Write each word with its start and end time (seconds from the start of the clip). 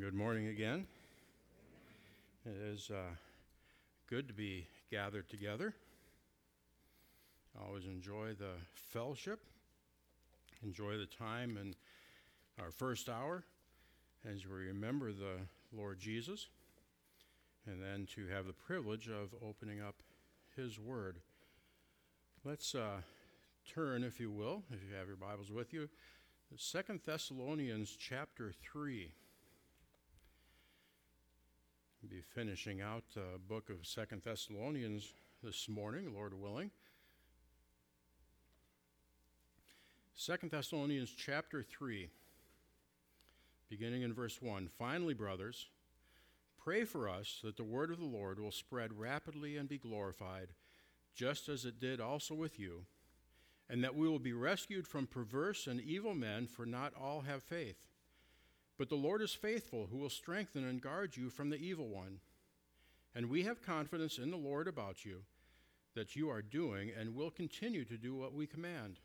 Good 0.00 0.14
morning 0.14 0.48
again. 0.48 0.86
It 2.44 2.56
is 2.56 2.90
uh, 2.90 3.14
good 4.10 4.26
to 4.26 4.34
be 4.34 4.66
gathered 4.90 5.28
together. 5.28 5.72
I 7.56 7.64
always 7.64 7.84
enjoy 7.84 8.34
the 8.36 8.54
fellowship, 8.72 9.40
enjoy 10.64 10.96
the 10.96 11.06
time 11.06 11.56
in 11.56 11.76
our 12.60 12.72
first 12.72 13.08
hour 13.08 13.44
as 14.28 14.44
we 14.46 14.66
remember 14.66 15.12
the 15.12 15.36
Lord 15.72 16.00
Jesus, 16.00 16.48
and 17.64 17.80
then 17.80 18.08
to 18.16 18.26
have 18.34 18.46
the 18.46 18.52
privilege 18.52 19.08
of 19.08 19.28
opening 19.46 19.80
up 19.80 20.02
His 20.56 20.80
Word. 20.80 21.18
Let's 22.44 22.74
uh, 22.74 23.02
turn, 23.72 24.02
if 24.02 24.18
you 24.18 24.32
will, 24.32 24.64
if 24.72 24.80
you 24.82 24.96
have 24.96 25.06
your 25.06 25.16
Bibles 25.16 25.52
with 25.52 25.72
you, 25.72 25.88
Second 26.56 27.00
Thessalonians 27.04 27.96
chapter 27.96 28.52
3 28.72 29.12
be 32.08 32.20
finishing 32.34 32.82
out 32.82 33.02
the 33.14 33.38
book 33.48 33.70
of 33.70 33.86
Second 33.86 34.22
Thessalonians 34.22 35.12
this 35.42 35.68
morning, 35.68 36.12
Lord 36.14 36.34
willing. 36.38 36.70
Second 40.14 40.50
Thessalonians 40.50 41.10
chapter 41.10 41.62
3, 41.62 42.10
beginning 43.70 44.02
in 44.02 44.12
verse 44.12 44.42
1. 44.42 44.68
Finally, 44.78 45.14
brothers, 45.14 45.68
pray 46.62 46.84
for 46.84 47.08
us 47.08 47.40
that 47.42 47.56
the 47.56 47.64
word 47.64 47.90
of 47.90 47.98
the 47.98 48.04
Lord 48.04 48.38
will 48.38 48.52
spread 48.52 48.98
rapidly 48.98 49.56
and 49.56 49.68
be 49.68 49.78
glorified, 49.78 50.48
just 51.14 51.48
as 51.48 51.64
it 51.64 51.80
did 51.80 52.00
also 52.00 52.34
with 52.34 52.58
you, 52.58 52.84
and 53.70 53.82
that 53.82 53.94
we 53.94 54.08
will 54.08 54.18
be 54.18 54.34
rescued 54.34 54.86
from 54.86 55.06
perverse 55.06 55.66
and 55.66 55.80
evil 55.80 56.14
men, 56.14 56.46
for 56.46 56.66
not 56.66 56.92
all 57.00 57.22
have 57.22 57.42
faith. 57.42 57.86
But 58.76 58.88
the 58.88 58.96
Lord 58.96 59.22
is 59.22 59.32
faithful, 59.34 59.88
who 59.90 59.98
will 59.98 60.10
strengthen 60.10 60.64
and 60.64 60.80
guard 60.80 61.16
you 61.16 61.30
from 61.30 61.50
the 61.50 61.56
evil 61.56 61.88
one. 61.88 62.18
And 63.14 63.30
we 63.30 63.44
have 63.44 63.62
confidence 63.62 64.18
in 64.18 64.30
the 64.30 64.36
Lord 64.36 64.66
about 64.66 65.04
you, 65.04 65.22
that 65.94 66.16
you 66.16 66.28
are 66.28 66.42
doing 66.42 66.90
and 66.98 67.14
will 67.14 67.30
continue 67.30 67.84
to 67.84 67.96
do 67.96 68.16
what 68.16 68.34
we 68.34 68.46
command. 68.46 68.98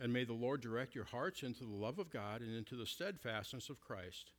And 0.00 0.12
may 0.12 0.24
the 0.24 0.32
Lord 0.32 0.62
direct 0.62 0.94
your 0.94 1.04
hearts 1.04 1.42
into 1.42 1.64
the 1.64 1.74
love 1.74 1.98
of 1.98 2.10
God 2.10 2.40
and 2.40 2.56
into 2.56 2.74
the 2.74 2.86
steadfastness 2.86 3.68
of 3.68 3.80
Christ. 3.80 4.32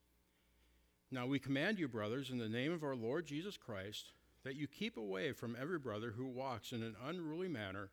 Now 1.10 1.26
we 1.26 1.38
command 1.38 1.78
you, 1.78 1.86
brothers, 1.86 2.30
in 2.30 2.38
the 2.38 2.48
name 2.48 2.72
of 2.72 2.82
our 2.82 2.96
Lord 2.96 3.26
Jesus 3.26 3.56
Christ, 3.56 4.12
that 4.42 4.56
you 4.56 4.66
keep 4.66 4.96
away 4.96 5.32
from 5.32 5.56
every 5.58 5.78
brother 5.78 6.12
who 6.16 6.26
walks 6.26 6.72
in 6.72 6.82
an 6.82 6.96
unruly 7.06 7.48
manner 7.48 7.90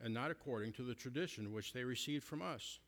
and 0.00 0.14
not 0.14 0.30
according 0.30 0.72
to 0.74 0.82
the 0.82 0.94
tradition 0.94 1.52
which 1.52 1.72
they 1.72 1.82
received 1.82 2.24
from 2.24 2.42
us 2.42 2.78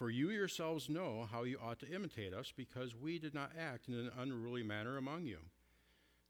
for 0.00 0.08
you 0.08 0.30
yourselves 0.30 0.88
know 0.88 1.28
how 1.30 1.42
you 1.42 1.58
ought 1.62 1.78
to 1.78 1.94
imitate 1.94 2.32
us, 2.32 2.54
because 2.56 2.96
we 2.96 3.18
did 3.18 3.34
not 3.34 3.52
act 3.60 3.86
in 3.86 3.92
an 3.92 4.10
unruly 4.18 4.62
manner 4.62 4.96
among 4.96 5.26
you. 5.26 5.36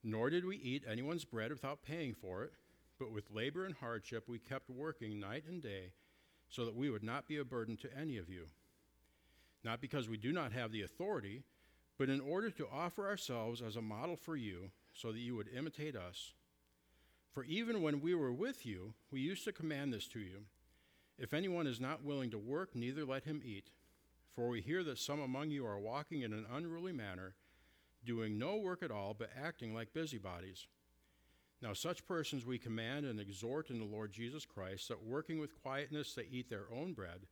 Nor 0.03 0.29
did 0.29 0.43
we 0.43 0.57
eat 0.57 0.83
anyone's 0.85 1.23
bread 1.23 1.51
without 1.51 1.81
paying 1.81 2.13
for 2.13 2.43
it, 2.43 2.51
but 2.99 3.13
with 3.13 3.31
labor 3.33 3.65
and 3.65 3.73
hardship 3.73 4.25
we 4.27 4.39
kept 4.39 4.69
working 4.69 5.21
night 5.21 5.45
and 5.47 5.63
day, 5.63 5.93
so 6.49 6.65
that 6.65 6.75
we 6.75 6.89
would 6.89 7.01
not 7.01 7.29
be 7.29 7.37
a 7.37 7.45
burden 7.45 7.77
to 7.77 7.97
any 7.97 8.17
of 8.17 8.27
you. 8.27 8.47
Not 9.63 9.79
because 9.79 10.09
we 10.09 10.17
do 10.17 10.33
not 10.33 10.51
have 10.51 10.73
the 10.73 10.81
authority, 10.81 11.43
but 11.97 12.09
in 12.09 12.19
order 12.19 12.49
to 12.49 12.67
offer 12.69 13.07
ourselves 13.07 13.61
as 13.61 13.77
a 13.77 13.81
model 13.81 14.17
for 14.17 14.35
you, 14.35 14.71
so 14.93 15.13
that 15.13 15.19
you 15.19 15.37
would 15.37 15.47
imitate 15.47 15.95
us. 15.95 16.33
For 17.31 17.45
even 17.45 17.81
when 17.81 18.01
we 18.01 18.15
were 18.15 18.33
with 18.33 18.65
you, 18.65 18.95
we 19.11 19.21
used 19.21 19.45
to 19.45 19.53
command 19.53 19.93
this 19.93 20.09
to 20.09 20.19
you 20.19 20.41
if 21.21 21.35
anyone 21.35 21.67
is 21.67 21.79
not 21.79 22.03
willing 22.03 22.31
to 22.31 22.39
work, 22.39 22.73
neither 22.73 23.05
let 23.05 23.25
him 23.25 23.43
eat. 23.45 23.69
For 24.33 24.49
we 24.49 24.59
hear 24.59 24.83
that 24.83 24.97
some 24.97 25.19
among 25.19 25.51
you 25.51 25.67
are 25.67 25.77
walking 25.77 26.23
in 26.23 26.33
an 26.33 26.47
unruly 26.51 26.93
manner, 26.93 27.35
doing 28.03 28.39
no 28.39 28.55
work 28.55 28.81
at 28.81 28.89
all, 28.89 29.13
but 29.13 29.29
acting 29.39 29.71
like 29.71 29.93
busybodies. 29.93 30.65
Now, 31.61 31.73
such 31.73 32.07
persons 32.07 32.43
we 32.43 32.57
command 32.57 33.05
and 33.05 33.19
exhort 33.19 33.69
in 33.69 33.77
the 33.77 33.85
Lord 33.85 34.11
Jesus 34.11 34.47
Christ 34.47 34.87
that 34.87 35.03
working 35.03 35.39
with 35.39 35.61
quietness 35.61 36.15
they 36.15 36.23
eat 36.23 36.49
their 36.49 36.65
own 36.75 36.93
bread. 36.93 37.27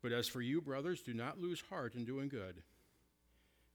But 0.00 0.12
as 0.12 0.26
for 0.26 0.40
you, 0.40 0.62
brothers, 0.62 1.02
do 1.02 1.12
not 1.12 1.38
lose 1.38 1.62
heart 1.68 1.94
in 1.94 2.06
doing 2.06 2.30
good. 2.30 2.62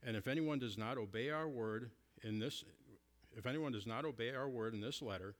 And 0.03 0.17
if 0.17 0.27
anyone 0.27 0.57
does 0.57 0.79
not 0.79 0.97
obey 0.97 1.29
our 1.29 1.47
word 1.47 1.91
in 2.23 2.39
this, 2.39 2.63
if 3.35 3.45
anyone 3.45 3.71
does 3.71 3.85
not 3.85 4.03
obey 4.03 4.33
our 4.33 4.49
word 4.49 4.73
in 4.73 4.81
this 4.81 4.99
letter, 4.99 5.35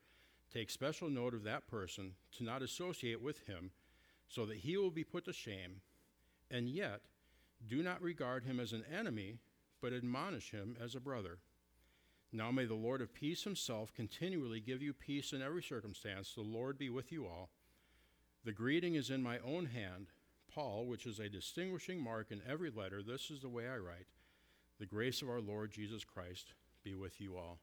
take 0.54 0.70
special 0.70 1.10
note 1.10 1.34
of 1.34 1.44
that 1.46 1.66
person 1.68 2.12
to 2.38 2.44
not 2.44 2.62
associate 2.62 3.24
with 3.24 3.40
him 3.48 3.72
so 4.28 4.46
that 4.46 4.58
he 4.58 4.78
will 4.78 4.92
be 4.92 5.04
put 5.04 5.26
to 5.26 5.34
shame, 5.34 5.82
and 6.52 6.70
yet 6.70 7.02
do 7.68 7.82
not 7.82 8.02
regard 8.02 8.44
him 8.44 8.60
as 8.60 8.74
an 8.74 8.84
enemy, 8.94 9.40
but 9.82 9.94
admonish 9.94 10.52
him 10.52 10.76
as 10.82 10.96
a 10.96 11.00
brother. 11.00 11.40
Now 12.32 12.52
may 12.52 12.66
the 12.66 12.76
Lord 12.76 13.02
of 13.02 13.14
peace 13.14 13.44
himself 13.44 13.94
continually 13.94 14.60
give 14.60 14.82
you 14.82 14.94
peace 14.94 15.32
in 15.32 15.42
every 15.42 15.64
circumstance. 15.64 16.34
The 16.34 16.42
Lord 16.42 16.78
be 16.78 16.90
with 16.90 17.12
you 17.12 17.26
all. 17.26 17.50
The 18.44 18.52
greeting 18.52 18.96
is 18.96 19.10
in 19.10 19.24
my 19.24 19.40
own 19.40 19.68
hand, 19.68 20.08
Paul, 20.54 20.86
which 20.86 21.06
is 21.06 21.20
a 21.20 21.30
distinguishing 21.30 22.02
mark 22.02 22.32
in 22.32 22.42
every 22.48 22.70
letter. 22.70 23.02
This 23.02 23.30
is 23.32 23.42
the 23.42 23.50
way 23.50 23.68
I 23.68 23.78
write. 23.78 24.08
The 24.80 24.86
grace 24.86 25.22
of 25.22 25.30
our 25.30 25.42
Lord 25.42 25.72
Jesus 25.72 26.04
Christ 26.04 26.54
be 26.84 26.96
with 26.96 27.20
you 27.20 27.38
all. 27.38 27.60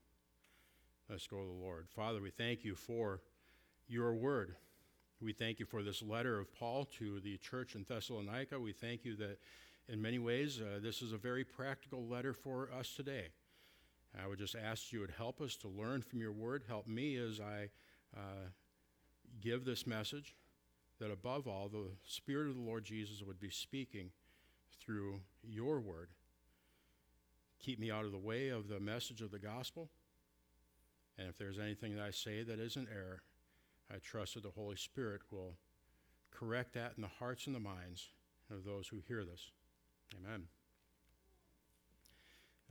Let's 1.08 1.26
go 1.26 1.38
to 1.38 1.46
the 1.46 1.64
Lord. 1.64 1.88
Father, 1.94 2.20
we 2.20 2.30
thank 2.30 2.64
you 2.64 2.74
for 2.74 3.20
your 3.86 4.14
word. 4.14 4.56
We 5.20 5.32
thank 5.32 5.58
you 5.58 5.66
for 5.66 5.82
this 5.82 6.02
letter 6.02 6.38
of 6.38 6.52
Paul 6.52 6.86
to 6.98 7.20
the 7.20 7.36
church 7.38 7.74
in 7.74 7.84
Thessalonica. 7.88 8.58
We 8.58 8.72
thank 8.72 9.04
you 9.04 9.16
that 9.16 9.38
in 9.88 10.02
many 10.02 10.18
ways 10.18 10.60
uh, 10.60 10.80
this 10.82 11.02
is 11.02 11.12
a 11.12 11.16
very 11.16 11.44
practical 11.44 12.06
letter 12.06 12.32
for 12.32 12.68
us 12.78 12.94
today. 12.94 13.28
I 14.22 14.26
would 14.26 14.38
just 14.38 14.54
ask 14.54 14.92
you 14.92 15.00
would 15.00 15.14
help 15.16 15.40
us 15.40 15.56
to 15.56 15.68
learn 15.68 16.02
from 16.02 16.20
your 16.20 16.32
word. 16.32 16.64
Help 16.68 16.86
me 16.86 17.16
as 17.16 17.40
I 17.40 17.68
uh, 18.16 18.48
give 19.40 19.64
this 19.64 19.86
message, 19.86 20.34
that 21.00 21.10
above 21.10 21.46
all, 21.46 21.68
the 21.68 21.90
Spirit 22.04 22.48
of 22.48 22.54
the 22.54 22.62
Lord 22.62 22.84
Jesus 22.84 23.22
would 23.22 23.40
be 23.40 23.50
speaking 23.50 24.10
through 24.80 25.20
your 25.42 25.80
word. 25.80 26.10
Keep 27.60 27.78
me 27.78 27.90
out 27.90 28.04
of 28.04 28.12
the 28.12 28.18
way 28.18 28.48
of 28.48 28.68
the 28.68 28.78
message 28.78 29.20
of 29.20 29.30
the 29.30 29.38
gospel. 29.38 29.88
And 31.18 31.28
if 31.28 31.38
there's 31.38 31.58
anything 31.58 31.96
that 31.96 32.04
I 32.04 32.10
say 32.10 32.42
that 32.42 32.58
is 32.58 32.76
an 32.76 32.88
error, 32.92 33.22
I 33.92 33.98
trust 33.98 34.34
that 34.34 34.42
the 34.42 34.50
Holy 34.50 34.76
Spirit 34.76 35.22
will 35.30 35.54
correct 36.30 36.74
that 36.74 36.92
in 36.96 37.02
the 37.02 37.08
hearts 37.08 37.46
and 37.46 37.54
the 37.54 37.60
minds 37.60 38.08
of 38.50 38.64
those 38.64 38.88
who 38.88 38.98
hear 39.06 39.24
this. 39.24 39.50
Amen. 40.18 40.44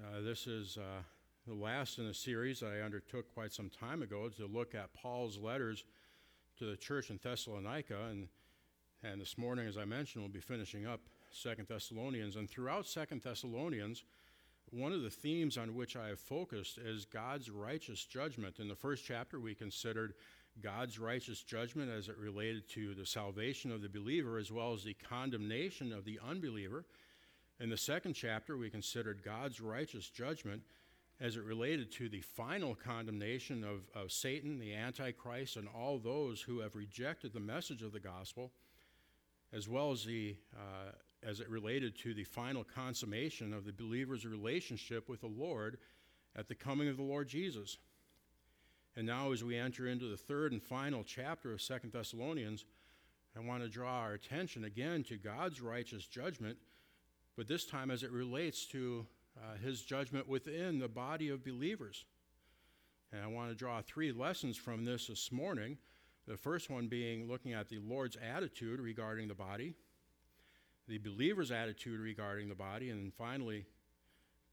Uh, 0.02 0.22
this 0.22 0.47
is 0.47 0.78
uh, 0.78 1.03
the 1.47 1.53
last 1.53 2.00
in 2.00 2.06
a 2.06 2.13
series 2.13 2.63
I 2.63 2.79
undertook 2.79 3.34
quite 3.34 3.53
some 3.53 3.69
time 3.69 4.02
ago 4.02 4.29
to 4.29 4.46
look 4.46 4.75
at 4.75 4.94
Paul's 4.94 5.38
letters 5.38 5.84
to 6.57 6.66
the 6.66 6.78
church 6.78 7.09
in 7.09 7.19
Thessalonica. 7.22 8.06
And, 8.09 8.28
and 9.03 9.22
this 9.22 9.38
morning, 9.38 9.68
as 9.68 9.78
I 9.78 9.85
mentioned, 9.85 10.23
we'll 10.23 10.31
be 10.31 10.40
finishing 10.40 10.85
up 10.85 11.02
Second 11.31 11.68
Thessalonians. 11.68 12.35
And 12.35 12.50
throughout 12.50 12.88
Second 12.88 13.22
Thessalonians, 13.22 14.03
one 14.72 14.94
of 14.94 15.03
the 15.03 15.09
themes 15.09 15.57
on 15.57 15.75
which 15.75 15.96
I 15.96 16.07
have 16.07 16.19
focused 16.19 16.78
is 16.78 17.06
God's 17.06 17.50
righteous 17.50 18.06
judgment. 18.06 18.59
In 18.59 18.68
the 18.68 18.75
first 18.75 19.03
chapter, 19.06 19.40
we 19.40 19.53
considered 19.53 20.13
God's 20.62 21.00
righteous 21.00 21.41
judgment 21.41 21.90
as 21.90 22.09
it 22.09 22.18
related 22.18 22.69
to 22.69 22.94
the 22.94 23.06
salvation 23.06 23.72
of 23.72 23.81
the 23.81 23.90
believer 23.90 24.38
as 24.38 24.52
well 24.52 24.74
as 24.74 24.84
the 24.84 24.94
condemnation 24.94 25.91
of 25.91 26.06
the 26.06 26.19
unbeliever. 26.25 26.86
In 27.59 27.69
the 27.69 27.78
second 27.78 28.14
chapter, 28.14 28.58
we 28.58 28.69
considered 28.69 29.24
God's 29.24 29.59
righteous 29.59 30.08
judgment 30.09 30.62
as 31.19 31.38
it 31.38 31.44
related 31.44 31.91
to 31.94 32.09
the 32.09 32.22
final 32.22 32.75
condemnation 32.75 33.64
of, 33.64 33.81
of 33.96 34.12
Satan, 34.12 34.59
the 34.59 34.74
Antichrist, 34.74 35.56
and 35.56 35.68
all 35.68 36.00
those 36.00 36.41
who 36.41 36.59
have 36.59 36.75
rejected 36.75 37.34
the 37.34 37.40
message 37.40 37.81
of 37.81 37.94
the 37.94 38.00
gospel, 38.00 38.52
as 39.53 39.70
well 39.70 39.91
as 39.91 40.03
the 40.03 40.35
uh, 40.56 40.91
as 41.25 41.40
it 41.40 41.50
related 41.50 41.97
to 41.97 42.14
the 42.14 42.24
final 42.24 42.64
consummation 42.64 43.53
of 43.53 43.66
the 43.66 43.72
believer's 43.72 44.26
relationship 44.26 45.08
with 45.08 45.22
the 45.22 45.28
Lord 45.28 45.78
at 46.35 46.47
the 46.47 46.56
coming 46.56 46.90
of 46.90 46.97
the 46.97 47.03
Lord 47.03 47.28
Jesus. 47.28 47.78
And 48.95 49.07
now, 49.07 49.31
as 49.31 49.43
we 49.43 49.57
enter 49.57 49.87
into 49.87 50.07
the 50.09 50.17
third 50.17 50.51
and 50.51 50.61
final 50.61 51.03
chapter 51.03 51.51
of 51.51 51.61
Second 51.61 51.93
Thessalonians, 51.93 52.66
I 53.35 53.40
want 53.40 53.63
to 53.63 53.69
draw 53.69 54.01
our 54.01 54.13
attention 54.13 54.66
again 54.66 55.03
to 55.05 55.17
God's 55.17 55.61
righteous 55.61 56.05
judgment, 56.05 56.57
but 57.35 57.47
this 57.47 57.66
time 57.66 57.90
as 57.90 58.03
it 58.03 58.11
relates 58.11 58.67
to 58.67 59.07
uh, 59.37 59.57
his 59.57 59.81
judgment 59.81 60.29
within 60.29 60.78
the 60.78 60.87
body 60.87 61.29
of 61.29 61.43
believers. 61.43 62.05
And 63.11 63.23
I 63.23 63.28
want 63.28 63.49
to 63.49 63.55
draw 63.55 63.81
three 63.81 64.11
lessons 64.11 64.57
from 64.57 64.85
this 64.85 65.07
this 65.07 65.31
morning. 65.31 65.78
The 66.28 66.37
first 66.37 66.69
one 66.69 66.87
being 66.87 67.28
looking 67.28 67.53
at 67.53 67.69
the 67.69 67.79
Lord's 67.79 68.17
attitude 68.17 68.79
regarding 68.79 69.28
the 69.28 69.34
body, 69.34 69.73
the 70.87 70.99
believer's 70.99 71.51
attitude 71.51 71.99
regarding 71.99 72.47
the 72.47 72.55
body, 72.55 72.91
and 72.91 72.99
then 72.99 73.11
finally, 73.17 73.66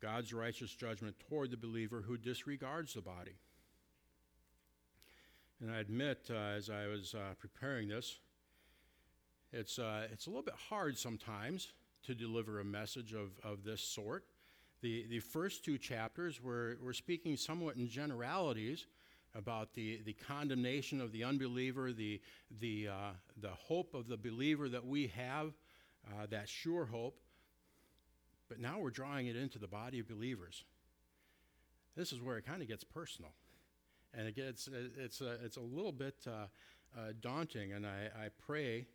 God's 0.00 0.32
righteous 0.32 0.74
judgment 0.74 1.16
toward 1.28 1.50
the 1.50 1.58
believer 1.58 2.00
who 2.00 2.16
disregards 2.16 2.94
the 2.94 3.02
body. 3.02 3.36
And 5.60 5.70
I 5.70 5.80
admit, 5.80 6.30
uh, 6.30 6.56
as 6.56 6.70
I 6.70 6.86
was 6.86 7.14
uh, 7.14 7.34
preparing 7.38 7.88
this, 7.88 8.18
it's, 9.52 9.78
uh, 9.78 10.06
it's 10.10 10.26
a 10.26 10.30
little 10.30 10.42
bit 10.42 10.54
hard 10.68 10.96
sometimes 10.96 11.72
to 12.04 12.14
deliver 12.14 12.60
a 12.60 12.64
message 12.64 13.12
of, 13.12 13.32
of 13.44 13.62
this 13.62 13.82
sort. 13.82 14.24
The, 14.80 15.06
the 15.10 15.18
first 15.18 15.62
two 15.62 15.76
chapters 15.76 16.42
were, 16.42 16.78
were 16.82 16.94
speaking 16.94 17.36
somewhat 17.36 17.76
in 17.76 17.88
generalities 17.88 18.86
about 19.34 19.74
the, 19.74 20.00
the 20.04 20.14
condemnation 20.14 21.00
of 21.00 21.12
the 21.12 21.24
unbeliever, 21.24 21.92
the, 21.92 22.22
the, 22.60 22.88
uh, 22.88 23.10
the 23.40 23.50
hope 23.50 23.94
of 23.94 24.08
the 24.08 24.16
believer 24.16 24.68
that 24.68 24.86
we 24.86 25.08
have, 25.08 25.52
uh, 26.08 26.26
that 26.30 26.48
sure 26.48 26.86
hope. 26.86 27.20
But 28.48 28.60
now 28.60 28.78
we're 28.78 28.90
drawing 28.90 29.26
it 29.26 29.36
into 29.36 29.58
the 29.58 29.68
body 29.68 30.00
of 30.00 30.08
believers. 30.08 30.64
This 31.96 32.12
is 32.12 32.20
where 32.22 32.38
it 32.38 32.46
kind 32.46 32.62
of 32.62 32.68
gets 32.68 32.82
personal. 32.82 33.32
And 34.14 34.26
it 34.26 34.34
gets, 34.34 34.68
it's, 34.98 35.20
a, 35.20 35.36
it's 35.44 35.56
a 35.56 35.60
little 35.60 35.92
bit 35.92 36.16
uh, 36.26 36.46
uh, 36.96 37.12
daunting, 37.20 37.72
and 37.72 37.86
I, 37.86 38.08
I 38.24 38.28
pray 38.44 38.86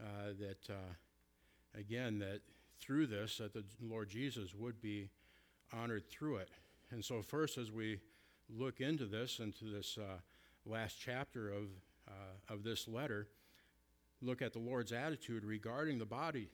uh, 0.00 0.32
that, 0.40 0.72
uh, 0.72 1.78
again, 1.78 2.18
that 2.18 2.40
through 2.80 3.06
this, 3.06 3.38
that 3.38 3.52
the 3.52 3.64
Lord 3.80 4.08
Jesus 4.08 4.54
would 4.54 4.80
be 4.80 5.10
honored 5.72 6.08
through 6.08 6.36
it. 6.36 6.50
And 6.90 7.04
so, 7.04 7.22
first, 7.22 7.58
as 7.58 7.70
we 7.70 8.00
look 8.48 8.80
into 8.80 9.06
this, 9.06 9.40
into 9.40 9.66
this 9.66 9.98
uh, 9.98 10.18
last 10.64 10.96
chapter 11.00 11.50
of, 11.50 11.64
uh, 12.08 12.52
of 12.52 12.62
this 12.62 12.88
letter, 12.88 13.28
look 14.22 14.42
at 14.42 14.52
the 14.52 14.58
Lord's 14.58 14.92
attitude 14.92 15.44
regarding 15.44 15.98
the 15.98 16.06
body. 16.06 16.48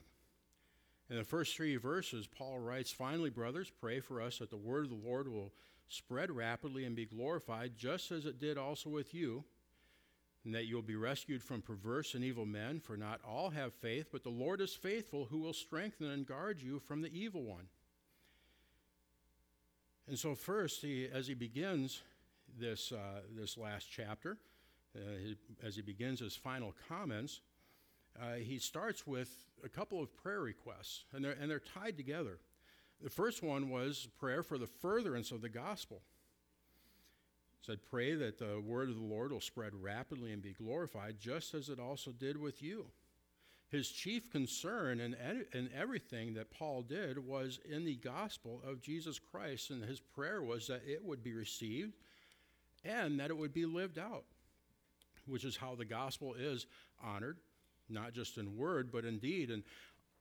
In 1.11 1.17
the 1.17 1.25
first 1.25 1.55
three 1.55 1.77
verses, 1.77 2.27
Paul 2.27 2.59
writes, 2.59 2.91
Finally, 2.91 3.31
brothers, 3.31 3.71
pray 3.71 4.01
for 4.01 4.21
us 4.21 4.39
that 4.39 4.51
the 4.51 4.57
word 4.57 4.85
of 4.85 4.91
the 4.91 5.09
Lord 5.09 5.29
will 5.29 5.53
spread 5.89 6.31
rapidly 6.31 6.85
and 6.85 6.97
be 6.97 7.07
glorified, 7.07 7.73
just 7.77 8.11
as 8.11 8.27
it 8.27 8.41
did 8.41 8.59
also 8.59 8.91
with 8.91 9.15
you, 9.15 9.45
and 10.45 10.55
that 10.55 10.67
you 10.67 10.75
will 10.75 10.83
be 10.83 10.97
rescued 10.97 11.43
from 11.43 11.63
perverse 11.63 12.15
and 12.15 12.23
evil 12.23 12.45
men, 12.45 12.81
for 12.81 12.97
not 12.97 13.21
all 13.27 13.51
have 13.51 13.73
faith, 13.73 14.09
but 14.13 14.23
the 14.23 14.31
Lord 14.31 14.61
is 14.61 14.75
faithful, 14.75 15.27
who 15.27 15.39
will 15.39 15.53
strengthen 15.53 16.11
and 16.11 16.27
guard 16.27 16.61
you 16.61 16.79
from 16.81 17.01
the 17.01 17.13
evil 17.19 17.43
one. 17.43 17.69
And 20.07 20.19
so, 20.19 20.35
first, 20.35 20.83
he, 20.83 21.09
as 21.11 21.27
he 21.27 21.35
begins 21.35 22.03
this, 22.59 22.93
uh, 22.93 23.21
this 23.35 23.57
last 23.57 23.89
chapter, 23.91 24.37
uh, 24.95 25.35
as 25.67 25.77
he 25.77 25.83
begins 25.83 26.21
his 26.21 26.37
final 26.37 26.75
comments, 26.89 27.41
uh, 28.21 28.35
he 28.35 28.59
starts 28.59 29.07
with 29.07 29.31
a 29.65 29.69
couple 29.69 30.03
of 30.03 30.15
prayer 30.15 30.41
requests, 30.41 31.05
and 31.13 31.25
they're, 31.25 31.37
and 31.41 31.51
they're 31.51 31.59
tied 31.59 31.97
together. 31.97 32.39
The 33.05 33.11
first 33.11 33.43
one 33.43 33.69
was 33.69 34.09
prayer 34.19 34.43
for 34.43 34.57
the 34.57 34.67
furtherance 34.67 35.31
of 35.31 35.43
the 35.43 35.51
gospel. 35.51 36.01
He 37.61 37.67
said, 37.67 37.81
Pray 37.91 38.15
that 38.15 38.39
the 38.39 38.63
word 38.67 38.89
of 38.89 38.95
the 38.97 39.05
Lord 39.05 39.31
will 39.31 39.43
spread 39.43 39.75
rapidly 39.75 40.33
and 40.33 40.41
be 40.41 40.55
glorified, 40.55 41.21
just 41.21 41.53
as 41.53 41.69
it 41.69 41.79
also 41.79 42.13
did 42.13 42.39
with 42.39 42.63
you. 42.63 42.87
His 43.69 43.91
chief 43.91 44.31
concern 44.31 45.01
in, 45.01 45.15
in 45.53 45.69
everything 45.77 46.33
that 46.35 46.51
Paul 46.51 46.81
did 46.81 47.19
was 47.19 47.61
in 47.71 47.85
the 47.85 47.97
gospel 47.97 48.63
of 48.67 48.81
Jesus 48.81 49.19
Christ, 49.19 49.69
and 49.69 49.85
his 49.85 50.01
prayer 50.01 50.43
was 50.43 50.67
that 50.69 50.81
it 50.87 51.05
would 51.05 51.23
be 51.23 51.35
received 51.35 51.93
and 52.87 53.21
that 53.21 53.29
it 53.29 53.37
would 53.37 53.53
be 53.53 53.67
lived 53.67 53.99
out, 53.99 54.25
which 55.27 55.45
is 55.45 55.59
how 55.59 55.75
the 55.75 55.85
gospel 55.85 56.33
is 56.39 56.65
honored, 57.03 57.37
not 57.91 58.15
just 58.15 58.39
in 58.39 58.57
word, 58.57 58.91
but 58.91 59.05
in 59.05 59.19
deed. 59.19 59.51
And 59.51 59.63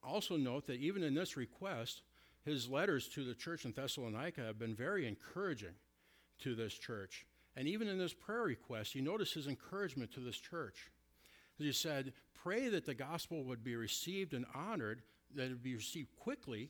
also 0.03 0.35
note 0.35 0.67
that 0.67 0.81
even 0.81 1.01
in 1.01 1.13
this 1.13 1.37
request, 1.37 2.01
his 2.45 2.69
letters 2.69 3.07
to 3.09 3.23
the 3.23 3.33
church 3.33 3.65
in 3.65 3.71
Thessalonica 3.71 4.41
have 4.41 4.59
been 4.59 4.75
very 4.75 5.07
encouraging 5.07 5.75
to 6.39 6.55
this 6.55 6.73
church. 6.73 7.25
And 7.55 7.67
even 7.67 7.87
in 7.87 7.97
this 7.97 8.13
prayer 8.13 8.43
request, 8.43 8.95
you 8.95 9.01
notice 9.01 9.33
his 9.33 9.47
encouragement 9.47 10.11
to 10.13 10.19
this 10.19 10.37
church. 10.37 10.91
He 11.57 11.71
said, 11.71 12.13
Pray 12.33 12.67
that 12.69 12.85
the 12.85 12.93
gospel 12.93 13.43
would 13.43 13.63
be 13.63 13.75
received 13.75 14.33
and 14.33 14.45
honored, 14.53 15.01
that 15.35 15.45
it 15.45 15.49
would 15.49 15.63
be 15.63 15.75
received 15.75 16.09
quickly, 16.17 16.69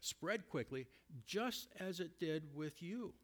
spread 0.00 0.46
quickly, 0.50 0.86
just 1.26 1.68
as 1.80 2.00
it 2.00 2.18
did 2.18 2.54
with 2.54 2.82
you. 2.82 3.14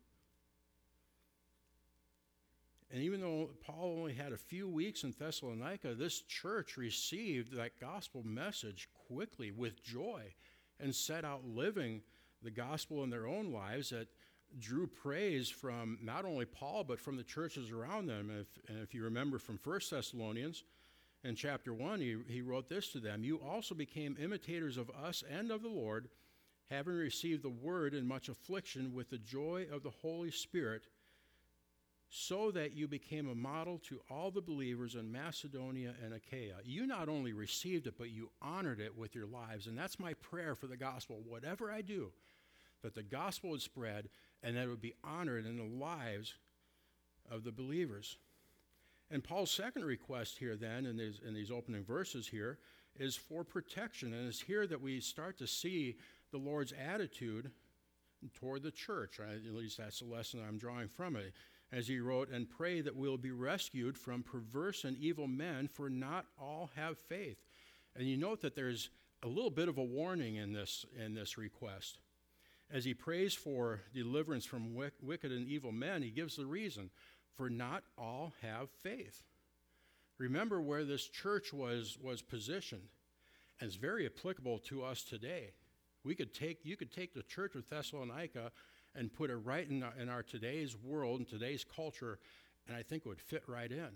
And 2.90 3.02
even 3.02 3.20
though 3.20 3.50
Paul 3.62 3.96
only 3.98 4.14
had 4.14 4.32
a 4.32 4.38
few 4.38 4.68
weeks 4.68 5.02
in 5.02 5.14
Thessalonica, 5.18 5.94
this 5.94 6.20
church 6.20 6.76
received 6.76 7.54
that 7.56 7.80
gospel 7.80 8.22
message 8.24 8.88
quickly 9.08 9.50
with 9.50 9.82
joy 9.82 10.32
and 10.82 10.94
set 10.94 11.24
out 11.24 11.46
living 11.46 12.02
the 12.42 12.50
gospel 12.50 13.04
in 13.04 13.10
their 13.10 13.26
own 13.26 13.52
lives 13.52 13.90
that 13.90 14.08
drew 14.58 14.86
praise 14.86 15.48
from 15.48 15.98
not 16.02 16.24
only 16.24 16.44
Paul, 16.44 16.84
but 16.84 17.00
from 17.00 17.16
the 17.16 17.22
churches 17.22 17.70
around 17.70 18.06
them. 18.06 18.28
And 18.28 18.40
if, 18.40 18.48
and 18.68 18.82
if 18.82 18.94
you 18.94 19.04
remember 19.04 19.38
from 19.38 19.58
1 19.62 19.80
Thessalonians, 19.90 20.64
in 21.24 21.36
chapter 21.36 21.72
1, 21.72 22.00
he, 22.00 22.16
he 22.26 22.42
wrote 22.42 22.68
this 22.68 22.88
to 22.88 23.00
them 23.00 23.24
You 23.24 23.36
also 23.36 23.74
became 23.74 24.16
imitators 24.20 24.76
of 24.76 24.90
us 24.90 25.22
and 25.30 25.50
of 25.50 25.62
the 25.62 25.68
Lord, 25.68 26.08
having 26.68 26.94
received 26.94 27.42
the 27.42 27.50
word 27.50 27.94
in 27.94 28.06
much 28.06 28.28
affliction 28.28 28.92
with 28.92 29.10
the 29.10 29.18
joy 29.18 29.66
of 29.72 29.82
the 29.82 29.90
Holy 29.90 30.30
Spirit, 30.30 30.86
so 32.14 32.50
that 32.50 32.76
you 32.76 32.86
became 32.86 33.30
a 33.30 33.34
model 33.34 33.78
to 33.78 33.98
all 34.10 34.30
the 34.30 34.42
believers 34.42 34.96
in 34.96 35.10
Macedonia 35.10 35.94
and 36.04 36.12
Achaia. 36.12 36.56
You 36.62 36.86
not 36.86 37.08
only 37.08 37.32
received 37.32 37.86
it, 37.86 37.94
but 37.96 38.10
you 38.10 38.28
honored 38.42 38.80
it 38.80 38.98
with 38.98 39.14
your 39.14 39.24
lives. 39.24 39.66
And 39.66 39.78
that's 39.78 39.98
my 39.98 40.12
prayer 40.12 40.54
for 40.54 40.66
the 40.66 40.76
gospel. 40.76 41.22
Whatever 41.26 41.72
I 41.72 41.80
do, 41.80 42.12
that 42.82 42.94
the 42.94 43.02
gospel 43.02 43.48
would 43.48 43.62
spread 43.62 44.10
and 44.42 44.54
that 44.54 44.64
it 44.64 44.68
would 44.68 44.82
be 44.82 44.92
honored 45.02 45.46
in 45.46 45.56
the 45.56 45.84
lives 45.84 46.34
of 47.30 47.44
the 47.44 47.50
believers. 47.50 48.18
And 49.10 49.24
Paul's 49.24 49.50
second 49.50 49.86
request 49.86 50.36
here, 50.36 50.54
then, 50.54 50.84
in 50.84 50.98
these, 50.98 51.18
in 51.26 51.32
these 51.32 51.50
opening 51.50 51.82
verses 51.82 52.28
here, 52.28 52.58
is 52.98 53.16
for 53.16 53.42
protection. 53.42 54.12
And 54.12 54.28
it's 54.28 54.42
here 54.42 54.66
that 54.66 54.82
we 54.82 55.00
start 55.00 55.38
to 55.38 55.46
see 55.46 55.96
the 56.30 56.36
Lord's 56.36 56.74
attitude 56.74 57.52
toward 58.34 58.62
the 58.62 58.70
church. 58.70 59.18
Right? 59.18 59.40
At 59.48 59.54
least 59.54 59.78
that's 59.78 60.00
the 60.00 60.04
lesson 60.04 60.44
I'm 60.46 60.58
drawing 60.58 60.88
from 60.88 61.16
it. 61.16 61.32
As 61.72 61.88
he 61.88 62.00
wrote, 62.00 62.28
and 62.30 62.50
pray 62.50 62.82
that 62.82 62.96
we'll 62.96 63.16
be 63.16 63.30
rescued 63.30 63.96
from 63.96 64.22
perverse 64.22 64.84
and 64.84 64.96
evil 64.98 65.26
men, 65.26 65.68
for 65.68 65.88
not 65.88 66.26
all 66.38 66.70
have 66.76 66.98
faith. 66.98 67.38
And 67.96 68.06
you 68.06 68.18
note 68.18 68.42
that 68.42 68.54
there's 68.54 68.90
a 69.22 69.28
little 69.28 69.50
bit 69.50 69.68
of 69.68 69.78
a 69.78 69.82
warning 69.82 70.36
in 70.36 70.52
this, 70.52 70.84
in 71.02 71.14
this 71.14 71.38
request. 71.38 71.98
As 72.70 72.84
he 72.84 72.94
prays 72.94 73.34
for 73.34 73.80
deliverance 73.94 74.44
from 74.44 74.74
wicked 74.74 75.32
and 75.32 75.48
evil 75.48 75.72
men, 75.72 76.02
he 76.02 76.10
gives 76.10 76.36
the 76.36 76.46
reason 76.46 76.90
for 77.36 77.48
not 77.48 77.84
all 77.96 78.34
have 78.42 78.70
faith. 78.82 79.22
Remember 80.18 80.60
where 80.60 80.84
this 80.84 81.08
church 81.08 81.52
was, 81.52 81.98
was 82.02 82.22
positioned, 82.22 82.88
and 83.60 83.68
it's 83.68 83.76
very 83.76 84.06
applicable 84.06 84.58
to 84.58 84.84
us 84.84 85.02
today. 85.02 85.52
We 86.04 86.14
could 86.14 86.34
take, 86.34 86.64
you 86.64 86.76
could 86.76 86.92
take 86.92 87.14
the 87.14 87.22
church 87.22 87.54
of 87.54 87.68
Thessalonica 87.68 88.52
and 88.94 89.12
put 89.12 89.30
it 89.30 89.36
right 89.36 89.68
in 89.68 89.82
our, 89.82 89.92
in 90.00 90.08
our 90.08 90.22
today's 90.22 90.76
world 90.76 91.20
and 91.20 91.28
today's 91.28 91.64
culture, 91.64 92.18
and 92.66 92.76
I 92.76 92.82
think 92.82 93.04
it 93.04 93.08
would 93.08 93.20
fit 93.20 93.42
right 93.46 93.70
in. 93.70 93.90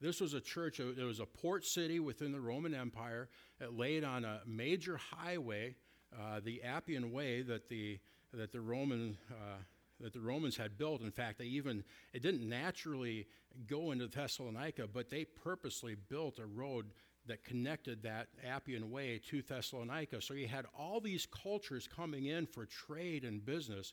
This 0.00 0.20
was 0.20 0.32
a 0.32 0.40
church, 0.40 0.80
it 0.80 0.96
was 0.96 1.20
a 1.20 1.26
port 1.26 1.64
city 1.66 2.00
within 2.00 2.32
the 2.32 2.40
Roman 2.40 2.74
Empire. 2.74 3.28
It 3.60 3.76
laid 3.76 4.02
on 4.02 4.24
a 4.24 4.40
major 4.46 4.96
highway, 4.96 5.76
uh, 6.18 6.40
the 6.42 6.62
Appian 6.62 7.12
Way, 7.12 7.42
that 7.42 7.68
the, 7.68 7.98
that 8.32 8.50
the 8.50 8.60
Roman 8.60 9.18
uh, 9.30 9.58
that 10.00 10.12
the 10.12 10.20
Romans 10.20 10.56
had 10.56 10.78
built. 10.78 11.02
In 11.02 11.10
fact, 11.10 11.38
they 11.38 11.44
even, 11.44 11.84
it 12.12 12.22
didn't 12.22 12.48
naturally 12.48 13.26
go 13.66 13.90
into 13.90 14.06
Thessalonica, 14.06 14.86
but 14.92 15.10
they 15.10 15.24
purposely 15.24 15.94
built 15.94 16.38
a 16.38 16.46
road 16.46 16.86
that 17.30 17.44
connected 17.44 18.02
that 18.02 18.26
Appian 18.44 18.90
Way 18.90 19.20
to 19.30 19.40
Thessalonica. 19.40 20.20
So 20.20 20.34
you 20.34 20.48
had 20.48 20.66
all 20.76 21.00
these 21.00 21.26
cultures 21.26 21.88
coming 21.88 22.26
in 22.26 22.46
for 22.46 22.66
trade 22.66 23.24
and 23.24 23.44
business, 23.44 23.92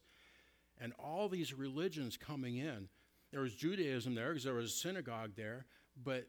and 0.81 0.91
all 0.99 1.29
these 1.29 1.53
religions 1.53 2.17
coming 2.17 2.57
in. 2.57 2.89
There 3.31 3.41
was 3.41 3.53
Judaism 3.53 4.15
there 4.15 4.29
because 4.29 4.43
there 4.43 4.53
was 4.55 4.71
a 4.71 4.75
synagogue 4.75 5.31
there, 5.35 5.65
but 6.03 6.27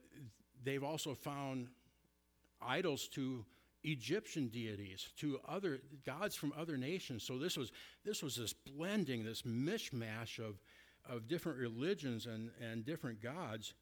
they've 0.62 0.84
also 0.84 1.14
found 1.14 1.68
idols 2.60 3.08
to 3.08 3.44
Egyptian 3.84 4.48
deities 4.48 5.08
to 5.16 5.38
other 5.48 5.80
gods 6.04 6.36
from 6.36 6.52
other 6.58 6.76
nations. 6.76 7.22
So 7.22 7.38
this 7.38 7.56
was 7.56 7.72
this 8.04 8.22
was 8.22 8.36
this 8.36 8.52
blending, 8.52 9.24
this 9.24 9.42
mishmash 9.42 10.38
of 10.38 10.60
of 11.08 11.26
different 11.26 11.58
religions 11.58 12.26
and, 12.26 12.50
and 12.60 12.84
different 12.84 13.22
gods. 13.22 13.72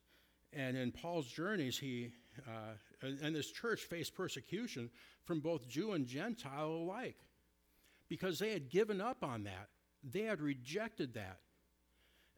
And 0.57 0.77
in 0.77 0.91
Paul's 0.91 1.27
journeys, 1.27 1.79
he 1.79 2.13
uh, 2.49 3.07
and, 3.23 3.37
this 3.37 3.51
church 3.51 3.83
faced 3.83 4.15
persecution 4.15 4.91
from 5.25 5.41
both 5.41 5.69
Jew 5.69 5.93
and 5.93 6.07
Gentile 6.07 6.69
alike 6.69 7.17
because 8.09 8.39
they 8.39 8.53
had 8.53 8.71
given 8.71 9.01
up 9.01 9.23
on 9.23 9.45
that. 9.45 9.69
They 10.03 10.23
had 10.23 10.41
rejected 10.41 11.15
that. 11.15 11.41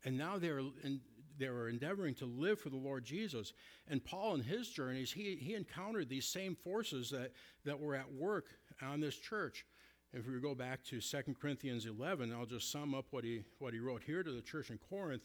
And 0.05 0.19
now 0.19 0.39
they're 0.39 0.59
in, 0.59 1.01
they 1.39 1.49
were 1.49 1.69
endeavoring 1.69 2.15
to 2.17 2.27
live 2.27 2.59
for 2.59 2.71
the 2.71 2.77
Lord 2.77 3.05
Jesus. 3.05 3.53
And 3.87 4.05
Paul, 4.05 4.35
in 4.35 4.43
his 4.43 4.69
journeys, 4.69 5.13
he, 5.13 5.37
he 5.37 5.55
encountered 5.55 6.09
these 6.09 6.27
same 6.27 6.57
forces 6.57 7.11
that, 7.11 7.33
that 7.65 7.79
were 7.79 7.95
at 7.95 8.13
work 8.13 8.47
on 8.83 9.01
this 9.01 9.17
church. 9.17 9.65
If 10.13 10.27
we 10.27 10.41
go 10.41 10.55
back 10.55 10.83
to 10.85 11.01
2 11.01 11.37
Corinthians 11.41 11.87
11, 11.87 12.33
I'll 12.33 12.47
just 12.47 12.73
sum 12.73 12.95
up 12.95 13.07
what 13.11 13.25
he, 13.25 13.43
what 13.59 13.75
he 13.75 13.79
wrote 13.79 14.03
here 14.03 14.23
to 14.23 14.33
the 14.33 14.41
church 14.41 14.71
in 14.71 14.79
Corinth. 14.79 15.23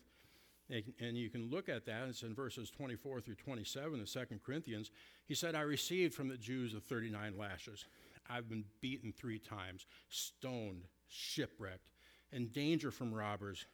And 0.70 1.17
you 1.17 1.29
can 1.29 1.50
look 1.50 1.70
at 1.70 1.86
that. 1.86 2.08
It's 2.08 2.24
in 2.24 2.34
verses 2.34 2.72
24 2.72 3.22
through 3.22 3.36
27 3.36 4.00
of 4.00 4.10
2 4.10 4.20
Corinthians. 4.43 4.91
He 5.25 5.36
said, 5.36 5.55
I 5.55 5.62
received 5.62 6.13
from 6.13 6.29
the 6.29 6.38
Jews 6.38 6.74
the 6.74 6.79
39 6.79 7.38
lashes. 7.38 7.86
I've 8.29 8.50
been 8.50 8.65
beaten 8.82 9.12
three 9.12 9.39
times, 9.39 9.86
stoned, 10.10 10.86
shipwrecked, 11.10 11.91
in 12.32 12.48
danger 12.48 12.91
from 12.91 13.13
robbers, 13.13 13.65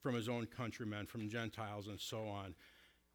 from 0.00 0.14
his 0.14 0.28
own 0.28 0.46
countrymen, 0.46 1.06
from 1.06 1.28
Gentiles, 1.28 1.88
and 1.88 2.00
so 2.00 2.28
on. 2.28 2.54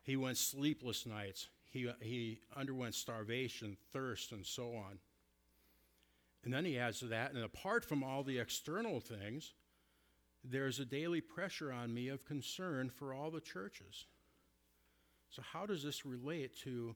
He 0.04 0.18
went 0.18 0.38
sleepless 0.38 1.06
nights. 1.06 1.48
He, 1.72 1.90
he 2.02 2.40
underwent 2.56 2.96
starvation, 2.96 3.78
thirst, 3.94 4.34
and 4.34 4.46
so 4.46 4.76
on. 4.76 5.00
And 6.44 6.54
then 6.54 6.66
he 6.66 6.78
adds 6.78 7.00
to 7.00 7.06
that, 7.06 7.34
and 7.34 7.44
apart 7.44 7.86
from 7.86 8.04
all 8.04 8.24
the 8.24 8.40
external 8.40 9.00
things, 9.00 9.54
there's 10.44 10.80
a 10.80 10.86
daily 10.86 11.22
pressure 11.22 11.72
on 11.72 11.94
me 11.94 12.08
of 12.10 12.26
concern 12.26 12.90
for 12.90 13.14
all 13.14 13.30
the 13.30 13.42
churches. 13.42 14.06
So, 15.30 15.42
how 15.42 15.66
does 15.66 15.84
this 15.84 16.06
relate 16.06 16.58
to 16.64 16.96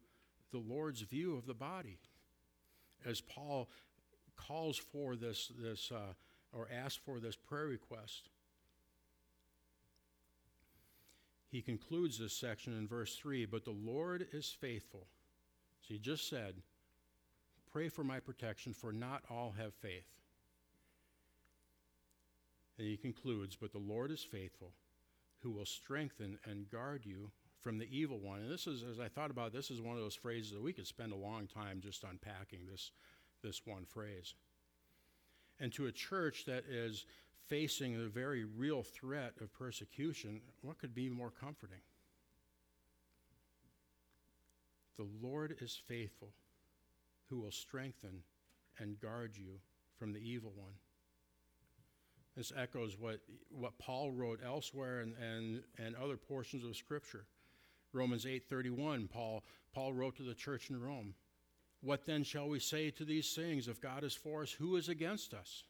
the 0.52 0.58
Lord's 0.58 1.02
view 1.02 1.36
of 1.36 1.46
the 1.46 1.54
body? 1.54 2.00
As 3.06 3.22
Paul 3.22 3.70
calls 4.36 4.78
for 4.78 5.16
this, 5.16 5.52
this 5.58 5.92
uh, 5.92 6.14
or 6.52 6.68
asks 6.72 7.00
for 7.06 7.20
this 7.20 7.36
prayer 7.36 7.68
request, 7.68 8.30
he 11.50 11.62
concludes 11.62 12.18
this 12.18 12.34
section 12.34 12.78
in 12.78 12.88
verse 12.88 13.16
3 13.16 13.46
But 13.46 13.64
the 13.64 13.72
Lord 13.72 14.28
is 14.34 14.50
faithful. 14.50 15.08
So, 15.82 15.94
he 15.94 16.00
just 16.00 16.28
said, 16.28 16.56
Pray 17.72 17.90
for 17.90 18.04
my 18.04 18.20
protection, 18.20 18.74
for 18.74 18.92
not 18.92 19.24
all 19.30 19.54
have 19.58 19.74
faith. 19.75 20.08
And 22.77 22.88
he 22.88 22.98
concludes, 22.98 23.55
But 23.55 23.72
the 23.72 23.77
Lord 23.77 24.12
is 24.12 24.24
faithful, 24.24 24.72
who 25.39 25.51
will 25.51 25.65
strengthen 25.65 26.38
and 26.46 26.70
guard 26.70 27.05
you 27.05 27.32
from 27.62 27.77
the 27.77 27.89
evil 27.89 28.20
one. 28.20 28.41
And 28.41 28.51
this 28.51 28.67
is, 28.67 28.84
as 28.84 29.00
I 29.00 29.08
thought 29.08 29.32
about 29.32 29.53
this 29.53 29.72
is 29.72 29.82
one 29.82 29.96
of 29.96 30.01
those 30.01 30.15
phrases 30.15 30.51
that 30.51 30.62
we 30.62 30.74
could 30.74 30.88
spend 30.88 31.12
a 31.12 31.17
long 31.17 31.48
time 31.48 31.82
just 31.82 32.03
unpacking 32.03 32.67
this, 32.70 32.91
this 33.41 33.65
one 33.65 33.86
phrase. 33.86 34.34
And 35.60 35.72
to 35.74 35.88
a 35.88 35.91
church 35.91 36.46
that 36.46 36.65
is 36.70 37.05
facing 37.48 37.98
the 37.98 38.10
very 38.10 38.44
real 38.44 38.84
threat 38.84 39.34
of 39.41 39.53
persecution, 39.53 40.41
what 40.62 40.77
could 40.77 40.94
be 40.94 41.10
more 41.10 41.32
comforting? 41.32 41.82
The 44.98 45.08
Lord 45.22 45.58
is 45.62 45.79
faithful, 45.88 46.29
who 47.29 47.39
will 47.39 47.51
strengthen 47.51 48.24
and 48.79 49.00
guard 49.00 49.36
you 49.36 49.60
from 49.98 50.13
the 50.13 50.20
evil 50.20 50.53
one. 50.55 50.74
This 52.36 52.51
echoes 52.56 52.98
what, 53.00 53.20
what 53.50 53.77
Paul 53.80 54.12
wrote 54.12 54.42
elsewhere 54.46 55.00
and, 55.00 55.13
and, 55.18 55.63
and 55.77 55.96
other 55.96 56.18
portions 56.18 56.65
of 56.65 56.75
Scripture. 56.75 57.25
Romans 57.94 58.25
8:31, 58.25 59.10
Paul, 59.10 59.44
Paul 59.74 59.94
wrote 59.94 60.18
to 60.18 60.24
the 60.24 60.34
church 60.34 60.70
in 60.70 60.82
Rome, 60.82 61.13
What 61.82 62.06
then 62.06 62.24
shall 62.24 62.50
we 62.50 62.60
say 62.60 62.92
to 62.92 63.06
these 63.06 63.34
things? 63.34 63.70
If 63.70 63.80
God 63.80 64.04
is 64.04 64.13
for 64.13 64.42
us, 64.42 64.51
who 64.51 64.75
is 64.75 64.89
against 64.89 65.34
us? 65.34 65.63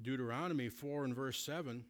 Deuteronomy 0.00 0.70
4 0.70 1.04
and 1.04 1.14
verse 1.14 1.38
7, 1.44 1.84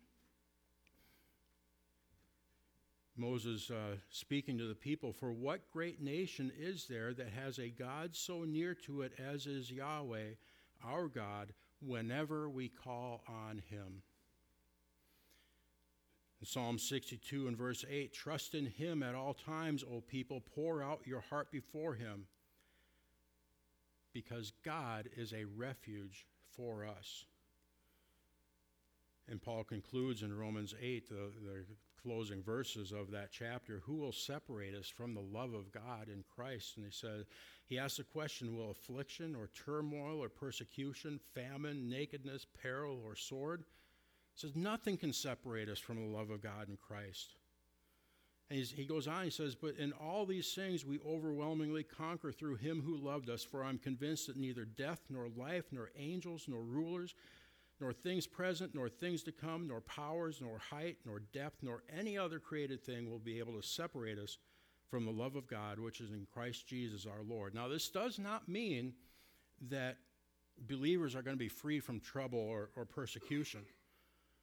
Moses 3.17 3.71
uh, 3.71 3.97
speaking 4.11 4.59
to 4.59 4.67
the 4.67 4.75
people, 4.75 5.13
For 5.13 5.33
what 5.33 5.71
great 5.71 6.03
nation 6.03 6.51
is 6.59 6.87
there 6.87 7.15
that 7.15 7.29
has 7.29 7.59
a 7.59 7.69
God 7.69 8.15
so 8.17 8.43
near 8.43 8.75
to 8.87 9.03
it 9.03 9.13
as 9.19 9.47
is 9.47 9.71
Yahweh, 9.71 10.35
our 10.85 11.07
God, 11.07 11.55
whenever 11.87 12.49
we 12.49 12.69
call 12.69 13.23
on 13.29 13.63
him. 13.71 14.03
In 16.41 16.47
Psalm 16.47 16.79
62 16.79 17.49
and 17.49 17.57
verse 17.57 17.85
8 17.89 18.13
Trust 18.13 18.55
in 18.55 18.67
him 18.67 19.03
at 19.03 19.15
all 19.15 19.35
times, 19.35 19.83
O 19.83 20.01
people, 20.01 20.43
pour 20.55 20.83
out 20.83 21.07
your 21.07 21.21
heart 21.21 21.51
before 21.51 21.95
him, 21.95 22.27
because 24.13 24.53
God 24.65 25.09
is 25.17 25.33
a 25.33 25.45
refuge 25.45 26.27
for 26.57 26.87
us. 26.87 27.25
And 29.29 29.41
Paul 29.41 29.65
concludes 29.65 30.23
in 30.23 30.37
Romans 30.37 30.75
8, 30.81 31.09
the, 31.09 31.15
the 31.15 31.65
closing 32.05 32.43
verses 32.43 32.93
of 32.93 33.11
that 33.11 33.31
chapter, 33.33 33.83
who 33.85 33.97
will 33.97 34.13
separate 34.13 34.75
us 34.75 34.89
from 34.89 35.15
the 35.15 35.21
love 35.21 35.55
of 35.55 35.73
God 35.73 36.09
in 36.09 36.23
Christ? 36.35 36.77
And 36.77 36.85
he 36.85 36.93
said, 36.93 37.25
he 37.67 37.79
asks 37.79 37.97
the 37.97 38.05
question, 38.05 38.57
will 38.57 38.71
affliction 38.71 39.35
or 39.35 39.49
turmoil 39.65 40.23
or 40.23 40.29
persecution, 40.29 41.19
famine, 41.35 41.89
nakedness, 41.89 42.47
peril, 42.63 43.01
or 43.05 43.17
sword? 43.17 43.65
He 44.35 44.41
says, 44.41 44.55
nothing 44.55 44.99
can 44.99 45.13
separate 45.13 45.69
us 45.69 45.79
from 45.79 45.97
the 45.97 46.17
love 46.17 46.31
of 46.31 46.43
God 46.43 46.69
in 46.69 46.77
Christ. 46.77 47.37
And 48.51 48.59
he 48.59 48.85
goes 48.85 49.09
on, 49.09 49.25
he 49.25 49.31
says, 49.31 49.55
But 49.55 49.77
in 49.77 49.93
all 49.93 50.27
these 50.27 50.53
things 50.53 50.85
we 50.85 51.01
overwhelmingly 51.07 51.83
conquer 51.83 52.31
through 52.31 52.57
him 52.57 52.83
who 52.85 52.97
loved 52.97 53.31
us, 53.31 53.43
for 53.43 53.65
I'm 53.65 53.79
convinced 53.79 54.27
that 54.27 54.37
neither 54.37 54.67
death, 54.67 55.01
nor 55.09 55.29
life, 55.35 55.65
nor 55.73 55.91
angels, 55.97 56.45
nor 56.47 56.61
rulers, 56.61 57.15
nor 57.81 57.93
things 57.93 58.27
present, 58.27 58.75
nor 58.75 58.89
things 58.89 59.23
to 59.25 59.33
come, 59.33 59.69
nor 59.69 59.81
powers, 59.81 60.41
nor 60.41 60.59
height, 60.59 60.99
nor 61.05 61.21
depth, 61.33 61.63
nor 61.63 61.83
any 61.97 62.17
other 62.17 62.39
created 62.39 62.83
thing 62.83 63.11
will 63.11 63.19
be 63.19 63.39
able 63.39 63.61
to 63.61 63.67
separate 63.67 64.19
us 64.19 64.39
from 64.89 65.05
the 65.05 65.11
love 65.11 65.35
of 65.35 65.47
God 65.47 65.79
which 65.79 66.01
is 66.01 66.11
in 66.11 66.27
Christ 66.33 66.67
Jesus 66.67 67.07
our 67.07 67.23
Lord. 67.27 67.55
Now, 67.55 67.69
this 67.69 67.89
does 67.89 68.19
not 68.19 68.49
mean 68.49 68.95
that 69.69 69.97
believers 70.69 71.15
are 71.15 71.23
going 71.23 71.37
to 71.37 71.39
be 71.39 71.49
free 71.49 71.81
from 71.81 72.01
trouble 72.01 72.39
or, 72.39 72.71
or 72.77 72.85
persecution. 72.85 73.63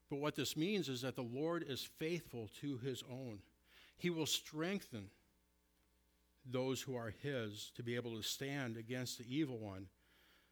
But 0.09 0.19
what 0.19 0.35
this 0.35 0.57
means 0.57 0.89
is 0.89 1.01
that 1.01 1.15
the 1.15 1.21
Lord 1.21 1.63
is 1.67 1.87
faithful 1.99 2.49
to 2.59 2.77
his 2.79 3.01
own. 3.09 3.39
He 3.97 4.09
will 4.09 4.25
strengthen 4.25 5.05
those 6.45 6.81
who 6.81 6.95
are 6.95 7.13
his 7.21 7.71
to 7.75 7.83
be 7.83 7.95
able 7.95 8.17
to 8.17 8.23
stand 8.23 8.75
against 8.75 9.19
the 9.19 9.25
evil 9.33 9.57
one 9.57 9.85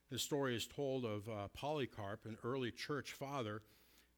the 0.09 0.19
story 0.19 0.55
is 0.55 0.65
told 0.65 1.05
of 1.05 1.27
uh, 1.29 1.47
Polycarp, 1.53 2.25
an 2.25 2.37
early 2.43 2.71
church 2.71 3.13
father. 3.13 3.61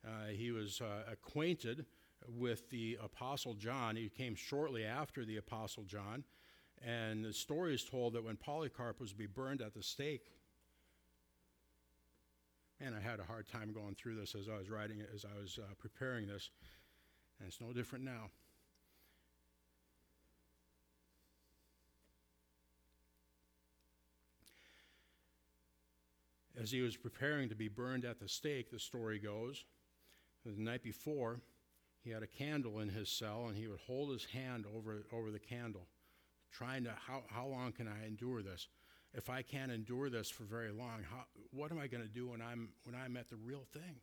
Uh, 0.05 0.27
he 0.27 0.51
was 0.51 0.81
uh, 0.81 1.11
acquainted 1.11 1.85
with 2.27 2.69
the 2.69 2.97
Apostle 3.03 3.55
John. 3.55 3.95
He 3.95 4.09
came 4.09 4.35
shortly 4.35 4.85
after 4.85 5.25
the 5.25 5.37
Apostle 5.37 5.83
John. 5.83 6.23
And 6.83 7.23
the 7.23 7.33
story 7.33 7.75
is 7.75 7.83
told 7.83 8.13
that 8.13 8.23
when 8.23 8.37
Polycarp 8.37 8.99
was 8.99 9.11
to 9.11 9.17
be 9.17 9.27
burned 9.27 9.61
at 9.61 9.73
the 9.73 9.83
stake, 9.83 10.31
man, 12.79 12.95
I 12.97 13.01
had 13.01 13.19
a 13.19 13.23
hard 13.23 13.47
time 13.47 13.71
going 13.73 13.95
through 13.95 14.15
this 14.15 14.33
as 14.33 14.49
I 14.49 14.57
was 14.57 14.69
writing 14.69 14.99
it, 14.99 15.09
as 15.13 15.25
I 15.25 15.39
was 15.39 15.59
uh, 15.61 15.73
preparing 15.77 16.27
this. 16.27 16.49
And 17.39 17.47
it's 17.47 17.61
no 17.61 17.73
different 17.73 18.05
now. 18.05 18.29
As 26.61 26.69
he 26.69 26.81
was 26.81 26.95
preparing 26.95 27.49
to 27.49 27.55
be 27.55 27.69
burned 27.69 28.05
at 28.05 28.19
the 28.19 28.29
stake, 28.29 28.69
the 28.69 28.77
story 28.77 29.17
goes, 29.17 29.65
the 30.45 30.51
night 30.61 30.83
before, 30.83 31.39
he 32.03 32.11
had 32.11 32.21
a 32.21 32.27
candle 32.27 32.79
in 32.79 32.89
his 32.89 33.09
cell 33.09 33.45
and 33.47 33.57
he 33.57 33.67
would 33.67 33.79
hold 33.79 34.11
his 34.11 34.25
hand 34.25 34.65
over, 34.75 35.03
over 35.11 35.31
the 35.31 35.39
candle, 35.39 35.87
trying 36.51 36.83
to, 36.83 36.93
how, 37.07 37.23
how 37.29 37.47
long 37.47 37.71
can 37.71 37.87
I 37.87 38.05
endure 38.05 38.43
this? 38.43 38.67
If 39.15 39.27
I 39.27 39.41
can't 39.41 39.71
endure 39.71 40.11
this 40.11 40.29
for 40.29 40.43
very 40.43 40.71
long, 40.71 40.99
how, 41.09 41.23
what 41.51 41.71
am 41.71 41.79
I 41.79 41.87
going 41.87 42.03
to 42.03 42.09
do 42.09 42.29
when 42.29 42.43
I'm, 42.43 42.69
when 42.83 42.95
I'm 42.95 43.17
at 43.17 43.29
the 43.29 43.37
real 43.37 43.65
thing? 43.73 43.95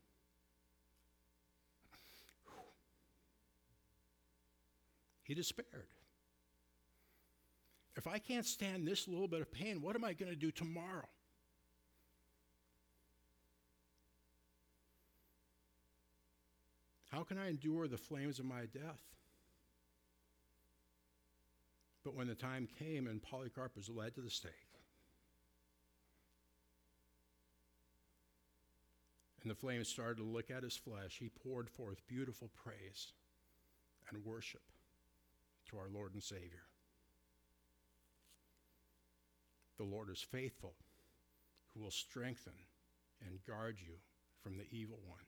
He 5.23 5.35
despaired. 5.35 5.87
If 7.97 8.09
I 8.09 8.19
can't 8.19 8.47
stand 8.47 8.87
this 8.87 9.07
little 9.07 9.29
bit 9.29 9.43
of 9.43 9.53
pain, 9.53 9.81
what 9.81 9.95
am 9.95 10.03
I 10.03 10.13
going 10.13 10.31
to 10.31 10.37
do 10.37 10.51
tomorrow? 10.51 11.07
How 17.19 17.25
can 17.25 17.37
I 17.37 17.49
endure 17.49 17.89
the 17.89 17.99
flames 17.99 18.39
of 18.39 18.45
my 18.45 18.67
death? 18.73 19.01
But 22.05 22.15
when 22.15 22.29
the 22.29 22.37
time 22.37 22.69
came 22.79 23.09
and 23.09 23.21
Polycarp 23.21 23.75
was 23.75 23.89
led 23.89 24.15
to 24.15 24.21
the 24.21 24.31
stake, 24.31 24.53
and 29.43 29.51
the 29.51 29.57
flames 29.57 29.89
started 29.89 30.19
to 30.19 30.23
lick 30.23 30.53
at 30.53 30.63
his 30.63 30.77
flesh, 30.77 31.17
he 31.19 31.29
poured 31.29 31.69
forth 31.69 32.07
beautiful 32.07 32.51
praise 32.55 33.11
and 34.09 34.25
worship 34.25 34.63
to 35.71 35.77
our 35.77 35.89
Lord 35.93 36.15
and 36.15 36.23
Savior. 36.23 36.69
The 39.77 39.83
Lord 39.83 40.09
is 40.09 40.21
faithful, 40.21 40.77
who 41.75 41.83
will 41.83 41.91
strengthen 41.91 42.53
and 43.27 43.45
guard 43.45 43.79
you 43.81 43.95
from 44.41 44.57
the 44.57 44.69
evil 44.71 45.01
one 45.05 45.28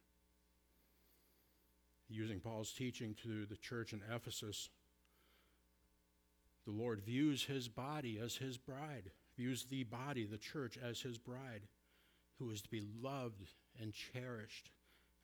using 2.10 2.40
Paul's 2.40 2.72
teaching 2.72 3.14
to 3.22 3.46
the 3.46 3.56
church 3.56 3.92
in 3.92 4.00
Ephesus, 4.14 4.68
the 6.66 6.72
Lord 6.72 7.00
views 7.00 7.44
his 7.44 7.68
body 7.68 8.18
as 8.22 8.36
his 8.36 8.58
bride, 8.58 9.10
views 9.36 9.64
the 9.64 9.84
body, 9.84 10.24
the 10.24 10.38
church, 10.38 10.78
as 10.82 11.00
his 11.00 11.18
bride, 11.18 11.62
who 12.38 12.50
is 12.50 12.60
to 12.62 12.68
be 12.68 12.82
loved 13.02 13.54
and 13.80 13.92
cherished 13.92 14.70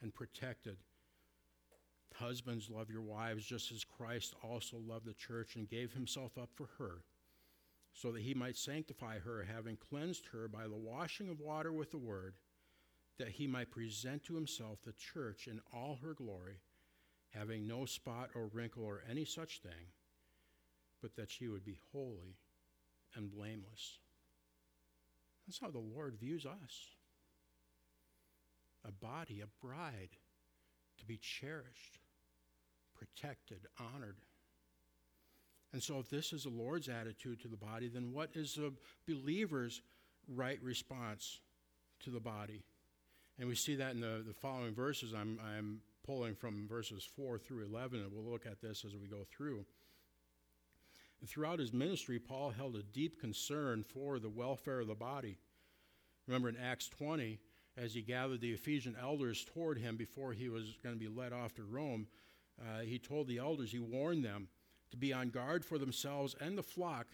and 0.00 0.14
protected. 0.14 0.76
Husbands, 2.14 2.71
love 2.71 2.88
your 2.88 3.02
wives 3.02 3.45
just 3.45 3.71
as 3.73 3.85
Christ 3.85 4.35
also 4.43 4.78
loved 4.78 5.05
the 5.05 5.12
church 5.14 5.57
and 5.57 5.69
gave 5.69 5.93
himself 5.93 6.38
up 6.38 6.50
for 6.55 6.69
her, 6.78 7.02
so 7.93 8.12
that 8.12 8.23
he 8.23 8.33
might 8.33 8.57
sanctify 8.57 9.19
her, 9.19 9.45
having 9.45 9.76
cleansed 9.76 10.26
her 10.33 10.49
by 10.49 10.64
the 10.64 10.76
washing 10.76 11.28
of 11.28 11.40
water 11.40 11.73
with 11.73 11.90
the 11.90 11.99
word 11.99 12.35
that 13.19 13.28
he 13.28 13.47
might 13.47 13.71
present 13.71 14.23
to 14.25 14.35
himself 14.35 14.78
the 14.85 14.93
church 14.93 15.47
in 15.47 15.61
all 15.73 15.99
her 16.02 16.14
glory, 16.14 16.61
having 17.37 17.66
no 17.66 17.85
spot 17.85 18.31
or 18.35 18.50
wrinkle 18.52 18.85
or 18.85 19.02
any 19.11 19.25
such 19.25 19.61
thing, 19.61 19.93
but 21.02 21.14
that 21.16 21.31
she 21.31 21.49
would 21.49 21.64
be 21.64 21.78
holy 21.93 22.37
and 23.14 23.31
blameless. 23.31 23.99
That's 25.47 25.61
how 25.61 25.71
the 25.71 25.78
Lord 25.78 26.16
views 26.19 26.47
us 26.47 26.90
a 28.85 28.93
body, 28.93 29.40
a 29.40 29.66
bride, 29.66 30.11
to 30.99 31.05
be 31.05 31.16
cherished, 31.16 31.99
protected, 32.95 33.66
honored. 33.81 34.16
And 35.73 35.83
so, 35.83 35.99
if 35.99 36.09
this 36.09 36.33
is 36.33 36.45
the 36.45 36.50
Lord's 36.50 36.88
attitude 36.88 37.40
to 37.43 37.49
the 37.49 37.57
body, 37.57 37.88
then 37.88 38.12
what 38.12 38.31
is 38.35 38.55
the 38.55 38.73
believer's 39.07 39.83
right 40.28 40.62
response 40.62 41.40
to 42.05 42.11
the 42.11 42.21
body? 42.21 42.62
And 43.38 43.49
we 43.49 43.55
see 43.55 43.75
that 43.76 43.93
in 43.93 44.00
the, 44.00 44.25
the 44.26 44.33
following 44.33 44.75
verses. 44.75 45.12
I'm, 45.12 45.38
I'm 45.45 45.81
pulling 46.06 46.34
from 46.34 46.68
verses 46.68 47.08
4 47.16 47.38
through 47.38 47.64
11, 47.64 48.00
and 48.00 48.12
we'll 48.12 48.30
look 48.30 48.46
at 48.46 48.60
this 48.60 48.84
as 48.84 48.94
we 48.94 49.08
go 49.08 49.26
through. 49.28 49.64
Throughout 51.26 51.58
his 51.58 51.72
ministry, 51.72 52.18
Paul 52.18 52.50
held 52.50 52.76
a 52.76 52.82
deep 52.82 53.20
concern 53.20 53.82
for 53.82 54.18
the 54.18 54.28
welfare 54.28 54.80
of 54.80 54.86
the 54.86 54.94
body. 54.94 55.38
Remember 56.26 56.48
in 56.48 56.56
Acts 56.56 56.88
20, 56.88 57.38
as 57.76 57.94
he 57.94 58.02
gathered 58.02 58.40
the 58.40 58.52
Ephesian 58.52 58.96
elders 59.00 59.44
toward 59.44 59.78
him 59.78 59.96
before 59.96 60.32
he 60.32 60.48
was 60.48 60.76
going 60.82 60.94
to 60.94 60.98
be 60.98 61.08
led 61.08 61.32
off 61.32 61.54
to 61.54 61.64
Rome, 61.64 62.06
uh, 62.60 62.80
he 62.80 62.98
told 62.98 63.28
the 63.28 63.38
elders, 63.38 63.72
he 63.72 63.78
warned 63.78 64.25
them 64.25 64.48
to 64.90 64.96
be 64.96 65.12
on 65.12 65.30
guard 65.30 65.64
for 65.64 65.78
themselves 65.78 66.34
and 66.40 66.56
the 66.56 66.62
flock. 66.62 67.06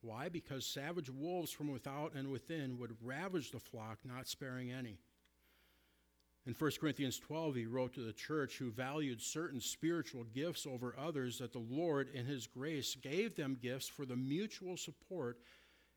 Why? 0.00 0.28
Because 0.28 0.64
savage 0.64 1.10
wolves 1.10 1.50
from 1.50 1.70
without 1.72 2.14
and 2.14 2.30
within 2.30 2.78
would 2.78 2.96
ravage 3.02 3.50
the 3.50 3.60
flock, 3.60 3.98
not 4.04 4.28
sparing 4.28 4.72
any. 4.72 4.98
In 6.48 6.54
1 6.54 6.70
Corinthians 6.80 7.18
12, 7.18 7.56
he 7.56 7.66
wrote 7.66 7.92
to 7.92 8.00
the 8.00 8.14
church 8.14 8.56
who 8.56 8.70
valued 8.70 9.20
certain 9.20 9.60
spiritual 9.60 10.24
gifts 10.24 10.66
over 10.66 10.96
others 10.98 11.36
that 11.40 11.52
the 11.52 11.58
Lord, 11.58 12.08
in 12.14 12.24
his 12.24 12.46
grace, 12.46 12.94
gave 12.94 13.36
them 13.36 13.58
gifts 13.60 13.86
for 13.86 14.06
the 14.06 14.16
mutual 14.16 14.78
support 14.78 15.36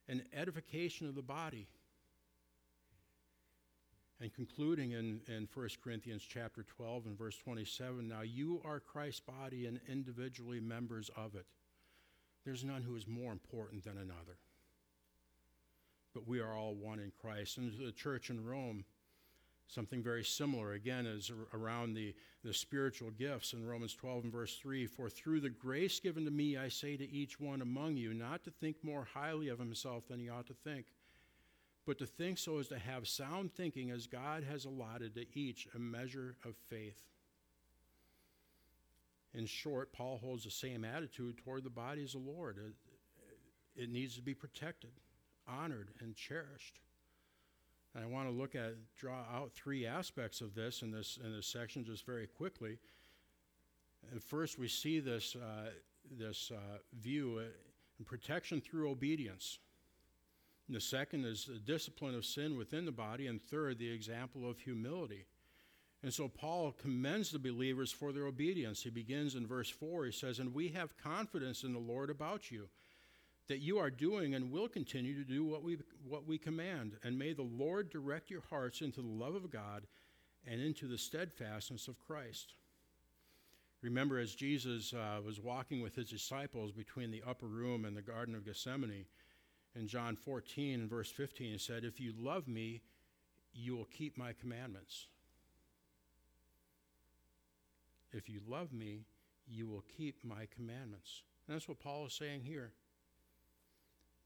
and 0.10 0.26
edification 0.34 1.08
of 1.08 1.16
the 1.16 1.22
body. 1.22 1.70
And 4.20 4.34
concluding 4.34 4.92
in, 4.92 5.22
in 5.30 5.48
1 5.54 5.70
Corinthians 5.82 6.22
chapter 6.22 6.64
12 6.64 7.06
and 7.06 7.18
verse 7.18 7.38
27, 7.38 8.06
now 8.06 8.20
you 8.20 8.62
are 8.66 8.82
Christ's 8.82 9.22
body 9.22 9.68
and 9.68 9.80
individually 9.88 10.60
members 10.60 11.10
of 11.16 11.34
it. 11.36 11.46
There's 12.44 12.66
none 12.66 12.82
who 12.82 12.98
is 12.98 13.08
more 13.08 13.32
important 13.32 13.86
than 13.86 13.98
another. 13.98 14.38
But 16.14 16.28
we 16.28 16.42
are 16.42 16.54
all 16.54 16.76
one 16.76 17.00
in 17.00 17.14
Christ. 17.22 17.58
And 17.58 17.72
the 17.80 17.94
church 17.94 18.30
in 18.30 18.44
Rome, 18.44 18.84
Something 19.74 20.04
very 20.04 20.26
similar, 20.26 20.74
again, 20.74 21.06
is 21.06 21.32
around 21.54 21.94
the, 21.94 22.14
the 22.44 22.54
spiritual 22.54 23.10
gifts 23.12 23.54
in 23.54 23.66
Romans 23.66 23.94
12 23.94 24.26
and 24.26 24.34
verse 24.34 24.58
3 24.58 24.86
For 24.86 25.10
through 25.10 25.40
the 25.40 25.50
grace 25.50 25.98
given 26.02 26.26
to 26.26 26.32
me, 26.32 26.58
I 26.58 26.68
say 26.68 26.98
to 26.98 27.10
each 27.10 27.40
one 27.40 27.62
among 27.62 27.96
you, 27.96 28.14
not 28.14 28.44
to 28.44 28.52
think 28.52 28.84
more 28.84 29.08
highly 29.14 29.48
of 29.48 29.60
himself 29.60 30.10
than 30.10 30.20
he 30.20 30.28
ought 30.28 30.48
to 30.48 30.54
think, 30.54 30.88
but 31.86 31.98
to 32.00 32.06
think 32.06 32.38
so 32.38 32.58
as 32.58 32.68
to 32.68 32.80
have 32.80 33.08
sound 33.08 33.54
thinking 33.54 33.92
as 33.92 34.08
God 34.08 34.44
has 34.44 34.66
allotted 34.66 35.16
to 35.16 35.26
each 35.40 35.70
a 35.74 35.80
measure 35.80 36.36
of 36.44 36.58
faith. 36.68 37.00
In 39.34 39.46
short, 39.46 39.94
Paul 39.94 40.18
holds 40.18 40.44
the 40.44 40.52
same 40.52 40.84
attitude 40.84 41.38
toward 41.38 41.64
the 41.64 41.70
body 41.70 42.04
as 42.04 42.12
the 42.12 42.18
Lord. 42.18 42.58
It, 42.58 43.84
it 43.84 43.90
needs 43.90 44.18
to 44.18 44.22
be 44.22 44.34
protected, 44.34 44.92
honored, 45.48 45.92
and 46.02 46.14
cherished. 46.14 46.82
And 47.94 48.04
I 48.04 48.08
want 48.08 48.30
to 48.30 48.34
look 48.34 48.56
at, 48.56 48.76
draw 48.96 49.20
out 49.34 49.52
three 49.52 49.86
aspects 49.86 50.42
of 50.42 50.56
this 50.56 50.82
in 50.82 50.92
this, 50.92 51.20
in 51.24 51.36
this 51.36 51.48
section 51.48 51.84
just 51.84 52.06
very 52.06 52.28
quickly. 52.28 52.78
And 54.12 54.24
first, 54.24 54.58
we 54.58 54.68
see 54.68 55.00
this, 55.00 55.36
uh, 55.36 55.72
this 56.18 56.52
uh, 56.54 56.78
view 57.00 57.42
uh, 57.42 58.04
protection 58.06 58.62
through 58.62 58.90
obedience. 58.90 59.60
And 60.68 60.76
the 60.76 60.82
second 60.82 61.26
is 61.26 61.46
the 61.46 61.60
discipline 61.60 62.16
of 62.16 62.26
sin 62.26 62.58
within 62.58 62.86
the 62.86 62.92
body. 62.92 63.28
And 63.28 63.42
third, 63.42 63.78
the 63.78 63.92
example 63.92 64.50
of 64.50 64.60
humility. 64.60 65.26
And 66.04 66.14
so 66.14 66.28
Paul 66.30 66.72
commends 66.72 67.32
the 67.32 67.40
believers 67.40 67.92
for 67.92 68.12
their 68.12 68.26
obedience. 68.26 68.82
He 68.82 68.90
begins 68.90 69.36
in 69.36 69.46
verse 69.46 69.70
4. 69.70 70.06
He 70.06 70.12
says, 70.12 70.40
And 70.40 70.54
we 70.54 70.70
have 70.70 70.98
confidence 70.98 71.64
in 71.64 71.74
the 71.74 71.80
Lord 71.80 72.10
about 72.10 72.52
you 72.52 72.70
that 73.52 73.60
you 73.60 73.78
are 73.80 73.90
doing 73.90 74.34
and 74.34 74.50
will 74.50 74.70
continue 74.70 75.14
to 75.14 75.30
do 75.30 75.44
what 75.44 75.62
we, 75.62 75.78
what 76.08 76.26
we 76.26 76.38
command. 76.38 76.94
And 77.04 77.20
may 77.20 77.34
the 77.34 77.42
Lord 77.42 77.90
direct 77.90 78.32
your 78.32 78.44
hearts 78.50 78.80
into 78.80 79.02
the 79.02 79.08
love 79.08 79.36
of 79.36 79.52
God 79.52 79.88
and 80.48 80.62
into 80.62 80.88
the 80.88 80.98
steadfastness 80.98 81.90
of 81.90 82.00
Christ. 82.00 82.54
Remember, 83.82 84.20
as 84.20 84.34
Jesus 84.34 84.94
uh, 84.94 85.20
was 85.26 85.42
walking 85.42 85.82
with 85.82 85.96
his 85.96 86.10
disciples 86.10 86.72
between 86.72 87.12
the 87.12 87.24
upper 87.28 87.48
room 87.48 87.84
and 87.84 87.98
the 87.98 88.02
Garden 88.02 88.36
of 88.36 88.46
Gethsemane, 88.46 89.04
in 89.76 89.86
John 89.86 90.16
14 90.16 90.80
and 90.80 90.90
verse 90.90 91.12
15, 91.12 91.52
he 91.52 91.58
said, 91.58 91.84
If 91.84 92.00
you 92.00 92.14
love 92.18 92.48
me, 92.48 92.82
you 93.54 93.76
will 93.76 93.88
keep 93.92 94.18
my 94.18 94.32
commandments. 94.32 95.08
If 98.14 98.30
you 98.30 98.40
love 98.48 98.72
me, 98.72 99.02
you 99.46 99.68
will 99.68 99.84
keep 99.98 100.24
my 100.24 100.48
commandments. 100.56 101.24
And 101.48 101.56
that's 101.56 101.68
what 101.68 101.80
Paul 101.80 102.06
is 102.06 102.14
saying 102.14 102.44
here. 102.46 102.72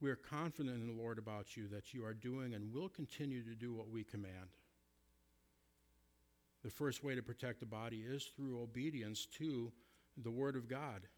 We 0.06 0.12
are 0.12 0.14
confident 0.14 0.76
in 0.76 0.86
the 0.86 1.02
Lord 1.02 1.18
about 1.18 1.56
you 1.56 1.66
that 1.66 1.92
you 1.92 2.04
are 2.04 2.14
doing 2.14 2.54
and 2.54 2.72
will 2.72 2.88
continue 2.88 3.42
to 3.42 3.56
do 3.56 3.74
what 3.74 3.90
we 3.90 4.04
command. 4.04 4.54
The 6.62 6.70
first 6.70 7.02
way 7.02 7.16
to 7.16 7.22
protect 7.24 7.58
the 7.58 7.66
body 7.66 8.04
is 8.08 8.22
through 8.22 8.62
obedience 8.62 9.26
to 9.38 9.72
the 10.16 10.30
Word 10.30 10.54
of 10.54 10.68
God, 10.68 11.08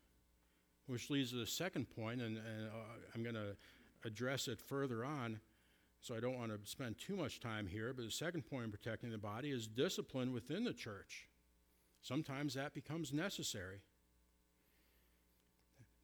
which 0.86 1.10
leads 1.10 1.32
to 1.32 1.36
the 1.36 1.46
second 1.46 1.90
point, 1.90 2.22
and, 2.22 2.38
and 2.38 2.68
uh, 2.68 2.94
I'm 3.14 3.22
going 3.22 3.34
to 3.34 3.58
address 4.06 4.48
it 4.48 4.58
further 4.58 5.04
on, 5.04 5.38
so 6.00 6.16
I 6.16 6.20
don't 6.20 6.38
want 6.38 6.50
to 6.50 6.70
spend 6.70 6.96
too 6.98 7.14
much 7.14 7.40
time 7.40 7.66
here. 7.66 7.92
But 7.92 8.06
the 8.06 8.10
second 8.10 8.46
point 8.48 8.64
in 8.64 8.70
protecting 8.70 9.10
the 9.10 9.18
body 9.18 9.50
is 9.50 9.66
discipline 9.66 10.32
within 10.32 10.64
the 10.64 10.72
church. 10.72 11.28
Sometimes 12.00 12.54
that 12.54 12.72
becomes 12.72 13.12
necessary. 13.12 13.82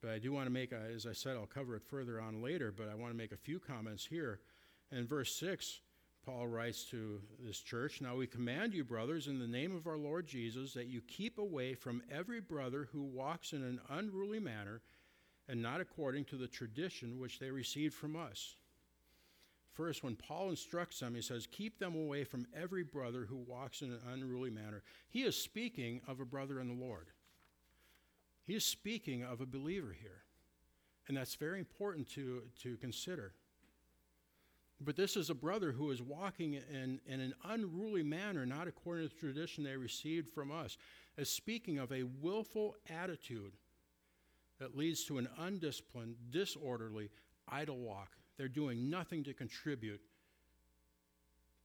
But 0.04 0.12
I 0.12 0.18
do 0.18 0.32
want 0.32 0.44
to 0.44 0.52
make, 0.52 0.70
a, 0.72 0.80
as 0.94 1.06
I 1.06 1.14
said, 1.14 1.34
I'll 1.34 1.46
cover 1.46 1.74
it 1.76 1.82
further 1.82 2.20
on 2.20 2.42
later, 2.42 2.70
but 2.70 2.90
I 2.90 2.94
want 2.94 3.10
to 3.12 3.16
make 3.16 3.32
a 3.32 3.38
few 3.38 3.58
comments 3.58 4.04
here. 4.04 4.40
In 4.92 5.06
verse 5.06 5.34
6, 5.36 5.80
Paul 6.26 6.46
writes 6.46 6.84
to 6.90 7.22
this 7.40 7.58
church 7.58 8.02
Now 8.02 8.14
we 8.14 8.26
command 8.26 8.74
you, 8.74 8.84
brothers, 8.84 9.28
in 9.28 9.38
the 9.38 9.46
name 9.46 9.74
of 9.74 9.86
our 9.86 9.96
Lord 9.96 10.26
Jesus, 10.26 10.74
that 10.74 10.88
you 10.88 11.00
keep 11.00 11.38
away 11.38 11.72
from 11.72 12.02
every 12.12 12.42
brother 12.42 12.86
who 12.92 13.02
walks 13.02 13.54
in 13.54 13.62
an 13.62 13.80
unruly 13.88 14.40
manner 14.40 14.82
and 15.48 15.62
not 15.62 15.80
according 15.80 16.26
to 16.26 16.36
the 16.36 16.48
tradition 16.48 17.18
which 17.18 17.38
they 17.38 17.50
received 17.50 17.94
from 17.94 18.14
us. 18.14 18.56
First, 19.72 20.04
when 20.04 20.16
Paul 20.16 20.50
instructs 20.50 21.00
them, 21.00 21.14
he 21.14 21.22
says, 21.22 21.48
Keep 21.50 21.78
them 21.78 21.94
away 21.94 22.24
from 22.24 22.46
every 22.54 22.84
brother 22.84 23.24
who 23.24 23.36
walks 23.36 23.80
in 23.80 23.90
an 23.90 24.00
unruly 24.12 24.50
manner. 24.50 24.82
He 25.08 25.22
is 25.22 25.34
speaking 25.34 26.02
of 26.06 26.20
a 26.20 26.26
brother 26.26 26.60
in 26.60 26.68
the 26.68 26.84
Lord. 26.84 27.06
He 28.46 28.54
is 28.54 28.64
speaking 28.64 29.22
of 29.22 29.40
a 29.40 29.46
believer 29.46 29.94
here. 29.98 30.22
And 31.08 31.16
that's 31.16 31.34
very 31.34 31.58
important 31.58 32.08
to, 32.10 32.42
to 32.62 32.76
consider. 32.76 33.32
But 34.80 34.96
this 34.96 35.16
is 35.16 35.30
a 35.30 35.34
brother 35.34 35.72
who 35.72 35.90
is 35.90 36.02
walking 36.02 36.54
in, 36.54 37.00
in 37.06 37.20
an 37.20 37.34
unruly 37.44 38.02
manner, 38.02 38.44
not 38.44 38.68
according 38.68 39.08
to 39.08 39.14
the 39.14 39.20
tradition 39.20 39.64
they 39.64 39.76
received 39.76 40.30
from 40.30 40.50
us, 40.50 40.76
as 41.16 41.30
speaking 41.30 41.78
of 41.78 41.92
a 41.92 42.02
willful 42.02 42.74
attitude 42.90 43.52
that 44.58 44.76
leads 44.76 45.04
to 45.04 45.18
an 45.18 45.28
undisciplined, 45.38 46.16
disorderly, 46.30 47.10
idle 47.48 47.78
walk. 47.78 48.10
They're 48.36 48.48
doing 48.48 48.90
nothing 48.90 49.24
to 49.24 49.34
contribute 49.34 50.00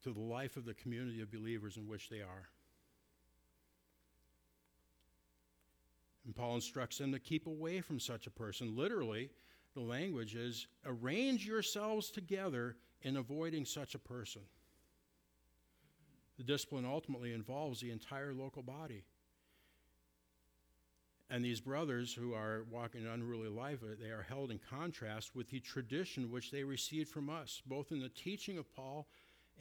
to 0.03 0.13
the 0.13 0.19
life 0.19 0.55
of 0.55 0.65
the 0.65 0.73
community 0.73 1.21
of 1.21 1.31
believers 1.31 1.77
in 1.77 1.87
which 1.87 2.09
they 2.09 2.21
are. 2.21 2.49
And 6.25 6.36
Paul 6.36 6.55
instructs 6.55 6.97
them 6.97 7.12
to 7.12 7.19
keep 7.19 7.47
away 7.47 7.82
from 7.82 7.99
such 7.99 8.27
a 8.27 8.32
person. 8.32 8.75
Literally, 8.75 9.29
the 9.73 9.82
language 9.82 10.36
is 10.36 10.67
arrange 10.86 11.45
yourselves 11.45 12.12
together 12.12 12.75
in 13.01 13.17
avoiding 13.17 13.65
such 13.65 13.95
a 13.95 13.99
person. 13.99 14.41
The 16.38 16.43
discipline 16.43 16.86
ultimately 16.86 17.34
involves 17.34 17.79
the 17.79 17.91
entire 17.91 18.34
local 18.34 18.63
body. 18.63 19.03
And 21.29 21.45
these 21.45 21.60
brothers 21.60 22.13
who 22.13 22.34
are 22.34 22.65
walking 22.71 23.01
an 23.05 23.12
unruly 23.12 23.49
life, 23.49 23.79
uh, 23.84 23.95
they 24.01 24.10
are 24.10 24.25
held 24.27 24.49
in 24.49 24.60
contrast 24.69 25.36
with 25.36 25.49
the 25.49 25.60
tradition 25.60 26.32
which 26.32 26.49
they 26.49 26.63
received 26.63 27.10
from 27.10 27.29
us, 27.29 27.62
both 27.65 27.91
in 27.91 27.99
the 27.99 28.10
teaching 28.10 28.58
of 28.58 28.73
Paul 28.75 29.08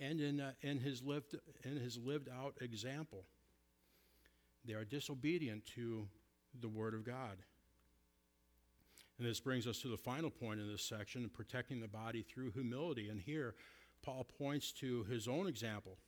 and 0.00 0.20
in, 0.20 0.40
uh, 0.40 0.52
in, 0.62 0.78
his, 0.78 1.02
lived, 1.02 1.36
in 1.64 1.76
his 1.76 1.98
lived 1.98 2.28
out 2.28 2.54
example. 2.60 3.24
They 4.64 4.72
are 4.72 4.84
disobedient 4.84 5.66
to 5.74 6.08
the 6.60 6.68
Word 6.68 6.94
of 6.94 7.04
God. 7.04 7.38
And 9.18 9.26
this 9.26 9.40
brings 9.40 9.66
us 9.66 9.78
to 9.80 9.88
the 9.88 9.96
final 9.96 10.30
point 10.30 10.60
in 10.60 10.70
this 10.70 10.82
section 10.82 11.28
protecting 11.28 11.80
the 11.80 11.88
body 11.88 12.22
through 12.22 12.52
humility. 12.52 13.08
And 13.08 13.20
here, 13.20 13.54
Paul 14.02 14.24
points 14.38 14.72
to 14.74 15.04
his 15.04 15.26
own 15.26 15.48
example. 15.48 15.98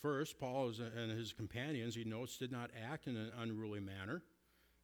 First, 0.00 0.38
Paul 0.38 0.72
and 0.96 1.10
his 1.10 1.34
companions, 1.34 1.94
he 1.94 2.04
notes, 2.04 2.38
did 2.38 2.50
not 2.50 2.70
act 2.90 3.06
in 3.06 3.16
an 3.16 3.32
unruly 3.38 3.80
manner. 3.80 4.22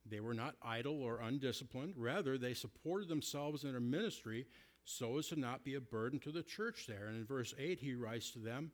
They 0.05 0.21
were 0.21 0.35
not 0.35 0.57
idle 0.63 1.03
or 1.03 1.21
undisciplined. 1.21 1.95
Rather, 1.97 2.37
they 2.37 2.53
supported 2.53 3.09
themselves 3.09 3.65
in 3.65 3.73
their 3.73 3.81
ministry 3.81 4.47
so 4.85 5.19
as 5.19 5.29
to 5.29 5.41
not 5.41 5.65
be 5.65 5.75
a 5.75 5.81
burden 5.81 6.21
to 6.21 6.31
the 6.31 6.43
church 6.43 6.87
there. 6.87 7.07
And 7.07 7.17
in 7.17 7.25
verse 7.25 7.55
8, 7.59 7.81
he 7.81 7.95
writes 7.95 8.31
to 8.33 8.39
them, 8.39 8.71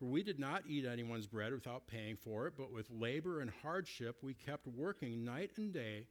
For 0.00 0.06
we 0.06 0.22
did 0.22 0.38
not 0.38 0.62
eat 0.66 0.86
anyone's 0.86 1.26
bread 1.26 1.52
without 1.52 1.86
paying 1.86 2.16
for 2.16 2.46
it, 2.46 2.54
but 2.56 2.72
with 2.72 2.90
labor 2.90 3.42
and 3.42 3.50
hardship 3.62 4.16
we 4.22 4.32
kept 4.32 4.66
working 4.66 5.26
night 5.26 5.50
and 5.58 5.74
day 5.74 6.06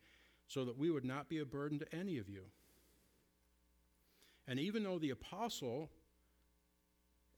so 0.48 0.64
that 0.66 0.78
we 0.78 0.92
would 0.92 1.04
not 1.04 1.28
be 1.28 1.40
a 1.40 1.46
burden 1.46 1.80
to 1.80 1.96
any 1.96 2.20
of 2.20 2.30
you. 2.30 2.44
And 4.48 4.60
even 4.60 4.84
though 4.84 5.00
the 5.00 5.10
apostle 5.10 5.90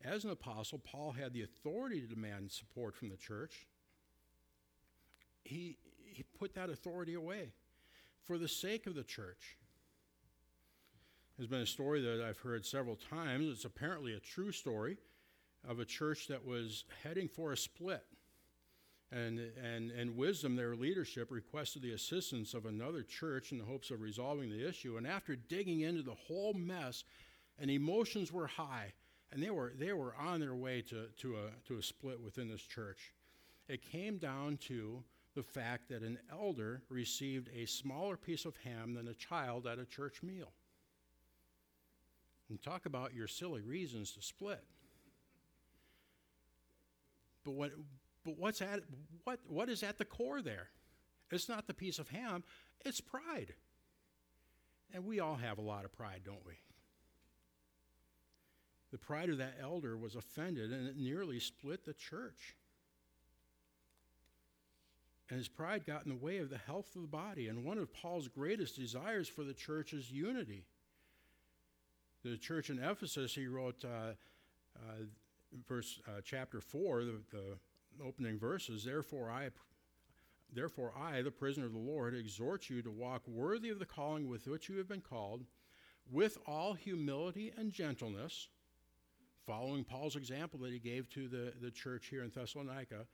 as 0.04 0.26
an 0.26 0.32
apostle, 0.32 0.80
Paul 0.80 1.12
had 1.12 1.32
the 1.32 1.44
authority 1.44 2.02
to 2.02 2.08
demand 2.08 2.52
support 2.52 2.96
from 2.96 3.10
the 3.10 3.18
church. 3.18 3.68
He, 5.44 5.78
he 6.04 6.24
put 6.38 6.56
that 6.56 6.70
authority 6.70 7.14
away 7.14 7.54
for 8.26 8.38
the 8.38 8.48
sake 8.48 8.88
of 8.88 8.96
the 8.96 9.04
church. 9.04 9.58
There's 11.38 11.50
been 11.50 11.62
a 11.62 11.68
story 11.68 12.02
that 12.02 12.26
I've 12.28 12.40
heard 12.40 12.66
several 12.66 12.98
times. 12.98 13.48
It's 13.48 13.66
apparently 13.66 14.14
a 14.14 14.20
true 14.20 14.52
story 14.52 14.98
of 15.68 15.80
a 15.80 15.86
church 15.86 16.28
that 16.28 16.46
was 16.46 16.86
heading 17.04 17.28
for 17.28 17.52
a 17.52 17.58
split. 17.58 18.04
And, 19.12 19.40
and, 19.62 19.92
and 19.92 20.16
wisdom, 20.16 20.56
their 20.56 20.76
leadership 20.76 21.32
requested 21.32 21.82
the 21.82 21.92
assistance 21.92 22.54
of 22.54 22.66
another 22.66 23.04
church 23.04 23.52
in 23.52 23.58
the 23.58 23.66
hopes 23.66 23.92
of 23.92 24.02
resolving 24.02 24.50
the 24.50 24.68
issue. 24.68 24.98
And 24.98 25.06
after 25.06 25.36
digging 25.36 25.82
into 25.82 26.02
the 26.02 26.16
whole 26.16 26.54
mess, 26.54 27.04
and 27.60 27.70
emotions 27.70 28.32
were 28.32 28.48
high, 28.48 28.94
and 29.32 29.44
they 29.44 29.50
were, 29.50 29.74
they 29.78 29.92
were 29.92 30.16
on 30.16 30.40
their 30.40 30.56
way 30.56 30.82
to, 30.84 31.08
to, 31.20 31.36
a, 31.36 31.68
to 31.68 31.78
a 31.78 31.84
split 31.84 32.22
within 32.22 32.48
this 32.48 32.62
church. 32.62 33.14
It 33.68 33.82
came 33.84 34.18
down 34.18 34.58
to 34.68 35.04
the 35.36 35.44
fact 35.44 35.90
that 35.90 36.04
an 36.04 36.18
elder 36.32 36.82
received 36.90 37.50
a 37.56 37.66
smaller 37.66 38.18
piece 38.18 38.46
of 38.46 38.56
ham 38.64 38.94
than 38.94 39.08
a 39.08 39.14
child 39.14 39.68
at 39.68 39.80
a 39.80 39.86
church 39.86 40.24
meal. 40.24 40.52
And 42.50 42.62
talk 42.62 42.86
about 42.86 43.14
your 43.14 43.28
silly 43.28 43.62
reasons 43.62 44.12
to 44.12 44.22
split. 44.22 44.64
But 47.44 47.52
what, 47.52 47.72
but 48.24 48.38
what's 48.38 48.62
at, 48.62 48.82
what, 49.24 49.40
what 49.48 49.70
is 49.70 49.84
at 49.84 49.98
the 49.98 50.06
core 50.06 50.42
there? 50.42 50.70
It's 51.32 51.50
not 51.50 51.68
the 51.68 51.74
piece 51.74 51.98
of 52.00 52.10
ham, 52.10 52.44
it's 52.86 53.02
pride. 53.02 53.54
And 54.94 55.06
we 55.06 55.20
all 55.20 55.36
have 55.36 55.58
a 55.58 55.62
lot 55.62 55.86
of 55.86 55.94
pride, 55.94 56.22
don't 56.26 56.46
we? 56.46 56.56
The 58.92 58.98
pride 58.98 59.30
of 59.30 59.38
that 59.38 59.56
elder 59.62 59.98
was 59.98 60.16
offended 60.16 60.72
and 60.72 60.88
it 60.88 60.98
nearly 60.98 61.40
split 61.40 61.86
the 61.86 61.94
church. 61.94 62.56
And 65.30 65.38
his 65.38 65.48
pride 65.48 65.86
got 65.86 66.04
in 66.04 66.10
the 66.10 66.18
way 66.18 66.40
of 66.40 66.50
the 66.50 66.58
health 66.58 66.94
of 66.94 67.04
the 67.04 67.08
body. 67.08 67.48
And 67.48 67.64
one 67.64 67.78
of 67.78 67.94
Paul's 67.94 68.28
greatest 68.28 68.76
desires 68.76 69.30
for 69.30 69.46
the 69.46 69.54
church 69.54 69.94
is 69.94 70.12
unity. 70.12 70.66
The 72.26 72.36
church 72.36 72.70
in 72.70 72.80
Ephesus, 72.80 73.34
he 73.34 73.48
wrote, 73.48 73.86
uh, 73.86 74.12
uh, 74.76 75.06
verse 75.68 76.00
uh, 76.08 76.22
chapter 76.24 76.62
four, 76.62 77.04
the, 77.04 77.22
the 77.32 77.58
opening 78.06 78.40
verses. 78.40 78.84
Therefore, 78.84 79.30
I, 79.30 79.50
therefore 80.54 80.94
I, 80.98 81.22
the 81.22 81.32
prisoner 81.32 81.66
of 81.66 81.74
the 81.74 81.80
Lord, 81.80 82.16
exhort 82.16 82.70
you 82.70 82.82
to 82.82 82.92
walk 82.92 83.28
worthy 83.28 83.70
of 83.70 83.80
the 83.80 83.86
calling 83.86 84.28
with 84.28 84.48
which 84.48 84.70
you 84.70 84.78
have 84.78 84.88
been 84.88 85.02
called, 85.02 85.46
with 86.10 86.38
all 86.48 86.74
humility 86.74 87.54
and 87.58 87.72
gentleness 87.72 88.48
following 89.46 89.84
Paul's 89.84 90.16
example 90.16 90.60
that 90.60 90.72
he 90.72 90.80
gave 90.80 91.10
to 91.10 91.28
the, 91.28 91.54
the 91.62 91.72
church 91.72 92.08
here 92.08 92.24
in 92.24 92.30
Thessalonica, 92.30 93.06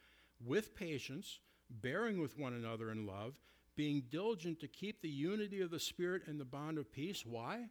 with 0.46 0.76
patience, 0.76 1.40
bearing 1.70 2.22
with 2.22 2.38
one 2.38 2.54
another 2.54 2.92
in 2.92 3.08
love, 3.08 3.40
being 3.76 4.04
diligent 4.10 4.60
to 4.60 4.68
keep 4.68 5.02
the 5.02 5.10
unity 5.10 5.62
of 5.62 5.72
the 5.72 5.80
Spirit 5.80 6.24
and 6.28 6.40
the 6.40 6.46
bond 6.46 6.78
of 6.78 6.92
peace. 6.92 7.26
Why? 7.26 7.66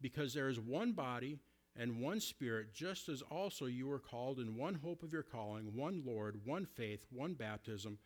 Because 0.00 0.34
there 0.34 0.48
is 0.48 0.58
one 0.58 0.92
body 0.92 1.38
and 1.76 2.00
one 2.00 2.20
Spirit, 2.20 2.74
just 2.74 3.08
as 3.08 3.22
also 3.22 3.66
you 3.66 3.86
were 3.86 3.98
called 3.98 4.38
in 4.38 4.56
one 4.56 4.74
hope 4.74 5.02
of 5.02 5.12
your 5.12 5.22
calling, 5.22 5.76
one 5.76 6.02
Lord, 6.04 6.40
one 6.44 6.66
faith, 6.66 7.06
one 7.10 7.34
baptism, 7.34 7.98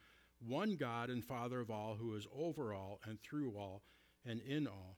one 0.46 0.77
God 0.77 1.11
and 1.11 1.24
Father 1.24 1.61
of 1.61 1.70
all, 1.70 1.96
who 1.98 2.14
is 2.14 2.27
over 2.37 2.74
all 2.74 3.00
and 3.07 3.20
through 3.20 3.55
all 3.57 3.83
and 4.27 4.40
in 4.40 4.66
all. 4.66 4.96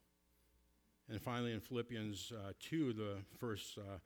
And 1.09 1.23
finally, 1.23 1.53
in 1.53 1.61
Philippians 1.61 2.33
uh, 2.33 2.53
2, 2.61 2.93
the 2.93 3.17
first 3.39 3.79
uh, 3.79 3.99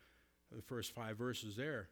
the 0.55 0.63
first 0.63 0.95
five 0.95 1.17
verses 1.17 1.57
there. 1.57 1.89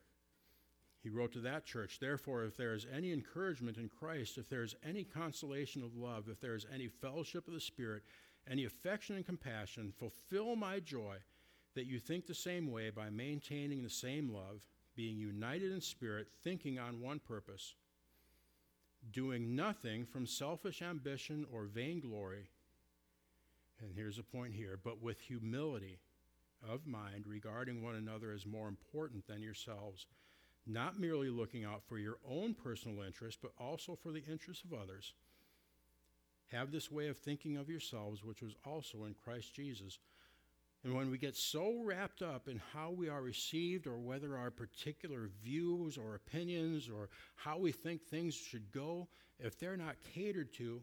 He 1.03 1.09
wrote 1.09 1.33
to 1.33 1.41
that 1.41 1.65
church, 1.65 1.99
Therefore, 2.01 2.45
if 2.45 2.57
there 2.57 2.75
is 2.75 2.87
any 2.93 3.13
encouragement 3.13 3.77
in 3.77 3.89
Christ, 3.89 4.37
if 4.37 4.49
there 4.49 4.65
is 4.65 4.75
any 4.85 5.05
consolation 5.05 5.83
of 5.83 5.97
love, 5.97 6.29
if 6.29 6.41
there 6.41 6.57
is 6.57 6.67
any 6.73 6.89
fellowship 6.89 7.47
of 7.47 7.55
the 7.55 7.61
Spirit, 7.61 8.03
any 8.51 8.65
affection 8.65 9.17
and 9.17 9.25
compassion, 9.25 9.93
fulfill 9.97 10.57
my 10.57 10.81
joy 10.81 11.19
that 11.75 11.87
you 11.87 11.99
think 11.99 12.27
the 12.27 12.35
same 12.35 12.71
way 12.71 12.91
by 12.91 13.11
maintaining 13.11 13.83
the 13.83 13.91
same 13.91 14.33
love, 14.33 14.67
being 14.97 15.17
united 15.17 15.73
in 15.73 15.81
spirit, 15.81 16.29
thinking 16.43 16.79
on 16.79 17.01
one 17.01 17.21
purpose, 17.21 17.75
doing 19.13 19.55
nothing 19.55 20.05
from 20.05 20.27
selfish 20.27 20.83
ambition 20.83 21.47
or 21.53 21.65
vainglory. 21.65 22.49
And 23.81 23.93
here's 23.95 24.19
a 24.19 24.25
point 24.25 24.55
here, 24.55 24.79
but 24.83 25.03
with 25.03 25.21
humility 25.21 26.01
of 26.69 26.87
mind 26.87 27.27
regarding 27.27 27.83
one 27.83 27.95
another 27.95 28.33
as 28.33 28.45
more 28.45 28.67
important 28.67 29.27
than 29.27 29.41
yourselves, 29.41 30.07
not 30.67 30.99
merely 30.99 31.31
looking 31.31 31.65
out 31.65 31.83
for 31.89 31.99
your 31.99 32.19
own 32.29 32.55
personal 32.55 33.03
interest, 33.03 33.39
but 33.41 33.53
also 33.59 33.95
for 33.95 34.11
the 34.11 34.25
interests 34.31 34.65
of 34.65 34.77
others. 34.77 35.15
Have 36.49 36.73
this 36.73 36.91
way 36.91 37.09
of 37.09 37.17
thinking 37.17 37.57
of 37.57 37.69
yourselves, 37.69 38.25
which 38.25 38.43
was 38.43 38.55
also 38.65 39.05
in 39.05 39.15
Christ 39.15 39.55
Jesus. 39.55 39.99
And 40.85 40.95
when 40.95 41.11
we 41.11 41.19
get 41.19 41.37
so 41.37 41.81
wrapped 41.83 42.23
up 42.23 42.49
in 42.49 42.61
how 42.73 42.91
we 42.91 43.09
are 43.09 43.21
received, 43.21 43.87
or 43.87 43.99
whether 43.99 44.37
our 44.37 44.51
particular 44.51 45.29
views 45.43 45.99
or 45.99 46.15
opinions, 46.15 46.89
or 46.89 47.09
how 47.35 47.59
we 47.59 47.73
think 47.73 48.03
things 48.03 48.35
should 48.35 48.71
go, 48.71 49.09
if 49.41 49.59
they're 49.59 49.77
not 49.77 49.97
catered 50.15 50.53
to, 50.55 50.83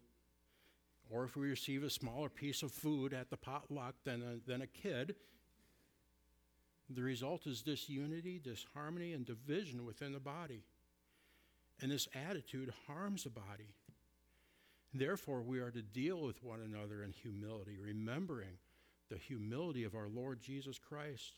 or 1.10 1.24
if 1.24 1.38
we 1.38 1.50
receive 1.50 1.84
a 1.84 1.90
smaller 1.90 2.30
piece 2.30 2.62
of 2.62 2.72
food 2.72 3.14
at 3.14 3.30
the 3.30 3.38
potluck 3.38 3.96
than 4.04 4.22
a, 4.22 4.50
than 4.50 4.62
a 4.62 4.68
kid, 4.68 5.16
the 6.90 7.02
result 7.02 7.48
is 7.48 7.62
disunity, 7.62 8.40
disharmony, 8.40 9.14
and 9.14 9.26
division 9.26 9.86
within 9.86 10.14
the 10.14 10.20
body. 10.20 10.64
And 11.82 11.92
this 11.92 12.08
attitude 12.30 12.74
harms 12.88 13.24
the 13.24 13.30
body. 13.30 13.74
Therefore, 14.94 15.42
we 15.42 15.60
are 15.60 15.72
to 15.72 15.82
deal 15.82 16.22
with 16.22 16.44
one 16.44 16.62
another 16.62 17.04
in 17.04 17.12
humility, 17.12 17.78
remembering 17.78 18.58
the 19.10 19.18
humility 19.18 19.84
of 19.84 19.96
our 19.96 20.08
Lord 20.08 20.42
Jesus 20.42 20.78
Christ, 20.80 21.34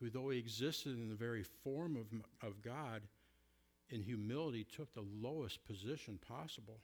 who, 0.00 0.10
though 0.10 0.30
he 0.30 0.38
existed 0.38 0.94
in 0.94 1.08
the 1.08 1.14
very 1.14 1.42
form 1.42 1.96
of, 1.96 2.06
of 2.46 2.62
God, 2.62 3.02
in 3.90 4.02
humility 4.02 4.64
took 4.64 4.92
the 4.92 5.04
lowest 5.20 5.64
position 5.66 6.18
possible. 6.26 6.78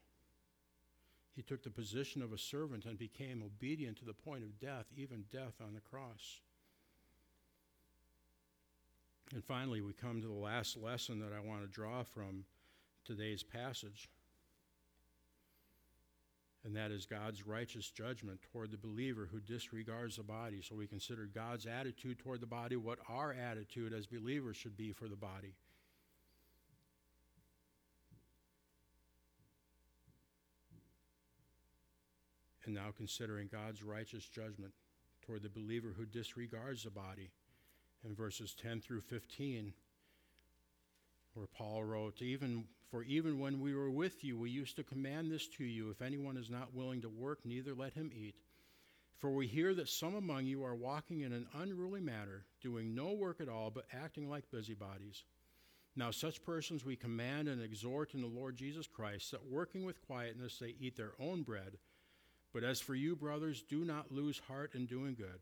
He 1.35 1.43
took 1.43 1.63
the 1.63 1.71
position 1.71 2.23
of 2.23 2.33
a 2.33 2.39
servant 2.39 2.85
and 2.85 2.99
became 2.99 3.43
obedient 3.43 3.99
to 3.99 4.05
the 4.05 4.13
point 4.13 4.45
of 4.45 4.59
death, 4.61 4.87
even 4.97 5.25
death 5.33 5.55
on 5.61 5.75
the 5.75 5.81
cross. 5.81 6.41
And 9.33 9.45
finally, 9.45 9.81
we 9.81 9.93
come 9.93 10.21
to 10.21 10.29
the 10.29 10.33
last 10.33 10.77
lesson 10.77 11.19
that 11.21 11.33
I 11.33 11.41
want 11.41 11.63
to 11.63 11.67
draw 11.67 12.05
from 12.05 12.45
today's 13.05 13.43
passage. 13.43 14.09
And 16.65 16.75
that 16.77 16.91
is 16.91 17.05
God's 17.05 17.47
righteous 17.47 17.91
judgment 17.91 18.41
toward 18.51 18.71
the 18.71 18.79
believer 18.79 19.29
who 19.31 19.39
disregards 19.39 20.17
the 20.17 20.23
body. 20.23 20.63
So 20.63 20.75
we 20.75 20.87
consider 20.87 21.27
God's 21.27 21.67
attitude 21.67 22.19
toward 22.19 22.41
the 22.41 22.47
body, 22.47 22.77
what 22.77 22.99
our 23.07 23.35
attitude 23.35 23.93
as 23.93 24.07
believers 24.07 24.57
should 24.57 24.77
be 24.77 24.91
for 24.91 25.07
the 25.07 25.17
body. 25.17 25.55
And 32.65 32.75
now 32.75 32.95
considering 32.97 33.51
God's 33.53 33.83
righteous 33.83 34.25
judgment 34.25 34.73
toward 35.21 35.43
the 35.43 35.51
believer 35.51 35.93
who 35.95 36.07
disregards 36.07 36.85
the 36.85 36.91
body 36.91 37.31
in 38.07 38.15
verses 38.15 38.55
10 38.55 38.81
through 38.81 39.03
15, 39.03 39.75
where 41.35 41.47
Paul 41.47 41.85
wrote, 41.85 42.23
even 42.23 42.65
for 42.91 43.03
even 43.03 43.39
when 43.39 43.61
we 43.61 43.75
were 43.75 43.91
with 43.91 44.23
you, 44.23 44.39
we 44.39 44.51
used 44.51 44.77
to 44.77 44.85
command 44.85 45.31
this 45.31 45.47
to 45.57 45.65
you 45.65 45.91
if 45.91 46.03
anyone 46.03 46.37
is 46.37 46.51
not 46.51 46.75
willing 46.75 47.03
to 47.03 47.09
work, 47.09 47.41
neither 47.45 47.75
let 47.75 47.95
him 47.95 48.11
eat. 48.15 48.35
For 49.19 49.31
we 49.31 49.47
hear 49.47 49.75
that 49.75 49.89
some 49.89 50.15
among 50.15 50.47
you 50.47 50.65
are 50.65 50.75
walking 50.75 51.21
in 51.21 51.33
an 51.33 51.47
unruly 51.55 52.01
manner, 52.01 52.45
doing 52.61 52.95
no 52.95 53.13
work 53.13 53.41
at 53.41 53.49
all, 53.49 53.71
but 53.71 53.87
acting 53.93 54.29
like 54.29 54.51
busybodies. 54.51 55.25
Now, 55.97 56.11
such 56.11 56.43
persons 56.43 56.85
we 56.85 56.97
command 56.97 57.49
and 57.49 57.63
exhort 57.63 58.15
in 58.15 58.21
the 58.21 58.27
Lord 58.27 58.57
Jesus 58.57 58.87
Christ 58.87 59.31
that 59.31 59.51
working 59.51 59.85
with 59.85 60.05
quietness 60.07 60.59
they 60.59 60.75
eat 60.81 60.97
their 60.97 61.13
own 61.21 61.43
bread. 61.43 61.79
But 62.53 62.65
as 62.65 62.81
for 62.81 62.95
you, 62.95 63.17
brothers, 63.17 63.63
do 63.63 63.85
not 63.85 64.13
lose 64.13 64.41
heart 64.49 64.75
in 64.75 64.87
doing 64.87 65.15
good 65.15 65.41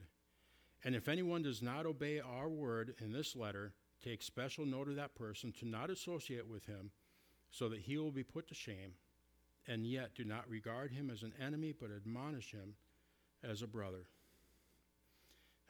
and 0.85 0.94
if 0.94 1.09
anyone 1.09 1.42
does 1.42 1.62
not 1.62 1.87
obey 1.87 2.20
our 2.20 2.48
word 2.48 2.94
in 3.00 3.12
this 3.12 3.37
letter, 3.37 3.72
take 4.02 4.22
special 4.22 4.66
note 4.66 4.88
of 4.88 4.96
that 4.96 5.14
person, 5.14 5.52
to 5.61 5.66
not 5.66 5.90
associate 5.90 6.48
with 6.48 6.66
him, 6.66 6.90
so 7.52 7.68
that 7.68 7.80
he 7.80 7.98
will 7.98 8.10
be 8.10 8.24
put 8.24 8.48
to 8.48 8.54
shame, 8.54 8.94
and 9.68 9.86
yet 9.86 10.14
do 10.16 10.24
not 10.24 10.48
regard 10.48 10.90
him 10.90 11.10
as 11.10 11.22
an 11.22 11.32
enemy, 11.40 11.72
but 11.78 11.90
admonish 11.94 12.50
him 12.50 12.74
as 13.48 13.62
a 13.62 13.66
brother. 13.66 14.06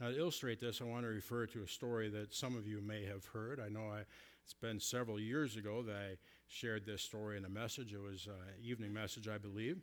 Now, 0.00 0.08
to 0.08 0.18
illustrate 0.18 0.60
this, 0.60 0.80
I 0.80 0.84
want 0.84 1.04
to 1.04 1.08
refer 1.08 1.46
to 1.46 1.62
a 1.62 1.68
story 1.68 2.08
that 2.10 2.34
some 2.34 2.56
of 2.56 2.66
you 2.66 2.80
may 2.80 3.04
have 3.04 3.24
heard. 3.26 3.60
I 3.60 3.68
know 3.68 3.90
I, 3.92 4.02
it's 4.42 4.54
been 4.54 4.80
several 4.80 5.20
years 5.20 5.56
ago 5.56 5.82
that 5.82 5.94
I 5.94 6.16
shared 6.48 6.86
this 6.86 7.02
story 7.02 7.36
in 7.36 7.44
a 7.44 7.48
message. 7.48 7.92
It 7.92 8.00
was 8.00 8.26
an 8.26 8.64
evening 8.64 8.92
message, 8.92 9.28
I 9.28 9.38
believe. 9.38 9.82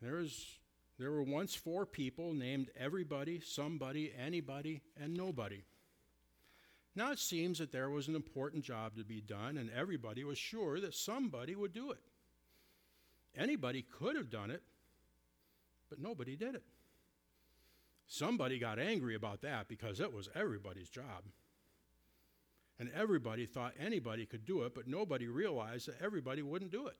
There, 0.00 0.14
was, 0.14 0.58
there 0.98 1.10
were 1.10 1.22
once 1.22 1.54
four 1.54 1.86
people 1.86 2.32
named 2.32 2.70
everybody, 2.76 3.40
somebody, 3.40 4.12
anybody, 4.18 4.80
and 5.00 5.14
nobody. 5.14 5.62
Now 6.96 7.10
it 7.10 7.18
seems 7.18 7.58
that 7.58 7.72
there 7.72 7.90
was 7.90 8.06
an 8.06 8.14
important 8.14 8.64
job 8.64 8.96
to 8.96 9.04
be 9.04 9.20
done, 9.20 9.58
and 9.58 9.70
everybody 9.70 10.22
was 10.22 10.38
sure 10.38 10.80
that 10.80 10.94
somebody 10.94 11.56
would 11.56 11.72
do 11.72 11.90
it. 11.90 11.98
Anybody 13.36 13.82
could 13.82 14.14
have 14.14 14.30
done 14.30 14.50
it, 14.50 14.62
but 15.90 15.98
nobody 15.98 16.36
did 16.36 16.54
it. 16.54 16.62
Somebody 18.06 18.58
got 18.58 18.78
angry 18.78 19.14
about 19.14 19.42
that 19.42 19.66
because 19.66 19.98
it 19.98 20.12
was 20.12 20.28
everybody's 20.34 20.88
job. 20.88 21.24
And 22.78 22.90
everybody 22.94 23.46
thought 23.46 23.72
anybody 23.78 24.26
could 24.26 24.44
do 24.44 24.62
it, 24.62 24.74
but 24.74 24.86
nobody 24.86 25.26
realized 25.26 25.88
that 25.88 26.02
everybody 26.02 26.42
wouldn't 26.42 26.70
do 26.70 26.86
it. 26.86 26.96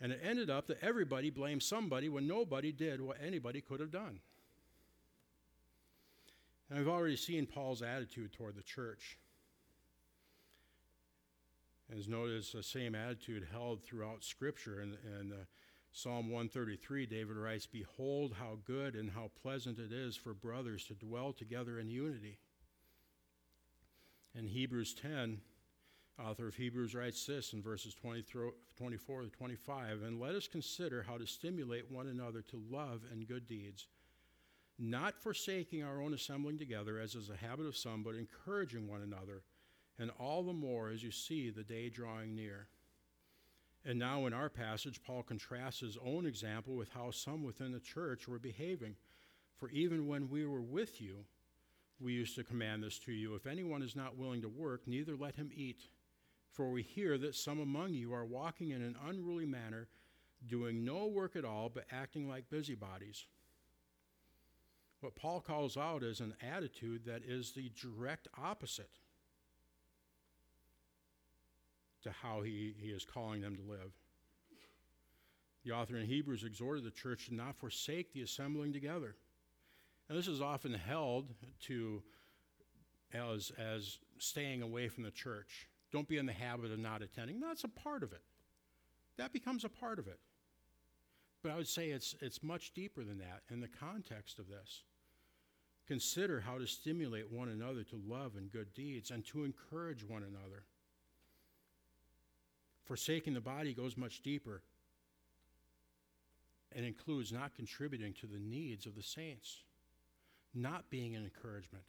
And 0.00 0.12
it 0.12 0.20
ended 0.24 0.48
up 0.48 0.66
that 0.68 0.82
everybody 0.82 1.30
blamed 1.30 1.62
somebody 1.62 2.08
when 2.08 2.26
nobody 2.26 2.72
did 2.72 3.00
what 3.00 3.18
anybody 3.24 3.60
could 3.60 3.80
have 3.80 3.90
done. 3.90 4.20
And 6.70 6.78
I've 6.78 6.88
already 6.88 7.16
seen 7.16 7.46
Paul's 7.46 7.82
attitude 7.82 8.32
toward 8.32 8.54
the 8.54 8.62
church. 8.62 9.18
As 11.96 12.06
noted, 12.06 12.44
the 12.54 12.62
same 12.62 12.94
attitude 12.94 13.48
held 13.50 13.82
throughout 13.82 14.22
Scripture. 14.22 14.78
And 14.80 15.32
uh, 15.32 15.36
Psalm 15.90 16.30
133, 16.30 17.06
David 17.06 17.36
writes, 17.36 17.66
Behold 17.66 18.36
how 18.38 18.58
good 18.64 18.94
and 18.94 19.10
how 19.10 19.32
pleasant 19.42 19.80
it 19.80 19.92
is 19.92 20.14
for 20.14 20.32
brothers 20.32 20.84
to 20.86 20.94
dwell 20.94 21.32
together 21.32 21.80
in 21.80 21.90
unity. 21.90 22.38
In 24.36 24.46
Hebrews 24.46 24.94
10, 24.94 25.40
author 26.24 26.46
of 26.46 26.54
Hebrews 26.54 26.94
writes 26.94 27.26
this 27.26 27.52
in 27.52 27.62
verses 27.62 27.94
20 27.94 28.22
through 28.22 28.54
24 28.78 29.22
to 29.22 29.28
25 29.28 30.02
And 30.02 30.20
let 30.20 30.36
us 30.36 30.46
consider 30.46 31.02
how 31.02 31.18
to 31.18 31.26
stimulate 31.26 31.90
one 31.90 32.06
another 32.06 32.42
to 32.42 32.62
love 32.70 33.02
and 33.10 33.26
good 33.26 33.48
deeds, 33.48 33.88
not 34.80 35.18
forsaking 35.18 35.82
our 35.82 36.00
own 36.00 36.14
assembling 36.14 36.58
together, 36.58 36.98
as 36.98 37.14
is 37.14 37.28
the 37.28 37.36
habit 37.36 37.66
of 37.66 37.76
some, 37.76 38.02
but 38.02 38.14
encouraging 38.14 38.88
one 38.88 39.02
another, 39.02 39.42
and 39.98 40.10
all 40.18 40.42
the 40.42 40.52
more 40.52 40.88
as 40.88 41.02
you 41.02 41.10
see 41.10 41.50
the 41.50 41.62
day 41.62 41.90
drawing 41.90 42.34
near. 42.34 42.66
And 43.84 43.98
now, 43.98 44.26
in 44.26 44.32
our 44.32 44.48
passage, 44.48 45.02
Paul 45.02 45.22
contrasts 45.22 45.80
his 45.80 45.98
own 46.04 46.26
example 46.26 46.74
with 46.74 46.90
how 46.90 47.10
some 47.10 47.44
within 47.44 47.72
the 47.72 47.80
church 47.80 48.28
were 48.28 48.38
behaving. 48.38 48.96
For 49.56 49.70
even 49.70 50.06
when 50.06 50.28
we 50.28 50.46
were 50.46 50.60
with 50.62 51.00
you, 51.00 51.24
we 51.98 52.12
used 52.14 52.34
to 52.36 52.44
command 52.44 52.82
this 52.82 52.98
to 53.00 53.12
you 53.12 53.34
if 53.34 53.46
anyone 53.46 53.82
is 53.82 53.94
not 53.94 54.16
willing 54.16 54.40
to 54.42 54.48
work, 54.48 54.82
neither 54.86 55.14
let 55.16 55.36
him 55.36 55.50
eat. 55.54 55.88
For 56.50 56.70
we 56.70 56.82
hear 56.82 57.18
that 57.18 57.34
some 57.34 57.60
among 57.60 57.92
you 57.94 58.12
are 58.12 58.24
walking 58.24 58.70
in 58.70 58.82
an 58.82 58.96
unruly 59.06 59.46
manner, 59.46 59.88
doing 60.46 60.84
no 60.84 61.06
work 61.06 61.36
at 61.36 61.44
all, 61.44 61.68
but 61.68 61.84
acting 61.92 62.28
like 62.28 62.50
busybodies. 62.50 63.26
What 65.00 65.16
Paul 65.16 65.40
calls 65.40 65.76
out 65.76 66.02
is 66.02 66.20
an 66.20 66.34
attitude 66.42 67.06
that 67.06 67.22
is 67.26 67.52
the 67.52 67.70
direct 67.80 68.28
opposite 68.38 68.90
to 72.02 72.10
how 72.10 72.42
he, 72.42 72.74
he 72.78 72.88
is 72.88 73.04
calling 73.04 73.40
them 73.40 73.56
to 73.56 73.62
live. 73.62 73.92
The 75.64 75.72
author 75.72 75.96
in 75.96 76.06
Hebrews 76.06 76.44
exhorted 76.44 76.84
the 76.84 76.90
church 76.90 77.28
to 77.28 77.34
not 77.34 77.56
forsake 77.56 78.12
the 78.12 78.22
assembling 78.22 78.72
together. 78.72 79.16
And 80.08 80.18
this 80.18 80.28
is 80.28 80.40
often 80.40 80.74
held 80.74 81.34
to 81.66 82.02
as, 83.12 83.52
as 83.58 83.98
staying 84.18 84.62
away 84.62 84.88
from 84.88 85.04
the 85.04 85.10
church. 85.10 85.68
Don't 85.92 86.08
be 86.08 86.18
in 86.18 86.26
the 86.26 86.32
habit 86.32 86.70
of 86.70 86.78
not 86.78 87.02
attending. 87.02 87.40
That's 87.40 87.64
a 87.64 87.68
part 87.68 88.02
of 88.02 88.12
it. 88.12 88.22
That 89.16 89.32
becomes 89.32 89.64
a 89.64 89.68
part 89.68 89.98
of 89.98 90.08
it. 90.08 90.18
But 91.42 91.52
I 91.52 91.56
would 91.56 91.68
say 91.68 91.90
it's, 91.90 92.14
it's 92.20 92.42
much 92.42 92.72
deeper 92.74 93.02
than 93.02 93.18
that 93.18 93.42
in 93.50 93.60
the 93.60 93.68
context 93.68 94.38
of 94.38 94.48
this. 94.48 94.82
Consider 95.90 96.38
how 96.38 96.56
to 96.56 96.68
stimulate 96.68 97.32
one 97.32 97.48
another 97.48 97.82
to 97.82 98.00
love 98.06 98.36
and 98.36 98.52
good 98.52 98.72
deeds 98.74 99.10
and 99.10 99.26
to 99.26 99.42
encourage 99.42 100.04
one 100.04 100.22
another. 100.22 100.62
Forsaking 102.84 103.34
the 103.34 103.40
body 103.40 103.74
goes 103.74 103.96
much 103.96 104.22
deeper 104.22 104.62
and 106.70 106.86
includes 106.86 107.32
not 107.32 107.56
contributing 107.56 108.12
to 108.20 108.28
the 108.28 108.38
needs 108.38 108.86
of 108.86 108.94
the 108.94 109.02
saints, 109.02 109.64
not 110.54 110.88
being 110.90 111.16
an 111.16 111.24
encouragement, 111.24 111.82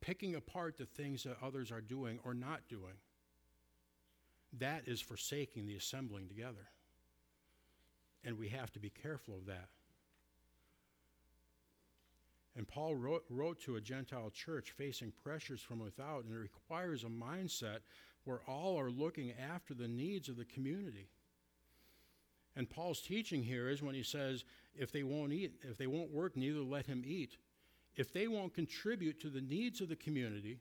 picking 0.00 0.34
apart 0.34 0.76
the 0.76 0.86
things 0.86 1.22
that 1.22 1.36
others 1.40 1.70
are 1.70 1.80
doing 1.80 2.18
or 2.24 2.34
not 2.34 2.62
doing. 2.68 2.98
That 4.58 4.82
is 4.88 5.00
forsaking 5.00 5.64
the 5.64 5.76
assembling 5.76 6.26
together. 6.26 6.70
And 8.24 8.36
we 8.36 8.48
have 8.48 8.72
to 8.72 8.80
be 8.80 8.90
careful 8.90 9.36
of 9.36 9.46
that. 9.46 9.68
And 12.58 12.66
Paul 12.66 12.96
wrote, 12.96 13.24
wrote, 13.30 13.60
to 13.60 13.76
a 13.76 13.80
Gentile 13.80 14.30
church 14.30 14.72
facing 14.72 15.12
pressures 15.22 15.60
from 15.60 15.78
without, 15.78 16.24
and 16.24 16.34
it 16.34 16.38
requires 16.38 17.04
a 17.04 17.06
mindset 17.06 17.78
where 18.24 18.40
all 18.48 18.76
are 18.76 18.90
looking 18.90 19.32
after 19.32 19.74
the 19.74 19.86
needs 19.86 20.28
of 20.28 20.36
the 20.36 20.44
community. 20.44 21.08
And 22.56 22.68
Paul's 22.68 23.00
teaching 23.00 23.44
here 23.44 23.68
is 23.68 23.80
when 23.80 23.94
he 23.94 24.02
says, 24.02 24.42
if 24.74 24.90
they 24.90 25.04
won't 25.04 25.32
eat, 25.32 25.52
if 25.62 25.78
they 25.78 25.86
won't 25.86 26.10
work, 26.10 26.36
neither 26.36 26.58
let 26.58 26.86
him 26.86 27.04
eat. 27.06 27.36
If 27.94 28.12
they 28.12 28.26
won't 28.26 28.54
contribute 28.54 29.20
to 29.20 29.30
the 29.30 29.40
needs 29.40 29.80
of 29.80 29.88
the 29.88 29.94
community, 29.94 30.58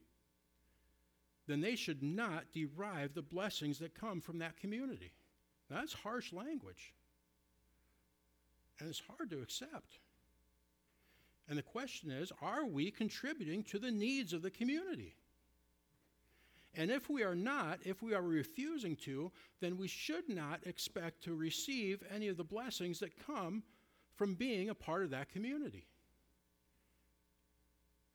then 1.47 1.61
they 1.61 1.75
should 1.75 2.03
not 2.03 2.53
derive 2.53 3.15
the 3.15 3.23
blessings 3.23 3.79
that 3.79 3.99
come 3.99 4.21
from 4.21 4.37
that 4.37 4.57
community. 4.57 5.13
Now, 5.67 5.77
that's 5.77 5.93
harsh 5.93 6.31
language. 6.31 6.93
And 8.79 8.87
it's 8.87 9.01
hard 9.07 9.31
to 9.31 9.41
accept. 9.41 9.97
And 11.49 11.57
the 11.57 11.63
question 11.63 12.11
is 12.11 12.31
are 12.41 12.65
we 12.65 12.91
contributing 12.91 13.63
to 13.65 13.79
the 13.79 13.91
needs 13.91 14.33
of 14.33 14.41
the 14.41 14.51
community? 14.51 15.15
And 16.75 16.91
if 16.91 17.09
we 17.09 17.23
are 17.23 17.35
not, 17.35 17.79
if 17.83 18.03
we 18.03 18.13
are 18.13 18.21
refusing 18.21 18.95
to, 18.97 19.31
then 19.61 19.77
we 19.77 19.87
should 19.87 20.29
not 20.29 20.59
expect 20.67 21.23
to 21.23 21.33
receive 21.33 22.03
any 22.13 22.27
of 22.27 22.37
the 22.37 22.43
blessings 22.43 22.99
that 22.99 23.25
come 23.25 23.63
from 24.15 24.35
being 24.35 24.69
a 24.69 24.75
part 24.75 25.03
of 25.03 25.09
that 25.09 25.29
community. 25.29 25.87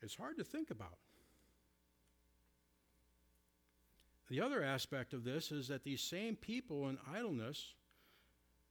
It's 0.00 0.14
hard 0.14 0.38
to 0.38 0.44
think 0.44 0.70
about. 0.70 0.98
The 4.30 4.40
other 4.40 4.62
aspect 4.62 5.12
of 5.12 5.24
this 5.24 5.52
is 5.52 5.68
that 5.68 5.84
these 5.84 6.00
same 6.00 6.36
people 6.36 6.88
in 6.88 6.98
idleness 7.12 7.74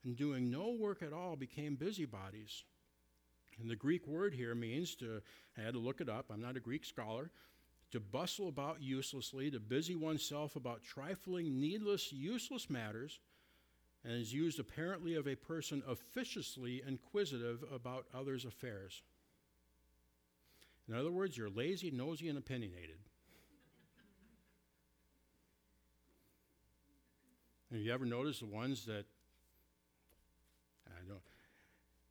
and 0.03 0.15
doing 0.15 0.49
no 0.49 0.71
work 0.71 1.03
at 1.03 1.13
all 1.13 1.35
became 1.35 1.75
busybodies. 1.75 2.63
And 3.61 3.69
the 3.69 3.75
Greek 3.75 4.07
word 4.07 4.33
here 4.33 4.55
means 4.55 4.95
to, 4.95 5.21
I 5.57 5.61
had 5.61 5.73
to 5.73 5.79
look 5.79 6.01
it 6.01 6.09
up, 6.09 6.25
I'm 6.31 6.41
not 6.41 6.57
a 6.57 6.59
Greek 6.59 6.83
scholar, 6.83 7.29
to 7.91 7.99
bustle 7.99 8.47
about 8.47 8.81
uselessly, 8.81 9.51
to 9.51 9.59
busy 9.59 9.95
oneself 9.95 10.55
about 10.55 10.83
trifling, 10.83 11.59
needless, 11.59 12.11
useless 12.11 12.69
matters, 12.69 13.19
and 14.03 14.13
is 14.13 14.33
used 14.33 14.59
apparently 14.59 15.15
of 15.15 15.27
a 15.27 15.35
person 15.35 15.83
officiously 15.87 16.81
inquisitive 16.87 17.63
about 17.71 18.07
others' 18.13 18.45
affairs. 18.45 19.03
In 20.87 20.95
other 20.95 21.11
words, 21.11 21.37
you're 21.37 21.49
lazy, 21.49 21.91
nosy, 21.91 22.29
and 22.29 22.37
opinionated. 22.37 22.97
Have 27.71 27.79
you 27.79 27.93
ever 27.93 28.05
noticed 28.05 28.39
the 28.41 28.47
ones 28.47 28.85
that 28.85 29.05
I 30.87 31.07
don't 31.07 31.21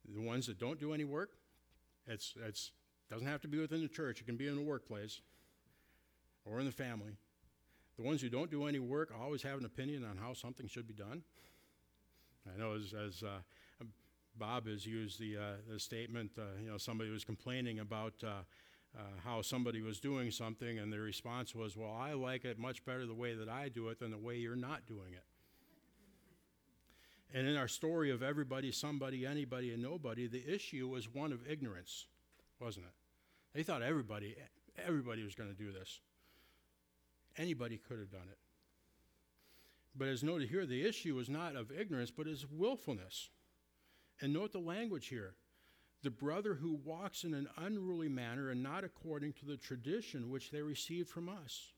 the 0.08 0.20
ones 0.20 0.46
that 0.46 0.58
don't 0.58 0.80
do 0.80 0.94
any 0.94 1.04
work? 1.04 1.30
It's 2.10 2.34
it's 2.44 2.72
doesn't 3.10 3.26
have 3.26 3.40
to 3.42 3.48
be 3.48 3.58
within 3.58 3.80
the 3.80 3.88
church, 3.88 4.20
it 4.20 4.24
can 4.26 4.36
be 4.36 4.46
in 4.46 4.56
the 4.56 4.62
workplace 4.62 5.20
or 6.44 6.60
in 6.60 6.66
the 6.66 6.72
family. 6.72 7.16
The 7.96 8.02
ones 8.02 8.22
who 8.22 8.28
don't 8.28 8.50
do 8.50 8.66
any 8.66 8.78
work 8.78 9.12
always 9.18 9.42
have 9.42 9.58
an 9.58 9.64
opinion 9.64 10.04
on 10.04 10.16
how 10.16 10.32
something 10.32 10.68
should 10.68 10.86
be 10.86 10.94
done. 10.94 11.22
I 12.46 12.58
know 12.58 12.74
as, 12.74 12.94
as 12.94 13.22
uh, 13.22 13.40
Bob 14.38 14.66
has 14.66 14.86
used 14.86 15.20
the, 15.20 15.36
uh, 15.36 15.42
the 15.68 15.78
statement, 15.78 16.30
uh, 16.38 16.42
you 16.62 16.70
know, 16.70 16.78
somebody 16.78 17.10
was 17.10 17.24
complaining 17.24 17.80
about 17.80 18.14
uh, 18.24 18.42
uh, 18.96 19.02
how 19.24 19.42
somebody 19.42 19.82
was 19.82 20.00
doing 20.00 20.30
something, 20.30 20.78
and 20.78 20.92
the 20.92 20.98
response 20.98 21.54
was, 21.54 21.76
Well, 21.76 21.92
I 21.92 22.12
like 22.14 22.44
it 22.44 22.58
much 22.58 22.84
better 22.84 23.06
the 23.06 23.14
way 23.14 23.34
that 23.34 23.48
I 23.48 23.68
do 23.68 23.88
it 23.88 24.00
than 24.00 24.10
the 24.10 24.18
way 24.18 24.36
you're 24.36 24.56
not 24.56 24.86
doing 24.86 25.12
it. 25.12 25.24
And 27.32 27.46
in 27.46 27.56
our 27.56 27.68
story 27.68 28.10
of 28.10 28.22
everybody, 28.22 28.72
somebody, 28.72 29.24
anybody, 29.24 29.72
and 29.72 29.82
nobody, 29.82 30.26
the 30.26 30.44
issue 30.52 30.88
was 30.88 31.08
one 31.08 31.32
of 31.32 31.48
ignorance, 31.48 32.06
wasn't 32.58 32.86
it? 32.86 32.92
They 33.54 33.62
thought 33.62 33.82
everybody, 33.82 34.36
everybody 34.84 35.22
was 35.22 35.34
going 35.34 35.48
to 35.48 35.56
do 35.56 35.72
this. 35.72 36.00
Anybody 37.36 37.78
could 37.78 37.98
have 37.98 38.10
done 38.10 38.28
it. 38.30 38.38
But 39.96 40.08
as 40.08 40.22
noted 40.22 40.48
here, 40.48 40.66
the 40.66 40.84
issue 40.86 41.18
is 41.18 41.28
not 41.28 41.56
of 41.56 41.70
ignorance, 41.70 42.10
but 42.10 42.26
is 42.26 42.46
willfulness. 42.50 43.28
And 44.20 44.32
note 44.32 44.52
the 44.52 44.58
language 44.58 45.06
here 45.08 45.34
the 46.02 46.10
brother 46.10 46.54
who 46.54 46.80
walks 46.82 47.24
in 47.24 47.34
an 47.34 47.46
unruly 47.58 48.08
manner 48.08 48.50
and 48.50 48.62
not 48.62 48.84
according 48.84 49.34
to 49.34 49.44
the 49.44 49.56
tradition 49.56 50.30
which 50.30 50.50
they 50.50 50.62
received 50.62 51.10
from 51.10 51.28
us. 51.28 51.72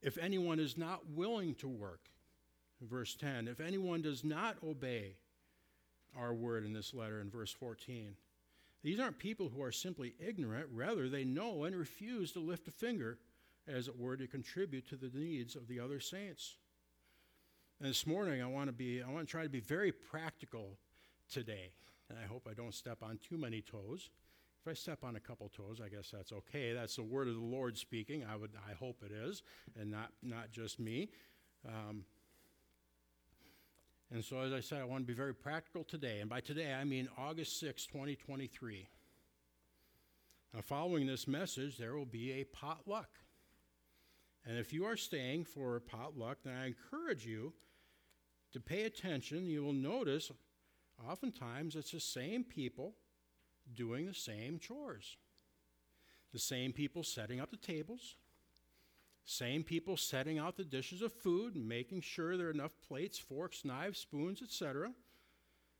If 0.00 0.16
anyone 0.16 0.58
is 0.58 0.78
not 0.78 1.10
willing 1.10 1.54
to 1.56 1.68
work, 1.68 2.08
verse 2.86 3.14
10, 3.14 3.48
if 3.48 3.60
anyone 3.60 4.02
does 4.02 4.24
not 4.24 4.56
obey 4.66 5.14
our 6.16 6.32
word 6.32 6.64
in 6.64 6.72
this 6.72 6.94
letter 6.94 7.20
in 7.20 7.30
verse 7.30 7.52
14, 7.52 8.14
these 8.82 9.00
aren't 9.00 9.18
people 9.18 9.48
who 9.48 9.62
are 9.62 9.72
simply 9.72 10.14
ignorant, 10.20 10.68
rather, 10.72 11.08
they 11.08 11.24
know 11.24 11.64
and 11.64 11.74
refuse 11.74 12.32
to 12.32 12.40
lift 12.40 12.68
a 12.68 12.70
finger, 12.70 13.18
as 13.66 13.88
it 13.88 13.98
were, 13.98 14.16
to 14.16 14.26
contribute 14.26 14.88
to 14.88 14.96
the 14.96 15.10
needs 15.12 15.56
of 15.56 15.66
the 15.66 15.80
other 15.80 16.00
saints. 16.00 16.56
And 17.80 17.90
this 17.90 18.06
morning, 18.06 18.42
I 18.42 18.46
want 18.46 18.68
to 18.68 18.72
be, 18.72 19.02
I 19.02 19.10
want 19.10 19.26
to 19.26 19.30
try 19.30 19.42
to 19.42 19.48
be 19.48 19.60
very 19.60 19.92
practical 19.92 20.78
today. 21.32 21.72
And 22.08 22.18
I 22.18 22.26
hope 22.26 22.48
I 22.50 22.54
don't 22.54 22.74
step 22.74 22.98
on 23.02 23.18
too 23.18 23.36
many 23.36 23.60
toes. 23.60 24.10
If 24.64 24.70
I 24.70 24.74
step 24.74 25.04
on 25.04 25.16
a 25.16 25.20
couple 25.20 25.48
toes, 25.48 25.80
I 25.84 25.88
guess 25.88 26.10
that's 26.10 26.32
okay. 26.32 26.72
That's 26.72 26.96
the 26.96 27.02
word 27.02 27.28
of 27.28 27.34
the 27.34 27.40
Lord 27.40 27.76
speaking. 27.76 28.24
I 28.24 28.36
would, 28.36 28.50
I 28.68 28.74
hope 28.74 29.02
it 29.04 29.12
is, 29.12 29.42
and 29.78 29.90
not 29.90 30.10
not 30.22 30.50
just 30.50 30.80
me. 30.80 31.10
Um, 31.66 32.04
and 34.10 34.24
so, 34.24 34.40
as 34.40 34.52
I 34.52 34.60
said, 34.60 34.80
I 34.80 34.84
want 34.84 35.02
to 35.02 35.06
be 35.06 35.14
very 35.14 35.34
practical 35.34 35.84
today. 35.84 36.20
And 36.20 36.30
by 36.30 36.40
today, 36.40 36.72
I 36.72 36.84
mean 36.84 37.08
August 37.18 37.60
6, 37.60 37.86
2023. 37.86 38.88
Now, 40.54 40.60
following 40.62 41.06
this 41.06 41.28
message, 41.28 41.76
there 41.76 41.94
will 41.94 42.06
be 42.06 42.32
a 42.32 42.44
potluck. 42.44 43.10
And 44.46 44.58
if 44.58 44.72
you 44.72 44.86
are 44.86 44.96
staying 44.96 45.44
for 45.44 45.76
a 45.76 45.80
potluck, 45.80 46.38
then 46.42 46.54
I 46.56 46.66
encourage 46.68 47.26
you 47.26 47.52
to 48.52 48.60
pay 48.60 48.84
attention. 48.84 49.46
You 49.46 49.62
will 49.62 49.74
notice 49.74 50.32
oftentimes 51.06 51.76
it's 51.76 51.92
the 51.92 52.00
same 52.00 52.44
people 52.44 52.94
doing 53.74 54.06
the 54.06 54.14
same 54.14 54.58
chores, 54.58 55.18
the 56.32 56.38
same 56.38 56.72
people 56.72 57.02
setting 57.02 57.40
up 57.40 57.50
the 57.50 57.58
tables, 57.58 58.16
same 59.30 59.62
people 59.62 59.98
setting 59.98 60.38
out 60.38 60.56
the 60.56 60.64
dishes 60.64 61.02
of 61.02 61.12
food 61.12 61.54
making 61.54 62.00
sure 62.00 62.34
there 62.38 62.46
are 62.46 62.50
enough 62.50 62.72
plates, 62.88 63.18
forks, 63.18 63.62
knives, 63.62 63.98
spoons, 63.98 64.40
etc. 64.40 64.90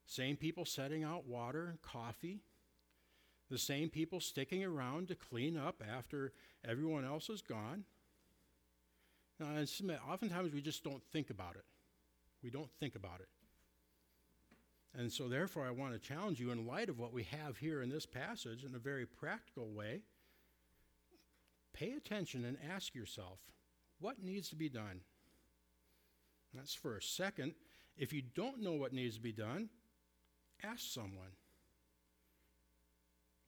Same 0.05 0.37
people 0.37 0.65
setting 0.65 1.03
out 1.03 1.25
water 1.25 1.65
and 1.65 1.81
coffee. 1.81 2.41
The 3.49 3.57
same 3.57 3.89
people 3.89 4.19
sticking 4.19 4.63
around 4.63 5.07
to 5.07 5.15
clean 5.15 5.57
up 5.57 5.81
after 5.81 6.31
everyone 6.63 7.05
else 7.05 7.27
is 7.27 7.41
gone. 7.41 7.85
Now, 9.39 9.47
I 9.59 9.65
submit, 9.65 9.99
oftentimes 10.07 10.53
we 10.53 10.61
just 10.61 10.83
don't 10.83 11.01
think 11.11 11.31
about 11.31 11.55
it. 11.55 11.65
We 12.43 12.51
don't 12.51 12.69
think 12.79 12.93
about 12.93 13.19
it. 13.19 13.29
And 14.95 15.11
so, 15.11 15.27
therefore, 15.27 15.65
I 15.65 15.71
want 15.71 15.93
to 15.93 15.99
challenge 15.99 16.39
you 16.39 16.51
in 16.51 16.67
light 16.67 16.87
of 16.87 16.99
what 16.99 17.13
we 17.13 17.23
have 17.23 17.57
here 17.57 17.81
in 17.81 17.89
this 17.89 18.05
passage 18.05 18.63
in 18.63 18.75
a 18.75 18.79
very 18.79 19.07
practical 19.07 19.71
way 19.71 20.03
pay 21.79 21.93
attention 21.93 22.43
and 22.45 22.57
ask 22.75 22.93
yourself 22.93 23.39
what 23.99 24.21
needs 24.21 24.49
to 24.49 24.55
be 24.55 24.69
done? 24.69 25.01
That's 26.53 26.73
first. 26.73 27.15
Second, 27.15 27.53
if 27.97 28.11
you 28.11 28.21
don't 28.21 28.61
know 28.61 28.73
what 28.73 28.93
needs 28.93 29.15
to 29.15 29.21
be 29.21 29.31
done, 29.31 29.69
ask 30.63 30.81
someone. 30.91 31.35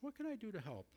What 0.02 0.16
can 0.16 0.26
I 0.26 0.36
do 0.36 0.52
to 0.52 0.60
help? 0.60 0.88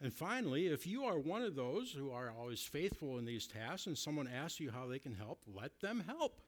And 0.00 0.12
finally, 0.12 0.66
if 0.66 0.86
you 0.86 1.04
are 1.04 1.18
one 1.18 1.42
of 1.42 1.54
those 1.54 1.92
who 1.92 2.10
are 2.10 2.32
always 2.36 2.62
faithful 2.62 3.18
in 3.18 3.24
these 3.24 3.46
tasks 3.46 3.86
and 3.86 3.96
someone 3.96 4.28
asks 4.28 4.58
you 4.58 4.72
how 4.72 4.86
they 4.86 4.98
can 4.98 5.14
help, 5.14 5.40
let 5.46 5.80
them 5.80 6.02
help. 6.06 6.40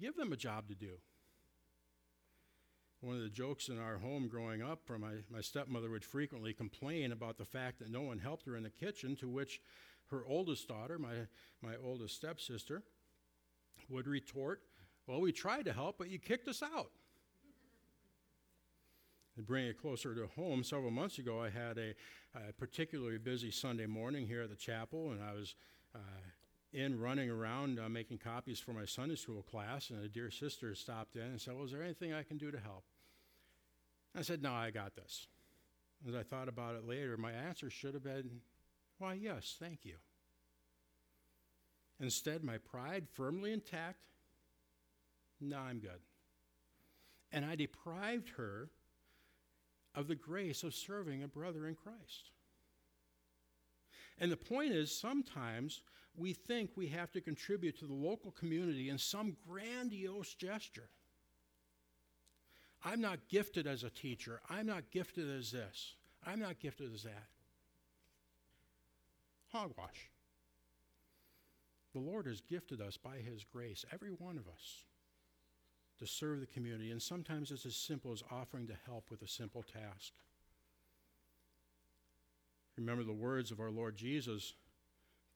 Give 0.00 0.14
them 0.14 0.32
a 0.32 0.36
job 0.36 0.68
to 0.68 0.74
do. 0.74 0.98
One 3.04 3.16
of 3.16 3.22
the 3.22 3.28
jokes 3.28 3.68
in 3.68 3.78
our 3.78 3.98
home 3.98 4.28
growing 4.28 4.62
up 4.62 4.80
my, 4.88 5.12
my 5.30 5.42
stepmother 5.42 5.90
would 5.90 6.06
frequently 6.06 6.54
complain 6.54 7.12
about 7.12 7.36
the 7.36 7.44
fact 7.44 7.78
that 7.80 7.90
no 7.90 8.00
one 8.00 8.18
helped 8.18 8.46
her 8.46 8.56
in 8.56 8.62
the 8.62 8.70
kitchen, 8.70 9.14
to 9.16 9.28
which 9.28 9.60
her 10.10 10.24
oldest 10.26 10.68
daughter, 10.68 10.98
my, 10.98 11.12
my 11.60 11.74
oldest 11.84 12.16
stepsister, 12.16 12.82
would 13.90 14.06
retort, 14.06 14.62
Well, 15.06 15.20
we 15.20 15.32
tried 15.32 15.66
to 15.66 15.74
help, 15.74 15.98
but 15.98 16.08
you 16.08 16.18
kicked 16.18 16.48
us 16.48 16.62
out. 16.62 16.92
To 19.36 19.42
bring 19.42 19.66
it 19.66 19.78
closer 19.78 20.14
to 20.14 20.26
home, 20.28 20.64
several 20.64 20.90
months 20.90 21.18
ago, 21.18 21.42
I 21.42 21.50
had 21.50 21.76
a, 21.76 21.94
a 22.34 22.54
particularly 22.54 23.18
busy 23.18 23.50
Sunday 23.50 23.86
morning 23.86 24.26
here 24.26 24.40
at 24.40 24.48
the 24.48 24.56
chapel, 24.56 25.10
and 25.10 25.22
I 25.22 25.34
was 25.34 25.56
uh, 25.94 25.98
in 26.72 26.98
running 26.98 27.28
around 27.28 27.78
uh, 27.78 27.86
making 27.90 28.18
copies 28.18 28.60
for 28.60 28.72
my 28.72 28.86
Sunday 28.86 29.16
school 29.16 29.42
class, 29.42 29.90
and 29.90 30.02
a 30.02 30.08
dear 30.08 30.30
sister 30.30 30.74
stopped 30.74 31.16
in 31.16 31.22
and 31.22 31.38
said, 31.40 31.54
well, 31.54 31.64
is 31.64 31.72
there 31.72 31.82
anything 31.82 32.14
I 32.14 32.22
can 32.22 32.38
do 32.38 32.50
to 32.50 32.58
help? 32.58 32.84
I 34.16 34.22
said, 34.22 34.42
No, 34.42 34.52
I 34.52 34.70
got 34.70 34.94
this. 34.94 35.26
As 36.06 36.14
I 36.14 36.22
thought 36.22 36.48
about 36.48 36.76
it 36.76 36.86
later, 36.86 37.16
my 37.16 37.32
answer 37.32 37.70
should 37.70 37.94
have 37.94 38.04
been, 38.04 38.40
Why, 38.98 39.14
yes, 39.14 39.56
thank 39.58 39.84
you. 39.84 39.96
Instead, 42.00 42.44
my 42.44 42.58
pride 42.58 43.06
firmly 43.12 43.52
intact, 43.52 43.98
No, 45.40 45.58
I'm 45.58 45.78
good. 45.78 46.00
And 47.32 47.44
I 47.44 47.56
deprived 47.56 48.30
her 48.36 48.68
of 49.94 50.08
the 50.08 50.14
grace 50.14 50.62
of 50.62 50.74
serving 50.74 51.22
a 51.22 51.28
brother 51.28 51.66
in 51.66 51.74
Christ. 51.74 52.30
And 54.18 54.30
the 54.30 54.36
point 54.36 54.72
is, 54.72 54.96
sometimes 54.96 55.82
we 56.16 56.32
think 56.32 56.70
we 56.76 56.88
have 56.88 57.10
to 57.12 57.20
contribute 57.20 57.78
to 57.78 57.86
the 57.86 57.94
local 57.94 58.30
community 58.30 58.88
in 58.88 58.98
some 58.98 59.36
grandiose 59.48 60.34
gesture. 60.34 60.88
I'm 62.84 63.00
not 63.00 63.28
gifted 63.28 63.66
as 63.66 63.82
a 63.82 63.90
teacher. 63.90 64.40
I'm 64.50 64.66
not 64.66 64.90
gifted 64.90 65.30
as 65.30 65.50
this. 65.50 65.94
I'm 66.26 66.40
not 66.40 66.60
gifted 66.60 66.92
as 66.92 67.02
that. 67.04 67.28
Hogwash. 69.52 70.10
The 71.94 72.00
Lord 72.00 72.26
has 72.26 72.40
gifted 72.40 72.80
us 72.80 72.96
by 72.96 73.16
His 73.16 73.44
grace, 73.44 73.84
every 73.92 74.10
one 74.10 74.36
of 74.36 74.48
us, 74.48 74.84
to 75.98 76.06
serve 76.06 76.40
the 76.40 76.46
community. 76.46 76.90
And 76.90 77.00
sometimes 77.00 77.50
it's 77.50 77.64
as 77.64 77.76
simple 77.76 78.12
as 78.12 78.22
offering 78.30 78.66
to 78.66 78.74
help 78.84 79.10
with 79.10 79.22
a 79.22 79.28
simple 79.28 79.62
task. 79.62 80.12
Remember 82.76 83.04
the 83.04 83.12
words 83.12 83.50
of 83.50 83.60
our 83.60 83.70
Lord 83.70 83.96
Jesus 83.96 84.54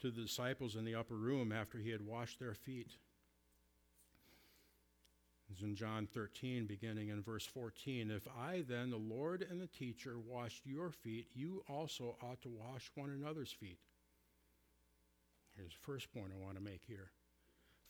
to 0.00 0.10
the 0.10 0.22
disciples 0.22 0.76
in 0.76 0.84
the 0.84 0.96
upper 0.96 1.14
room 1.14 1.52
after 1.52 1.78
he 1.78 1.90
had 1.90 2.04
washed 2.04 2.40
their 2.40 2.54
feet. 2.54 2.96
It's 5.50 5.62
in 5.62 5.74
John 5.74 6.06
13, 6.12 6.66
beginning 6.66 7.08
in 7.08 7.22
verse 7.22 7.46
14. 7.46 8.10
If 8.10 8.28
I, 8.38 8.64
then, 8.68 8.90
the 8.90 8.96
Lord 8.96 9.46
and 9.48 9.60
the 9.60 9.66
teacher, 9.66 10.16
washed 10.18 10.66
your 10.66 10.90
feet, 10.90 11.26
you 11.34 11.64
also 11.68 12.16
ought 12.22 12.42
to 12.42 12.50
wash 12.50 12.90
one 12.94 13.10
another's 13.10 13.52
feet. 13.52 13.78
Here's 15.56 15.72
the 15.72 15.92
first 15.92 16.12
point 16.12 16.32
I 16.32 16.44
want 16.44 16.56
to 16.56 16.62
make 16.62 16.82
here. 16.86 17.10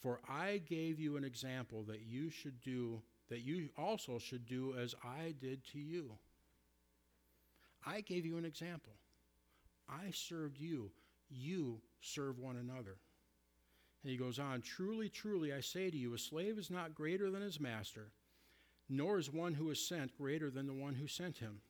For 0.01 0.21
I 0.29 0.59
gave 0.69 1.01
you 1.01 1.17
an 1.17 1.25
example 1.25 1.83
that 1.89 2.03
you 2.07 2.31
should 2.31 2.61
do, 2.61 3.03
that 3.29 3.41
you 3.41 3.69
also 3.77 4.19
should 4.19 4.47
do 4.47 4.75
as 4.81 4.95
I 5.05 5.35
did 5.41 5.65
to 5.73 5.79
you. 5.79 6.13
I 7.85 8.01
gave 8.03 8.25
you 8.25 8.39
an 8.39 8.45
example. 8.45 8.93
I 9.89 10.11
served 10.13 10.59
you. 10.59 10.91
You 11.29 11.81
serve 12.01 12.39
one 12.39 12.57
another. 12.57 12.97
And 14.03 14.11
he 14.11 14.17
goes 14.17 14.39
on 14.39 14.63
Truly, 14.63 15.09
truly, 15.09 15.53
I 15.53 15.61
say 15.61 15.91
to 15.91 15.97
you, 15.97 16.15
a 16.15 16.19
slave 16.19 16.59
is 16.59 16.71
not 16.71 16.95
greater 16.95 17.31
than 17.31 17.43
his 17.43 17.61
master, 17.61 18.13
nor 18.89 19.19
is 19.19 19.33
one 19.33 19.55
who 19.55 19.71
is 19.71 19.87
sent 19.87 20.17
greater 20.17 20.51
than 20.51 20.67
the 20.67 20.75
one 20.75 20.95
who 20.95 21.07
sent 21.07 21.39
him. 21.39 21.61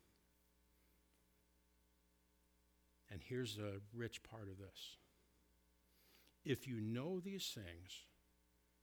And 3.11 3.23
here's 3.23 3.57
the 3.57 3.81
rich 3.95 4.23
part 4.23 4.49
of 4.49 4.59
this 4.59 4.97
if 6.45 6.67
you 6.67 6.81
know 6.81 7.21
these 7.21 7.55
things, 7.55 8.05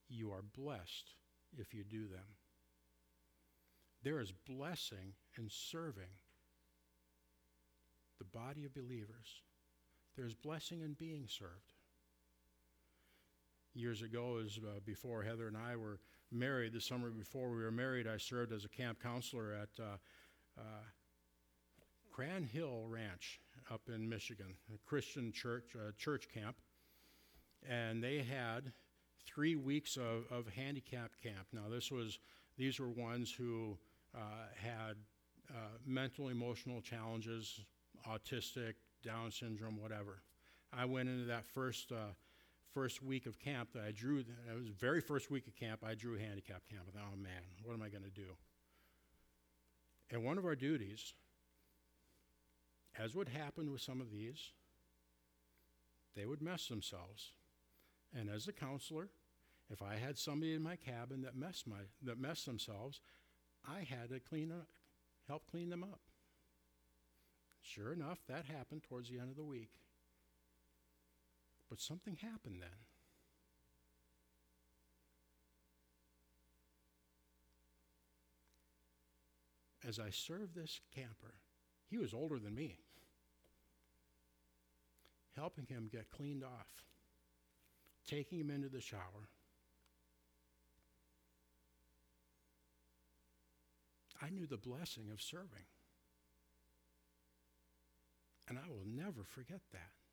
you 0.08 0.30
are 0.30 0.42
blessed 0.42 1.14
if 1.56 1.74
you 1.74 1.84
do 1.84 2.06
them. 2.06 2.36
There 4.02 4.20
is 4.20 4.32
blessing 4.32 5.14
in 5.36 5.48
serving 5.48 6.04
the 8.18 8.24
body 8.24 8.64
of 8.64 8.74
believers. 8.74 9.42
There's 10.16 10.34
blessing 10.34 10.80
in 10.80 10.94
being 10.94 11.26
served 11.28 11.75
years 13.76 14.02
ago, 14.02 14.40
as 14.44 14.58
uh, 14.58 14.80
before 14.84 15.22
Heather 15.22 15.46
and 15.48 15.56
I 15.56 15.76
were 15.76 16.00
married, 16.32 16.72
the 16.72 16.80
summer 16.80 17.10
before 17.10 17.50
we 17.50 17.62
were 17.62 17.70
married, 17.70 18.06
I 18.06 18.16
served 18.16 18.52
as 18.52 18.64
a 18.64 18.68
camp 18.68 19.02
counselor 19.02 19.52
at 19.52 19.68
uh, 19.82 19.96
uh, 20.58 20.62
Cran 22.10 22.44
Hill 22.44 22.86
Ranch 22.88 23.40
up 23.70 23.82
in 23.94 24.08
Michigan, 24.08 24.54
a 24.74 24.78
Christian 24.88 25.32
church 25.32 25.76
uh, 25.76 25.92
church 25.98 26.28
camp, 26.32 26.56
and 27.68 28.02
they 28.02 28.18
had 28.22 28.72
three 29.26 29.56
weeks 29.56 29.96
of, 29.96 30.24
of 30.30 30.48
handicap 30.48 31.12
camp. 31.22 31.46
Now, 31.52 31.68
this 31.70 31.90
was 31.90 32.18
these 32.56 32.80
were 32.80 32.88
ones 32.88 33.30
who 33.30 33.76
uh, 34.14 34.18
had 34.56 34.96
uh, 35.50 35.78
mental, 35.84 36.28
emotional 36.28 36.80
challenges, 36.80 37.60
autistic, 38.08 38.74
Down 39.04 39.30
syndrome, 39.30 39.80
whatever. 39.80 40.22
I 40.72 40.84
went 40.84 41.08
into 41.08 41.26
that 41.26 41.44
first 41.44 41.92
uh, 41.92 42.14
first 42.76 43.02
week 43.02 43.24
of 43.24 43.38
camp 43.38 43.70
that 43.72 43.84
I 43.88 43.90
drew. 43.90 44.18
It 44.18 44.26
was 44.54 44.66
the 44.66 44.74
very 44.78 45.00
first 45.00 45.30
week 45.30 45.46
of 45.46 45.56
camp. 45.56 45.80
I 45.82 45.94
drew 45.94 46.18
handicap 46.18 46.60
camp. 46.70 46.82
I 46.86 46.90
thought, 46.90 47.08
oh 47.10 47.16
man, 47.16 47.40
what 47.64 47.72
am 47.72 47.80
I 47.80 47.88
going 47.88 48.04
to 48.04 48.10
do? 48.10 48.36
And 50.10 50.22
one 50.22 50.36
of 50.36 50.44
our 50.44 50.54
duties, 50.54 51.14
as 52.98 53.14
would 53.14 53.30
happen 53.30 53.72
with 53.72 53.80
some 53.80 54.02
of 54.02 54.10
these, 54.10 54.52
they 56.14 56.26
would 56.26 56.42
mess 56.42 56.66
themselves. 56.66 57.32
And 58.14 58.28
as 58.28 58.46
a 58.46 58.52
counselor, 58.52 59.08
if 59.70 59.80
I 59.80 59.94
had 59.94 60.18
somebody 60.18 60.52
in 60.52 60.62
my 60.62 60.76
cabin 60.76 61.22
that 61.22 61.34
messed 61.34 61.66
my 61.66 61.76
that 62.02 62.20
messed 62.20 62.44
themselves, 62.44 63.00
I 63.66 63.86
had 63.88 64.10
to 64.10 64.20
clean 64.20 64.52
up, 64.52 64.68
help 65.26 65.50
clean 65.50 65.70
them 65.70 65.82
up. 65.82 66.00
Sure 67.62 67.94
enough, 67.94 68.18
that 68.28 68.44
happened 68.44 68.82
towards 68.82 69.08
the 69.08 69.18
end 69.18 69.30
of 69.30 69.36
the 69.36 69.44
week. 69.44 69.70
But 71.68 71.80
something 71.80 72.16
happened 72.16 72.60
then. 72.60 72.70
As 79.86 79.98
I 80.00 80.10
served 80.10 80.54
this 80.54 80.80
camper, 80.94 81.34
he 81.88 81.98
was 81.98 82.12
older 82.12 82.38
than 82.38 82.54
me, 82.54 82.78
helping 85.36 85.66
him 85.66 85.88
get 85.92 86.10
cleaned 86.10 86.42
off, 86.42 86.84
taking 88.06 88.40
him 88.40 88.50
into 88.50 88.68
the 88.68 88.80
shower. 88.80 89.28
I 94.20 94.30
knew 94.30 94.46
the 94.46 94.56
blessing 94.56 95.10
of 95.12 95.20
serving. 95.20 95.66
And 98.48 98.58
I 98.58 98.68
will 98.68 98.86
never 98.86 99.24
forget 99.24 99.60
that. 99.72 100.05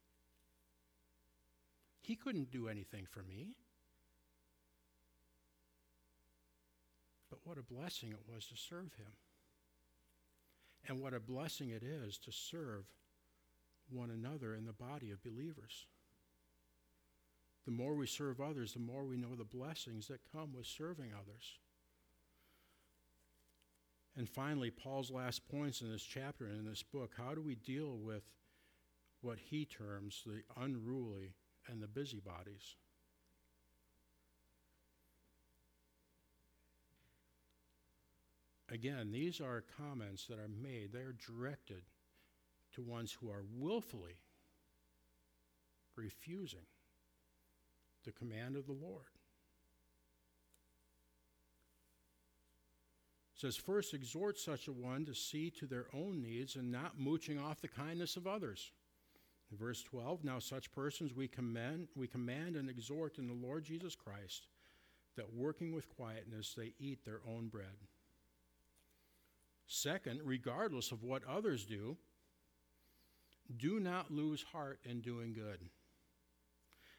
He 2.03 2.15
couldn't 2.17 2.51
do 2.51 2.67
anything 2.67 3.07
for 3.09 3.23
me. 3.23 3.55
But 7.29 7.39
what 7.45 7.57
a 7.57 7.63
blessing 7.63 8.09
it 8.09 8.19
was 8.27 8.45
to 8.47 8.57
serve 8.57 8.93
him. 8.95 9.13
And 10.85 11.01
what 11.01 11.13
a 11.13 11.19
blessing 11.19 11.69
it 11.69 11.81
is 11.81 12.17
to 12.19 12.31
serve 12.31 12.83
one 13.89 14.11
another 14.11 14.53
in 14.53 14.65
the 14.65 14.73
body 14.73 15.11
of 15.11 15.23
believers. 15.23 15.85
The 17.65 17.71
more 17.71 17.95
we 17.95 18.05
serve 18.05 18.41
others, 18.41 18.73
the 18.73 18.79
more 18.79 19.05
we 19.05 19.15
know 19.15 19.35
the 19.37 19.45
blessings 19.45 20.07
that 20.09 20.19
come 20.29 20.53
with 20.53 20.65
serving 20.65 21.11
others. 21.13 21.57
And 24.17 24.27
finally, 24.29 24.71
Paul's 24.71 25.09
last 25.09 25.47
points 25.47 25.81
in 25.81 25.89
this 25.89 26.03
chapter 26.03 26.45
and 26.47 26.59
in 26.59 26.65
this 26.65 26.83
book 26.83 27.13
how 27.17 27.33
do 27.33 27.41
we 27.41 27.55
deal 27.55 27.97
with 27.97 28.23
what 29.21 29.39
he 29.39 29.63
terms 29.63 30.21
the 30.25 30.43
unruly 30.61 31.33
and 31.69 31.81
the 31.81 31.87
busybodies? 31.87 32.75
Again, 38.69 39.11
these 39.11 39.39
are 39.39 39.63
comments 39.77 40.25
that 40.25 40.39
are 40.39 40.47
made, 40.47 40.91
they're 40.91 41.13
directed 41.13 41.83
to 42.73 42.81
ones 42.81 43.15
who 43.19 43.29
are 43.29 43.45
willfully 43.55 44.17
refusing 45.95 46.65
the 48.03 48.11
command 48.11 48.55
of 48.55 48.65
the 48.65 48.73
Lord. 48.73 49.05
says, 53.43 53.57
First, 53.57 53.93
exhort 53.93 54.39
such 54.39 54.69
a 54.69 54.71
one 54.71 55.05
to 55.05 55.13
see 55.13 55.49
to 55.49 55.67
their 55.67 55.87
own 55.93 56.21
needs 56.21 56.55
and 56.55 56.71
not 56.71 56.97
mooching 56.97 57.37
off 57.37 57.59
the 57.59 57.67
kindness 57.67 58.15
of 58.15 58.25
others. 58.25 58.71
In 59.53 59.59
verse 59.59 59.83
12, 59.83 60.23
now 60.23 60.39
such 60.39 60.71
persons 60.71 61.13
we 61.13 61.27
command, 61.27 61.87
we 61.95 62.07
command 62.07 62.55
and 62.55 62.71
exhort 62.71 63.19
in 63.19 63.27
the 63.27 63.47
Lord 63.47 63.63
Jesus 63.63 63.95
Christ 63.95 64.47
that 65.15 65.31
working 65.31 65.75
with 65.75 65.95
quietness 65.95 66.55
they 66.57 66.73
eat 66.79 67.05
their 67.05 67.19
own 67.27 67.49
bread. 67.49 67.77
Second, 69.67 70.21
regardless 70.23 70.91
of 70.91 71.03
what 71.03 71.23
others 71.25 71.65
do, 71.65 71.95
do 73.55 73.79
not 73.79 74.09
lose 74.09 74.41
heart 74.41 74.79
in 74.85 75.01
doing 75.01 75.33
good. 75.33 75.59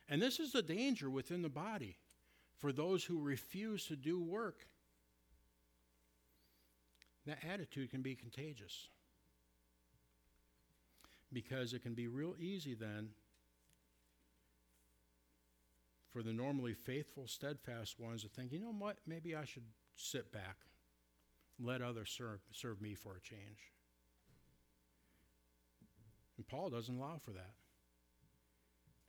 And 0.08 0.22
this 0.22 0.38
is 0.38 0.52
the 0.52 0.62
danger 0.62 1.10
within 1.10 1.42
the 1.42 1.48
body 1.48 1.96
for 2.58 2.70
those 2.70 3.02
who 3.02 3.20
refuse 3.20 3.86
to 3.86 3.96
do 3.96 4.22
work. 4.22 4.68
That 7.26 7.38
attitude 7.44 7.90
can 7.90 8.02
be 8.02 8.14
contagious 8.14 8.86
because 11.34 11.74
it 11.74 11.82
can 11.82 11.94
be 11.94 12.08
real 12.08 12.34
easy 12.38 12.74
then 12.74 13.08
for 16.12 16.22
the 16.22 16.32
normally 16.32 16.74
faithful, 16.74 17.26
steadfast 17.26 17.98
ones 17.98 18.22
to 18.22 18.28
think, 18.28 18.52
you 18.52 18.60
know 18.60 18.72
what, 18.72 18.98
maybe 19.04 19.34
I 19.34 19.44
should 19.44 19.64
sit 19.96 20.32
back, 20.32 20.58
let 21.60 21.82
others 21.82 22.14
serve, 22.16 22.38
serve 22.52 22.80
me 22.80 22.94
for 22.94 23.16
a 23.16 23.20
change. 23.20 23.72
And 26.36 26.46
Paul 26.46 26.70
doesn't 26.70 26.96
allow 26.96 27.18
for 27.24 27.32
that. 27.32 27.54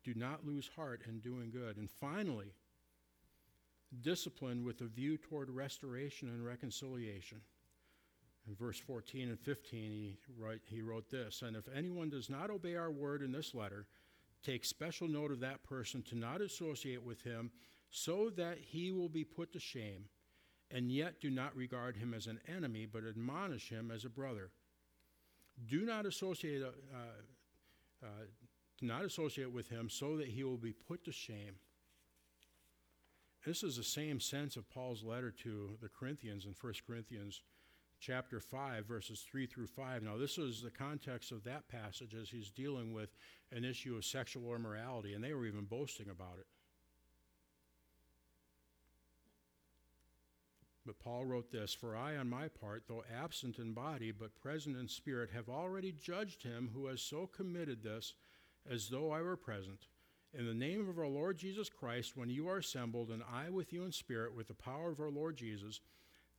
Do 0.04 0.14
not 0.16 0.46
lose 0.46 0.70
heart 0.76 1.04
in 1.08 1.20
doing 1.20 1.52
good. 1.52 1.78
And 1.78 1.90
finally, 1.90 2.54
discipline 4.02 4.64
with 4.64 4.82
a 4.82 4.86
view 4.86 5.18
toward 5.18 5.50
restoration 5.50 6.28
and 6.30 6.46
reconciliation. 6.46 7.42
In 8.48 8.56
verse 8.56 8.80
14 8.80 9.30
and 9.30 9.39
15, 9.39 9.91
he, 9.91 10.18
write, 10.38 10.62
he 10.66 10.82
wrote 10.82 11.10
this 11.10 11.41
And 11.41 11.56
if 11.56 11.68
anyone 11.76 12.10
does 12.10 12.30
not 12.30 12.50
obey 12.50 12.76
our 12.76 12.91
word 12.91 13.22
in 13.22 13.32
this 13.32 13.56
letter, 13.56 13.88
take 14.43 14.64
special 14.66 15.08
note 15.08 15.32
of 15.32 15.39
that 15.39 15.64
person 15.64 16.04
to 16.04 16.16
not 16.16 16.41
associate 16.41 17.04
with 17.04 17.24
him, 17.24 17.52
so 17.89 18.30
that 18.36 18.58
he 18.60 18.91
will 18.91 19.10
be 19.10 19.24
put 19.24 19.54
to 19.54 19.60
shame, 19.60 20.06
and 20.70 20.91
yet 20.91 21.22
do 21.22 21.30
not 21.30 21.56
regard 21.56 21.98
him 21.98 22.14
as 22.14 22.28
an 22.28 22.39
enemy, 22.48 22.86
but 22.86 23.04
admonish 23.04 23.70
him 23.70 23.89
as 23.89 24.06
a 24.06 24.10
brother. 24.10 24.52
Do 25.68 25.86
not 25.86 26.06
associate, 26.06 26.62
uh, 26.62 28.06
uh, 28.06 28.26
do 28.80 28.86
not 28.86 29.06
associate 29.06 29.52
with 29.52 29.70
him, 29.70 29.89
so 29.89 30.18
that 30.18 30.28
he 30.28 30.43
will 30.43 30.58
be 30.58 30.74
put 30.74 31.06
to 31.06 31.12
shame. 31.12 31.56
This 33.46 33.64
is 33.64 33.78
the 33.78 33.84
same 33.84 34.20
sense 34.20 34.58
of 34.58 34.70
Paul's 34.70 35.04
letter 35.04 35.32
to 35.43 35.78
the 35.82 35.89
Corinthians 35.89 36.46
in 36.46 36.56
1 36.60 36.74
Corinthians 36.86 37.41
chapter 38.06 38.39
5, 38.39 38.86
verses 38.86 39.26
3 39.28 39.47
through 39.47 39.66
5. 39.66 40.03
Now, 40.03 40.16
this 40.16 40.38
is 40.38 40.62
the 40.62 40.70
context 40.70 41.32
of 41.32 41.43
that 41.45 41.68
passage 41.68 42.14
as 42.14 42.30
he's 42.30 42.51
dealing 42.51 42.93
with 42.93 43.10
an 43.51 43.66
issue 43.66 43.95
of 43.95 44.06
sexual 44.06 44.53
immorality, 44.53 45.16
and 45.16 45.24
they 45.24 45.34
were 45.34 45.47
even 45.47 45.66
boasting 45.66 46.10
about 46.10 46.38
it. 46.38 46.45
But 50.86 50.99
Paul 50.99 51.26
wrote 51.26 51.51
this 51.51 51.74
For 51.74 51.95
I, 51.95 52.16
on 52.18 52.30
my 52.30 52.47
part, 52.47 52.84
though 52.88 53.03
absent 53.12 53.58
in 53.58 53.74
body, 53.74 54.12
but 54.12 54.36
present 54.36 54.78
in 54.78 54.88
spirit, 54.88 55.32
have 55.34 55.49
already 55.49 55.91
judged 55.91 56.43
him 56.43 56.70
who 56.76 56.86
has 56.86 57.01
so 57.01 57.26
committed 57.26 57.82
this 57.82 58.14
as 58.70 58.89
though 58.89 59.12
I 59.12 59.24
were 59.24 59.36
present. 59.36 59.88
In 60.32 60.45
the 60.45 60.53
name 60.53 60.88
of 60.88 60.99
our 60.99 61.08
Lord 61.08 61.39
Jesus 61.39 61.70
Christ, 61.70 62.16
when 62.16 62.30
you 62.30 62.47
are 62.49 62.58
assembled, 62.58 63.10
and 63.10 63.24
I 63.24 63.49
with 63.49 63.74
you 63.74 63.84
in 63.84 63.91
spirit, 63.91 64.36
with 64.36 64.47
the 64.47 64.53
power 64.53 64.91
of 64.91 64.99
our 64.99 65.10
Lord 65.10 65.38
Jesus, 65.38 65.80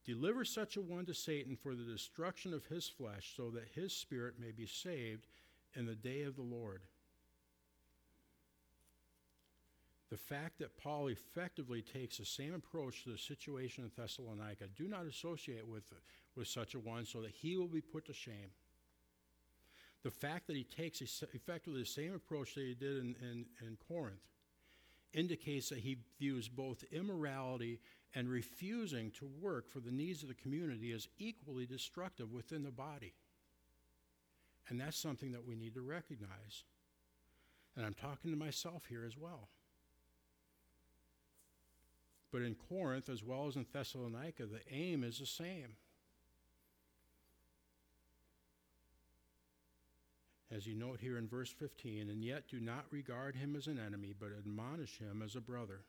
Deliver 0.06 0.44
such 0.44 0.76
a 0.76 0.80
one 0.80 1.04
to 1.06 1.14
Satan 1.14 1.56
for 1.56 1.74
the 1.74 1.82
destruction 1.82 2.54
of 2.54 2.66
his 2.66 2.88
flesh, 2.88 3.32
so 3.36 3.50
that 3.50 3.68
his 3.74 3.92
spirit 3.92 4.34
may 4.38 4.52
be 4.52 4.66
saved 4.66 5.26
in 5.74 5.84
the 5.84 5.96
day 5.96 6.22
of 6.22 6.36
the 6.36 6.42
Lord. 6.42 6.82
The 10.10 10.16
fact 10.16 10.60
that 10.60 10.78
Paul 10.78 11.08
effectively 11.08 11.82
takes 11.82 12.18
the 12.18 12.24
same 12.24 12.54
approach 12.54 13.02
to 13.02 13.10
the 13.10 13.18
situation 13.18 13.82
in 13.82 13.90
Thessalonica, 13.96 14.68
do 14.76 14.86
not 14.86 15.06
associate 15.06 15.66
with, 15.66 15.92
with 16.36 16.46
such 16.46 16.74
a 16.74 16.78
one 16.78 17.04
so 17.04 17.20
that 17.22 17.32
he 17.32 17.56
will 17.56 17.66
be 17.66 17.80
put 17.80 18.06
to 18.06 18.12
shame. 18.12 18.50
The 20.04 20.10
fact 20.12 20.46
that 20.46 20.54
he 20.54 20.62
takes 20.62 21.00
effectively 21.34 21.80
the 21.80 21.86
same 21.86 22.14
approach 22.14 22.54
that 22.54 22.60
he 22.60 22.74
did 22.74 22.98
in, 22.98 23.16
in, 23.20 23.46
in 23.66 23.76
Corinth 23.88 24.20
indicates 25.12 25.70
that 25.70 25.80
he 25.80 25.98
views 26.20 26.48
both 26.48 26.84
immorality 26.92 27.80
and 28.14 28.28
refusing 28.28 29.10
to 29.12 29.28
work 29.40 29.68
for 29.70 29.80
the 29.80 29.90
needs 29.90 30.22
of 30.22 30.28
the 30.28 30.34
community 30.34 30.92
is 30.92 31.08
equally 31.18 31.66
destructive 31.66 32.32
within 32.32 32.62
the 32.62 32.70
body. 32.70 33.14
And 34.68 34.80
that's 34.80 34.96
something 34.96 35.32
that 35.32 35.46
we 35.46 35.54
need 35.54 35.74
to 35.74 35.82
recognize. 35.82 36.64
And 37.76 37.84
I'm 37.84 37.94
talking 37.94 38.30
to 38.30 38.36
myself 38.36 38.84
here 38.88 39.04
as 39.06 39.16
well. 39.16 39.48
But 42.32 42.42
in 42.42 42.56
Corinth, 42.68 43.08
as 43.08 43.22
well 43.22 43.46
as 43.46 43.56
in 43.56 43.66
Thessalonica, 43.72 44.46
the 44.46 44.60
aim 44.70 45.04
is 45.04 45.18
the 45.18 45.26
same. 45.26 45.76
As 50.54 50.66
you 50.66 50.74
note 50.74 51.00
here 51.00 51.18
in 51.18 51.28
verse 51.28 51.50
15, 51.50 52.08
and 52.08 52.24
yet 52.24 52.48
do 52.48 52.60
not 52.60 52.86
regard 52.90 53.36
him 53.36 53.56
as 53.56 53.66
an 53.66 53.80
enemy, 53.84 54.14
but 54.18 54.30
admonish 54.36 54.98
him 54.98 55.22
as 55.24 55.34
a 55.34 55.40
brother. 55.40 55.80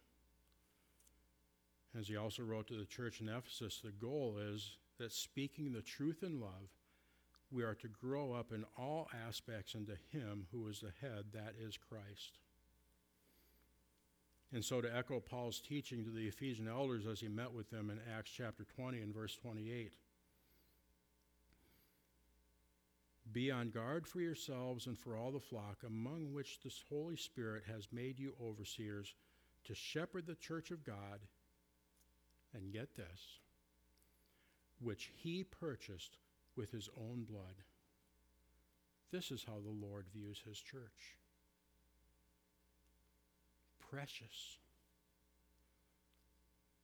As 1.95 2.07
he 2.07 2.17
also 2.17 2.43
wrote 2.43 2.67
to 2.67 2.77
the 2.77 2.85
church 2.85 3.21
in 3.21 3.29
Ephesus, 3.29 3.81
the 3.83 3.91
goal 3.91 4.37
is 4.39 4.77
that 4.97 5.11
speaking 5.11 5.71
the 5.73 5.81
truth 5.81 6.23
in 6.23 6.39
love, 6.39 6.69
we 7.51 7.63
are 7.63 7.75
to 7.75 7.87
grow 7.87 8.33
up 8.33 8.51
in 8.51 8.65
all 8.77 9.07
aspects 9.27 9.73
into 9.73 9.93
Him 10.11 10.47
who 10.51 10.67
is 10.67 10.79
the 10.79 10.91
head, 11.01 11.25
that 11.33 11.53
is 11.59 11.77
Christ. 11.77 12.39
And 14.53 14.63
so, 14.63 14.81
to 14.81 14.95
echo 14.95 15.19
Paul's 15.19 15.59
teaching 15.59 16.03
to 16.05 16.09
the 16.09 16.27
Ephesian 16.27 16.67
elders 16.67 17.05
as 17.05 17.19
he 17.19 17.27
met 17.27 17.53
with 17.53 17.69
them 17.69 17.89
in 17.89 17.99
Acts 18.17 18.31
chapter 18.31 18.63
20 18.63 18.99
and 19.01 19.13
verse 19.13 19.35
28 19.35 19.91
Be 23.33 23.51
on 23.51 23.69
guard 23.69 24.07
for 24.07 24.21
yourselves 24.21 24.87
and 24.87 24.97
for 24.97 25.17
all 25.17 25.31
the 25.31 25.39
flock, 25.39 25.79
among 25.85 26.33
which 26.33 26.61
the 26.61 26.71
Holy 26.89 27.17
Spirit 27.17 27.63
has 27.67 27.89
made 27.91 28.19
you 28.19 28.33
overseers, 28.41 29.15
to 29.65 29.75
shepherd 29.75 30.25
the 30.25 30.35
church 30.35 30.71
of 30.71 30.85
God. 30.85 31.19
And 32.53 32.73
get 32.73 32.95
this 32.95 33.39
which 34.79 35.11
he 35.15 35.43
purchased 35.43 36.17
with 36.55 36.71
his 36.71 36.89
own 36.97 37.23
blood. 37.23 37.55
This 39.11 39.31
is 39.31 39.43
how 39.43 39.59
the 39.63 39.87
Lord 39.87 40.05
views 40.13 40.41
his 40.45 40.59
church 40.59 41.17
precious, 43.89 44.57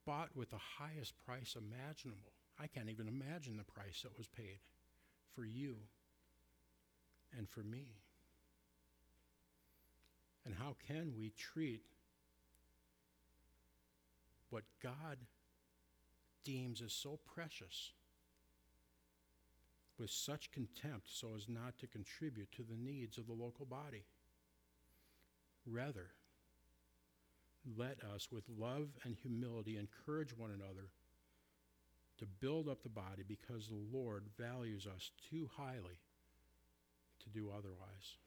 bought 0.06 0.30
with 0.36 0.50
the 0.52 0.58
highest 0.80 1.14
price 1.26 1.56
imaginable. 1.56 2.32
I 2.60 2.68
can't 2.68 2.90
even 2.90 3.08
imagine 3.08 3.58
the 3.58 3.64
price 3.64 4.02
that 4.04 4.18
was 4.18 4.28
paid 4.28 4.60
for 5.36 5.44
you 5.44 5.76
and 7.38 7.50
for 7.50 7.62
me. 7.62 7.88
And 10.46 10.56
how 10.56 10.76
can 10.88 11.14
we 11.18 11.32
treat 11.38 11.82
what 14.50 14.64
God 14.82 15.18
deems 16.44 16.82
as 16.82 16.94
so 16.94 17.20
precious 17.34 17.92
with 19.98 20.10
such 20.10 20.52
contempt 20.52 21.08
so 21.10 21.30
as 21.36 21.48
not 21.48 21.78
to 21.80 21.88
contribute 21.88 22.52
to 22.52 22.64
the 22.64 22.78
needs 22.78 23.18
of 23.18 23.28
the 23.28 23.34
local 23.34 23.66
body? 23.66 24.04
Rather, 25.66 26.10
let 27.78 27.98
us, 28.14 28.30
with 28.32 28.44
love 28.58 28.90
and 29.06 29.16
humility, 29.16 29.78
encourage 29.78 30.38
one 30.38 30.52
another 30.52 30.90
to 32.18 32.26
build 32.26 32.68
up 32.68 32.84
the 32.84 32.90
body 32.90 33.24
because 33.28 33.68
the 33.68 33.98
Lord 33.98 34.24
values 34.38 34.86
us 34.86 35.12
too 35.30 35.50
highly 35.56 36.00
to 37.24 37.30
do 37.30 37.50
otherwise. 37.50 38.18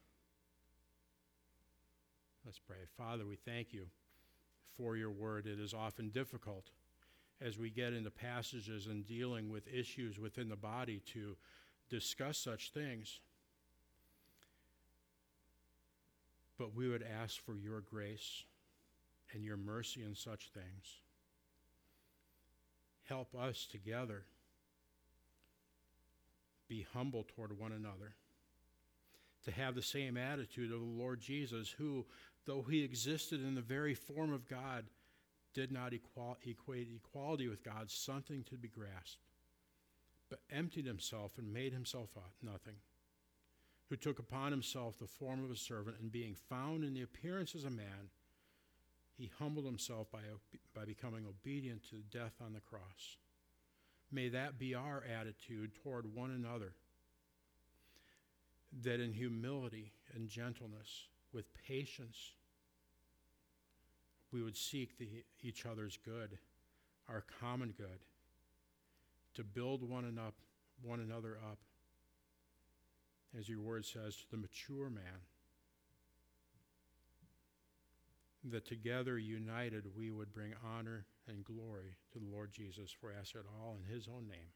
Let's 2.44 2.58
pray. 2.58 2.76
Father, 2.96 3.26
we 3.26 3.36
thank 3.36 3.72
you 3.72 3.86
for 4.76 4.96
your 4.96 5.10
word. 5.10 5.46
It 5.46 5.60
is 5.60 5.74
often 5.74 6.10
difficult 6.10 6.70
as 7.40 7.58
we 7.58 7.70
get 7.70 7.92
into 7.92 8.10
passages 8.10 8.86
and 8.86 9.06
dealing 9.06 9.50
with 9.50 9.68
issues 9.72 10.18
within 10.18 10.48
the 10.48 10.56
body 10.56 11.02
to 11.12 11.36
discuss 11.90 12.38
such 12.38 12.72
things. 12.72 13.20
But 16.58 16.74
we 16.74 16.88
would 16.88 17.04
ask 17.22 17.44
for 17.44 17.54
your 17.54 17.80
grace 17.80 18.44
and 19.32 19.44
your 19.44 19.58
mercy 19.58 20.02
in 20.02 20.14
such 20.14 20.50
things. 20.54 21.00
Help 23.04 23.34
us 23.34 23.66
together 23.70 24.24
be 26.68 26.86
humble 26.92 27.24
toward 27.34 27.58
one 27.58 27.72
another, 27.72 28.14
to 29.44 29.50
have 29.50 29.74
the 29.74 29.82
same 29.82 30.16
attitude 30.16 30.72
of 30.72 30.80
the 30.80 30.84
Lord 30.84 31.20
Jesus, 31.20 31.74
who, 31.78 32.04
though 32.44 32.62
he 32.62 32.82
existed 32.82 33.40
in 33.40 33.54
the 33.54 33.60
very 33.60 33.94
form 33.94 34.32
of 34.32 34.48
God, 34.48 34.84
did 35.56 35.72
not 35.72 35.94
equal, 35.94 36.36
equate 36.44 36.86
equality 36.94 37.48
with 37.48 37.64
God 37.64 37.90
something 37.90 38.44
to 38.44 38.56
be 38.56 38.68
grasped, 38.68 39.24
but 40.28 40.40
emptied 40.50 40.84
himself 40.84 41.38
and 41.38 41.50
made 41.50 41.72
himself 41.72 42.10
nothing, 42.42 42.74
who 43.88 43.96
took 43.96 44.18
upon 44.18 44.52
himself 44.52 44.98
the 44.98 45.06
form 45.06 45.42
of 45.42 45.50
a 45.50 45.56
servant, 45.56 45.96
and 45.98 46.12
being 46.12 46.34
found 46.34 46.84
in 46.84 46.92
the 46.92 47.00
appearance 47.00 47.54
as 47.54 47.64
a 47.64 47.70
man, 47.70 48.10
he 49.16 49.32
humbled 49.38 49.64
himself 49.64 50.12
by, 50.12 50.18
by 50.74 50.84
becoming 50.84 51.24
obedient 51.26 51.82
to 51.88 51.96
death 52.10 52.34
on 52.44 52.52
the 52.52 52.60
cross. 52.60 53.16
May 54.12 54.28
that 54.28 54.58
be 54.58 54.74
our 54.74 55.02
attitude 55.18 55.74
toward 55.82 56.14
one 56.14 56.32
another. 56.32 56.74
That 58.82 59.00
in 59.00 59.14
humility 59.14 59.92
and 60.14 60.28
gentleness, 60.28 61.06
with 61.32 61.46
patience, 61.66 62.34
we 64.36 64.42
would 64.42 64.56
seek 64.56 64.98
the, 64.98 65.08
each 65.42 65.64
other's 65.64 65.98
good, 66.04 66.36
our 67.08 67.24
common 67.40 67.72
good, 67.74 68.04
to 69.34 69.42
build 69.42 69.82
one, 69.82 70.04
and 70.04 70.18
up, 70.18 70.34
one 70.82 71.00
another 71.00 71.38
up, 71.50 71.56
as 73.38 73.48
your 73.48 73.60
word 73.60 73.86
says, 73.86 74.14
to 74.16 74.30
the 74.30 74.36
mature 74.36 74.90
man 74.90 75.24
that 78.44 78.66
together, 78.66 79.18
united, 79.18 79.84
we 79.96 80.10
would 80.10 80.34
bring 80.34 80.52
honor 80.62 81.06
and 81.26 81.42
glory 81.42 81.96
to 82.12 82.18
the 82.18 82.30
Lord 82.30 82.52
Jesus. 82.52 82.94
For 83.00 83.10
I 83.10 83.18
ask 83.18 83.34
it 83.34 83.46
all 83.58 83.78
in 83.82 83.90
his 83.90 84.06
own 84.06 84.28
name. 84.28 84.52